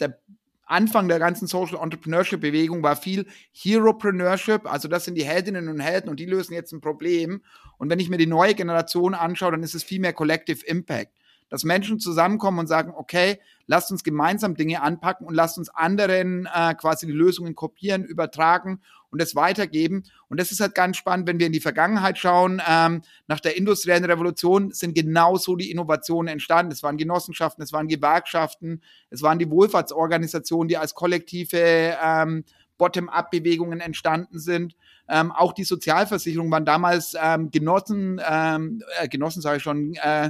der 0.01 0.19
Anfang 0.66 1.07
der 1.07 1.20
ganzen 1.20 1.47
Social 1.47 1.82
Entrepreneurship 1.82 2.41
Bewegung 2.41 2.84
war 2.84 2.95
viel 2.95 3.28
Heropreneurship, 3.53 4.66
also 4.72 4.88
das 4.88 5.05
sind 5.05 5.16
die 5.16 5.26
Heldinnen 5.26 5.70
und 5.70 5.80
Helden 5.80 6.09
und 6.09 6.20
die 6.20 6.26
lösen 6.26 6.53
jetzt 6.53 6.72
ein 6.74 6.82
Problem. 6.82 7.41
Und 7.78 7.89
wenn 7.89 7.99
ich 7.99 8.09
mir 8.09 8.18
die 8.18 8.28
neue 8.28 8.55
Generation 8.55 9.13
anschaue, 9.13 9.51
dann 9.51 9.63
ist 9.63 9.76
es 9.76 9.84
viel 9.84 9.99
mehr 9.99 10.13
Collective 10.13 10.66
Impact 10.66 11.14
dass 11.49 11.63
Menschen 11.63 11.99
zusammenkommen 11.99 12.59
und 12.59 12.67
sagen, 12.67 12.93
okay, 12.95 13.39
lasst 13.67 13.91
uns 13.91 14.03
gemeinsam 14.03 14.55
Dinge 14.55 14.81
anpacken 14.81 15.27
und 15.27 15.33
lasst 15.33 15.57
uns 15.57 15.69
anderen 15.69 16.47
äh, 16.53 16.73
quasi 16.75 17.05
die 17.05 17.11
Lösungen 17.11 17.55
kopieren, 17.55 18.03
übertragen 18.03 18.81
und 19.09 19.21
es 19.21 19.35
weitergeben. 19.35 20.03
Und 20.27 20.39
das 20.39 20.51
ist 20.51 20.59
halt 20.59 20.75
ganz 20.75 20.97
spannend, 20.97 21.27
wenn 21.27 21.39
wir 21.39 21.47
in 21.47 21.53
die 21.53 21.61
Vergangenheit 21.61 22.17
schauen. 22.17 22.61
Ähm, 22.67 23.01
nach 23.27 23.39
der 23.39 23.57
industriellen 23.57 24.05
Revolution 24.05 24.71
sind 24.71 24.93
genauso 24.93 25.55
die 25.55 25.71
Innovationen 25.71 26.27
entstanden. 26.27 26.71
Es 26.71 26.83
waren 26.83 26.97
Genossenschaften, 26.97 27.63
es 27.63 27.71
waren 27.71 27.87
Gewerkschaften, 27.87 28.81
es 29.09 29.21
waren 29.21 29.39
die 29.39 29.49
Wohlfahrtsorganisationen, 29.49 30.67
die 30.67 30.77
als 30.77 30.93
kollektive 30.93 31.97
ähm, 32.03 32.43
Bottom-up-Bewegungen 32.77 33.79
entstanden 33.79 34.39
sind. 34.39 34.75
Ähm, 35.07 35.31
auch 35.31 35.53
die 35.53 35.63
Sozialversicherungen 35.63 36.51
waren 36.51 36.65
damals 36.65 37.15
ähm, 37.21 37.51
Genossen, 37.51 38.19
ähm, 38.27 38.83
äh, 38.99 39.07
Genossen 39.07 39.41
sage 39.41 39.57
ich 39.57 39.63
schon, 39.63 39.93
äh, 39.95 40.29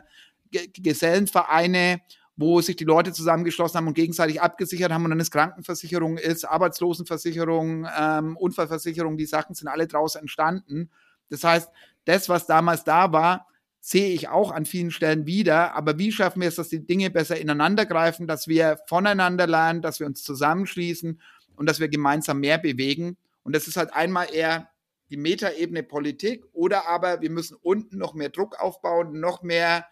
Gesellenvereine, 0.74 2.02
wo 2.38 2.62
sich 2.62 2.76
die 2.76 2.84
Leute 2.84 3.14
zusammengeschlossen 3.14 3.78
haben 3.78 3.88
und 3.88 3.94
gegenseitig 3.94 4.42
abgesichert 4.42 4.92
haben 4.92 5.06
und 5.06 5.12
dann 5.12 5.20
ist 5.20 5.32
Krankenversicherung 5.32 6.18
ist, 6.18 6.46
Arbeitslosenversicherung, 6.46 7.88
ähm, 7.98 8.36
Unfallversicherung, 8.38 9.18
die 9.18 9.26
Sachen 9.26 9.56
sind 9.56 9.68
alle 9.68 9.88
draus 9.88 10.16
entstanden. 10.16 10.90
Das 11.30 11.44
heißt, 11.44 11.70
das, 12.06 12.30
was 12.30 12.46
damals 12.46 12.84
da 12.84 13.12
war, 13.12 13.48
sehe 13.80 14.10
ich 14.10 14.28
auch 14.30 14.52
an 14.52 14.66
vielen 14.66 14.92
Stellen 14.92 15.26
wieder. 15.26 15.76
Aber 15.76 15.98
wie 15.98 16.12
schaffen 16.12 16.42
wir 16.42 16.48
es, 16.48 16.56
dass 16.56 16.70
die 16.70 16.86
Dinge 16.86 17.10
besser 17.10 17.40
ineinander 17.40 17.86
greifen, 17.86 18.28
dass 18.28 18.48
wir 18.48 18.80
voneinander 18.88 19.48
lernen, 19.48 19.82
dass 19.82 20.00
wir 20.00 20.08
uns 20.08 20.24
zusammenschließen 20.24 21.22
und 21.56 21.70
dass 21.70 21.80
wir 21.80 21.88
gemeinsam 21.88 22.40
mehr 22.40 22.58
bewegen? 22.58 23.16
Und 23.44 23.56
das 23.56 23.68
ist 23.68 23.78
halt 23.78 23.94
einmal 23.94 24.34
eher 24.34 24.70
die 25.12 25.18
Metaebene 25.18 25.84
Politik 25.84 26.46
oder 26.52 26.88
aber 26.88 27.22
wir 27.22 27.30
müssen 27.30 27.58
unten 27.62 28.00
noch 28.00 28.16
mehr 28.16 28.30
Druck 28.30 28.60
aufbauen, 28.60 29.20
noch 29.20 29.44
mehr 29.44 29.86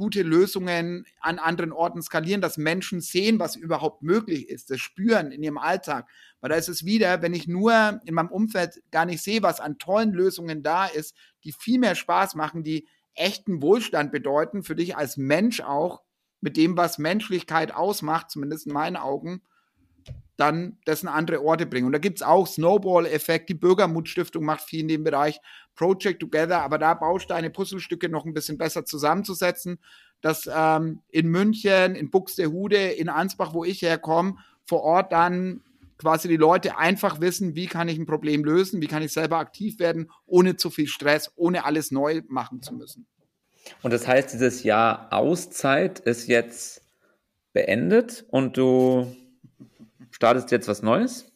gute 0.00 0.22
Lösungen 0.22 1.04
an 1.20 1.38
anderen 1.38 1.72
Orten 1.72 2.00
skalieren, 2.00 2.40
dass 2.40 2.56
Menschen 2.56 3.02
sehen, 3.02 3.38
was 3.38 3.54
überhaupt 3.54 4.02
möglich 4.02 4.48
ist, 4.48 4.70
das 4.70 4.80
spüren 4.80 5.30
in 5.30 5.42
ihrem 5.42 5.58
Alltag. 5.58 6.08
Weil 6.40 6.48
da 6.48 6.56
ist 6.56 6.70
es 6.70 6.86
wieder, 6.86 7.20
wenn 7.20 7.34
ich 7.34 7.46
nur 7.46 8.00
in 8.06 8.14
meinem 8.14 8.30
Umfeld 8.30 8.82
gar 8.90 9.04
nicht 9.04 9.22
sehe, 9.22 9.42
was 9.42 9.60
an 9.60 9.76
tollen 9.76 10.12
Lösungen 10.14 10.62
da 10.62 10.86
ist, 10.86 11.14
die 11.44 11.52
viel 11.52 11.78
mehr 11.78 11.94
Spaß 11.94 12.34
machen, 12.34 12.62
die 12.62 12.88
echten 13.14 13.60
Wohlstand 13.60 14.10
bedeuten, 14.10 14.62
für 14.62 14.74
dich 14.74 14.96
als 14.96 15.18
Mensch 15.18 15.60
auch, 15.60 16.00
mit 16.40 16.56
dem, 16.56 16.78
was 16.78 16.96
Menschlichkeit 16.96 17.74
ausmacht, 17.74 18.30
zumindest 18.30 18.66
in 18.66 18.72
meinen 18.72 18.96
Augen, 18.96 19.42
dann 20.36 20.78
das 20.86 21.02
in 21.02 21.08
andere 21.08 21.42
Orte 21.42 21.66
bringen. 21.66 21.86
Und 21.86 21.92
da 21.92 21.98
gibt 21.98 22.18
es 22.18 22.22
auch 22.22 22.46
Snowball-Effekt. 22.46 23.50
Die 23.50 23.54
Bürgermutstiftung 23.54 24.44
macht 24.44 24.62
viel 24.62 24.80
in 24.80 24.88
dem 24.88 25.04
Bereich 25.04 25.38
Project 25.74 26.20
Together, 26.20 26.62
aber 26.62 26.78
da 26.78 26.94
Bausteine, 26.94 27.50
Puzzlestücke 27.50 28.08
noch 28.08 28.24
ein 28.24 28.32
bisschen 28.32 28.56
besser 28.56 28.84
zusammenzusetzen, 28.84 29.78
dass 30.22 30.48
ähm, 30.52 31.02
in 31.10 31.28
München, 31.28 31.94
in 31.94 32.10
Buxtehude, 32.10 32.78
in 32.78 33.08
Ansbach, 33.08 33.52
wo 33.54 33.64
ich 33.64 33.82
herkomme, 33.82 34.36
vor 34.66 34.82
Ort 34.82 35.12
dann 35.12 35.62
quasi 35.98 36.28
die 36.28 36.36
Leute 36.36 36.78
einfach 36.78 37.20
wissen, 37.20 37.54
wie 37.54 37.66
kann 37.66 37.88
ich 37.88 37.98
ein 37.98 38.06
Problem 38.06 38.42
lösen, 38.42 38.80
wie 38.80 38.86
kann 38.86 39.02
ich 39.02 39.12
selber 39.12 39.38
aktiv 39.38 39.78
werden, 39.78 40.10
ohne 40.26 40.56
zu 40.56 40.70
viel 40.70 40.86
Stress, 40.86 41.30
ohne 41.36 41.66
alles 41.66 41.90
neu 41.90 42.22
machen 42.28 42.62
zu 42.62 42.74
müssen. 42.74 43.06
Und 43.82 43.92
das 43.92 44.08
heißt, 44.08 44.32
dieses 44.32 44.62
Jahr 44.62 45.12
Auszeit 45.12 46.00
ist 46.00 46.26
jetzt 46.26 46.82
beendet 47.52 48.24
und 48.30 48.56
du 48.56 49.14
startest 50.20 50.50
jetzt 50.50 50.68
was 50.68 50.82
Neues? 50.82 51.32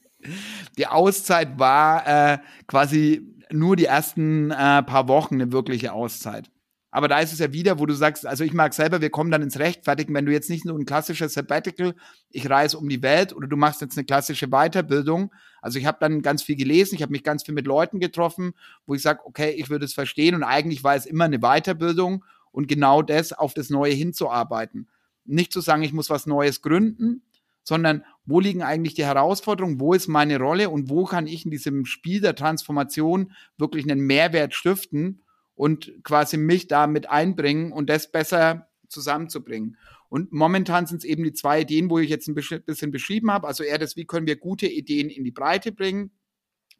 Die 0.76 0.86
Auszeit 0.86 1.58
war 1.58 2.06
äh, 2.06 2.38
quasi 2.66 3.34
nur 3.50 3.76
die 3.76 3.86
ersten 3.86 4.50
äh, 4.50 4.82
paar 4.82 5.08
Wochen 5.08 5.36
eine 5.36 5.52
wirkliche 5.52 5.94
Auszeit. 5.94 6.50
Aber 6.90 7.08
da 7.08 7.18
ist 7.18 7.32
es 7.32 7.38
ja 7.38 7.50
wieder, 7.50 7.78
wo 7.78 7.86
du 7.86 7.94
sagst, 7.94 8.26
also 8.26 8.44
ich 8.44 8.52
mag 8.52 8.74
selber, 8.74 9.00
wir 9.00 9.08
kommen 9.08 9.30
dann 9.30 9.40
ins 9.40 9.58
Rechtfertigen, 9.58 10.12
wenn 10.12 10.26
du 10.26 10.32
jetzt 10.32 10.50
nicht 10.50 10.66
nur 10.66 10.78
ein 10.78 10.84
klassisches 10.84 11.32
Sabbatical, 11.32 11.94
ich 12.28 12.48
reise 12.50 12.76
um 12.76 12.86
die 12.86 13.02
Welt 13.02 13.34
oder 13.34 13.48
du 13.48 13.56
machst 13.56 13.80
jetzt 13.80 13.96
eine 13.96 14.04
klassische 14.04 14.48
Weiterbildung. 14.48 15.32
Also 15.62 15.78
ich 15.78 15.86
habe 15.86 15.96
dann 15.98 16.20
ganz 16.20 16.42
viel 16.42 16.56
gelesen, 16.56 16.94
ich 16.94 17.02
habe 17.02 17.12
mich 17.12 17.24
ganz 17.24 17.42
viel 17.42 17.54
mit 17.54 17.66
Leuten 17.66 18.00
getroffen, 18.00 18.52
wo 18.84 18.94
ich 18.94 19.00
sage, 19.00 19.20
okay, 19.24 19.52
ich 19.52 19.70
würde 19.70 19.86
es 19.86 19.94
verstehen 19.94 20.34
und 20.34 20.42
eigentlich 20.42 20.84
war 20.84 20.94
es 20.94 21.06
immer 21.06 21.24
eine 21.24 21.38
Weiterbildung 21.38 22.22
und 22.52 22.68
genau 22.68 23.00
das 23.00 23.32
auf 23.32 23.54
das 23.54 23.70
Neue 23.70 23.94
hinzuarbeiten. 23.94 24.88
Nicht 25.24 25.54
zu 25.54 25.62
sagen, 25.62 25.82
ich 25.82 25.94
muss 25.94 26.10
was 26.10 26.26
Neues 26.26 26.60
gründen, 26.60 27.22
sondern 27.64 28.04
wo 28.26 28.40
liegen 28.40 28.62
eigentlich 28.62 28.94
die 28.94 29.04
Herausforderungen, 29.04 29.80
wo 29.80 29.92
ist 29.94 30.08
meine 30.08 30.38
Rolle 30.38 30.70
und 30.70 30.88
wo 30.88 31.04
kann 31.04 31.26
ich 31.26 31.44
in 31.44 31.50
diesem 31.50 31.84
Spiel 31.84 32.20
der 32.20 32.36
Transformation 32.36 33.32
wirklich 33.58 33.90
einen 33.90 34.06
Mehrwert 34.06 34.54
stiften 34.54 35.22
und 35.54 35.92
quasi 36.04 36.36
mich 36.36 36.68
da 36.68 36.86
mit 36.86 37.10
einbringen 37.10 37.72
und 37.72 37.90
das 37.90 38.12
besser 38.12 38.68
zusammenzubringen. 38.88 39.76
Und 40.08 40.32
momentan 40.32 40.86
sind 40.86 40.98
es 40.98 41.04
eben 41.04 41.24
die 41.24 41.32
zwei 41.32 41.62
Ideen, 41.62 41.90
wo 41.90 41.98
ich 41.98 42.08
jetzt 42.08 42.28
ein 42.28 42.34
bisschen 42.34 42.92
beschrieben 42.92 43.32
habe. 43.32 43.48
Also 43.48 43.64
eher 43.64 43.78
das, 43.78 43.96
wie 43.96 44.04
können 44.04 44.26
wir 44.26 44.36
gute 44.36 44.68
Ideen 44.68 45.10
in 45.10 45.24
die 45.24 45.32
Breite 45.32 45.72
bringen? 45.72 46.12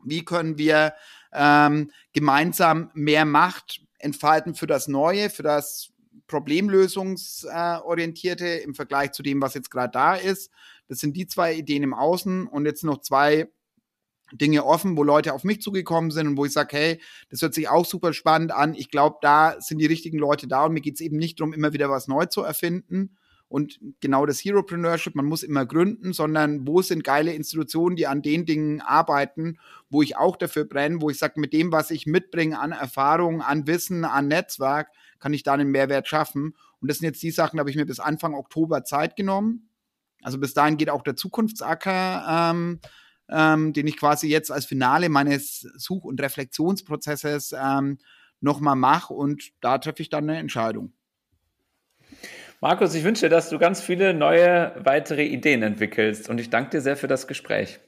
Wie 0.04 0.24
können 0.24 0.56
wir 0.58 0.94
ähm, 1.32 1.90
gemeinsam 2.12 2.90
mehr 2.94 3.24
Macht 3.24 3.80
entfalten 3.98 4.54
für 4.54 4.66
das 4.66 4.86
Neue, 4.86 5.30
für 5.30 5.42
das 5.42 5.94
Problemlösungsorientierte 6.26 8.46
äh, 8.46 8.62
im 8.62 8.74
Vergleich 8.74 9.12
zu 9.12 9.22
dem, 9.22 9.40
was 9.42 9.54
jetzt 9.54 9.70
gerade 9.70 9.92
da 9.92 10.14
ist? 10.14 10.50
Das 10.88 10.98
sind 10.98 11.16
die 11.16 11.26
zwei 11.26 11.54
Ideen 11.54 11.82
im 11.82 11.94
Außen 11.94 12.46
und 12.46 12.66
jetzt 12.66 12.84
noch 12.84 13.00
zwei 13.00 13.48
Dinge 14.32 14.64
offen, 14.64 14.96
wo 14.96 15.02
Leute 15.02 15.32
auf 15.34 15.44
mich 15.44 15.60
zugekommen 15.60 16.10
sind 16.10 16.26
und 16.26 16.36
wo 16.36 16.44
ich 16.44 16.52
sage, 16.52 16.76
hey, 16.76 17.00
das 17.30 17.42
hört 17.42 17.54
sich 17.54 17.68
auch 17.68 17.84
super 17.84 18.12
spannend 18.12 18.52
an. 18.52 18.74
Ich 18.74 18.90
glaube, 18.90 19.18
da 19.20 19.60
sind 19.60 19.78
die 19.78 19.86
richtigen 19.86 20.18
Leute 20.18 20.48
da 20.48 20.64
und 20.64 20.72
mir 20.72 20.80
geht 20.80 20.94
es 20.94 21.00
eben 21.00 21.16
nicht 21.16 21.40
darum, 21.40 21.52
immer 21.52 21.72
wieder 21.72 21.90
was 21.90 22.08
neu 22.08 22.26
zu 22.26 22.42
erfinden. 22.42 23.16
Und 23.48 23.78
genau 24.00 24.26
das 24.26 24.40
Heropreneurship, 24.40 25.14
man 25.14 25.26
muss 25.26 25.42
immer 25.42 25.66
gründen, 25.66 26.12
sondern 26.12 26.66
wo 26.66 26.82
sind 26.82 27.04
geile 27.04 27.32
Institutionen, 27.34 27.94
die 27.94 28.06
an 28.06 28.22
den 28.22 28.46
Dingen 28.46 28.80
arbeiten, 28.80 29.58
wo 29.90 30.02
ich 30.02 30.16
auch 30.16 30.36
dafür 30.36 30.64
brenne, 30.64 31.00
wo 31.00 31.10
ich 31.10 31.18
sage, 31.18 31.38
mit 31.38 31.52
dem, 31.52 31.70
was 31.70 31.90
ich 31.90 32.06
mitbringe 32.06 32.58
an 32.58 32.72
Erfahrung, 32.72 33.42
an 33.42 33.66
Wissen, 33.66 34.04
an 34.04 34.28
Netzwerk, 34.28 34.88
kann 35.20 35.34
ich 35.34 35.44
da 35.44 35.52
einen 35.52 35.70
Mehrwert 35.70 36.08
schaffen. 36.08 36.56
Und 36.80 36.90
das 36.90 36.98
sind 36.98 37.06
jetzt 37.06 37.22
die 37.22 37.30
Sachen, 37.30 37.58
da 37.58 37.60
habe 37.60 37.70
ich 37.70 37.76
mir 37.76 37.86
bis 37.86 38.00
Anfang 38.00 38.34
Oktober 38.34 38.82
Zeit 38.82 39.14
genommen. 39.14 39.68
Also 40.24 40.38
bis 40.38 40.54
dahin 40.54 40.76
geht 40.76 40.90
auch 40.90 41.02
der 41.02 41.14
Zukunftsacker 41.14 42.50
ähm, 42.50 42.80
ähm, 43.30 43.72
den 43.72 43.86
ich 43.86 43.96
quasi 43.96 44.28
jetzt 44.28 44.50
als 44.50 44.66
Finale 44.66 45.08
meines 45.08 45.60
Such- 45.76 46.04
und 46.04 46.20
Reflexionsprozesses 46.20 47.54
ähm, 47.58 47.98
nochmal 48.40 48.76
mache 48.76 49.14
und 49.14 49.50
da 49.60 49.78
treffe 49.78 50.02
ich 50.02 50.10
dann 50.10 50.28
eine 50.28 50.38
Entscheidung. 50.38 50.92
Markus, 52.60 52.94
ich 52.94 53.04
wünsche, 53.04 53.28
dass 53.28 53.50
du 53.50 53.58
ganz 53.58 53.80
viele 53.80 54.14
neue 54.14 54.74
weitere 54.78 55.24
Ideen 55.24 55.62
entwickelst 55.62 56.28
und 56.28 56.38
ich 56.38 56.50
danke 56.50 56.70
dir 56.70 56.80
sehr 56.80 56.96
für 56.96 57.08
das 57.08 57.26
Gespräch. 57.26 57.80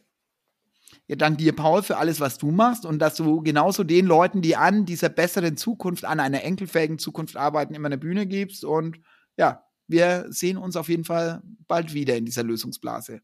Ja, 1.09 1.15
danke 1.15 1.39
dir, 1.39 1.55
Paul, 1.55 1.83
für 1.83 1.99
alles, 1.99 2.21
was 2.21 2.37
du 2.37 2.51
machst 2.51 2.85
und 2.85 2.99
dass 2.99 3.15
du 3.15 3.41
genauso 3.43 3.85
den 3.85 4.07
Leuten, 4.07 4.43
die 4.43 4.57
an 4.57 4.87
dieser 4.87 5.09
besseren 5.09 5.57
Zukunft, 5.57 6.05
an 6.05 6.19
einer 6.19 6.43
enkelfähigen 6.43 6.99
Zukunft 6.99 7.37
arbeiten, 7.37 7.75
immer 7.75 7.87
eine 7.87 7.99
Bühne 7.99 8.27
gibst. 8.27 8.65
Und 8.65 8.99
ja, 9.37 9.66
wir 9.89 10.27
sehen 10.29 10.57
uns 10.57 10.77
auf 10.77 10.89
jeden 10.89 11.05
Fall 11.05 11.43
bald 11.69 11.95
wieder 11.95 12.17
in 12.17 12.25
dieser 12.25 12.43
Lösungsblase. 12.43 13.21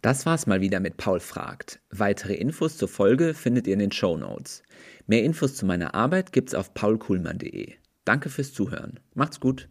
Das 0.00 0.26
war's 0.26 0.46
mal 0.46 0.60
wieder 0.60 0.78
mit 0.78 0.96
Paul 0.96 1.18
fragt. 1.18 1.80
Weitere 1.90 2.34
Infos 2.34 2.76
zur 2.76 2.88
Folge 2.88 3.34
findet 3.34 3.66
ihr 3.66 3.72
in 3.72 3.80
den 3.80 3.92
Show 3.92 4.16
Notes. 4.16 4.62
Mehr 5.06 5.24
Infos 5.24 5.56
zu 5.56 5.66
meiner 5.66 5.94
Arbeit 5.94 6.32
gibt's 6.32 6.54
auf 6.54 6.72
paulkuhlmann.de. 6.72 7.74
Danke 8.04 8.30
fürs 8.30 8.52
Zuhören. 8.52 9.00
Macht's 9.14 9.40
gut. 9.40 9.68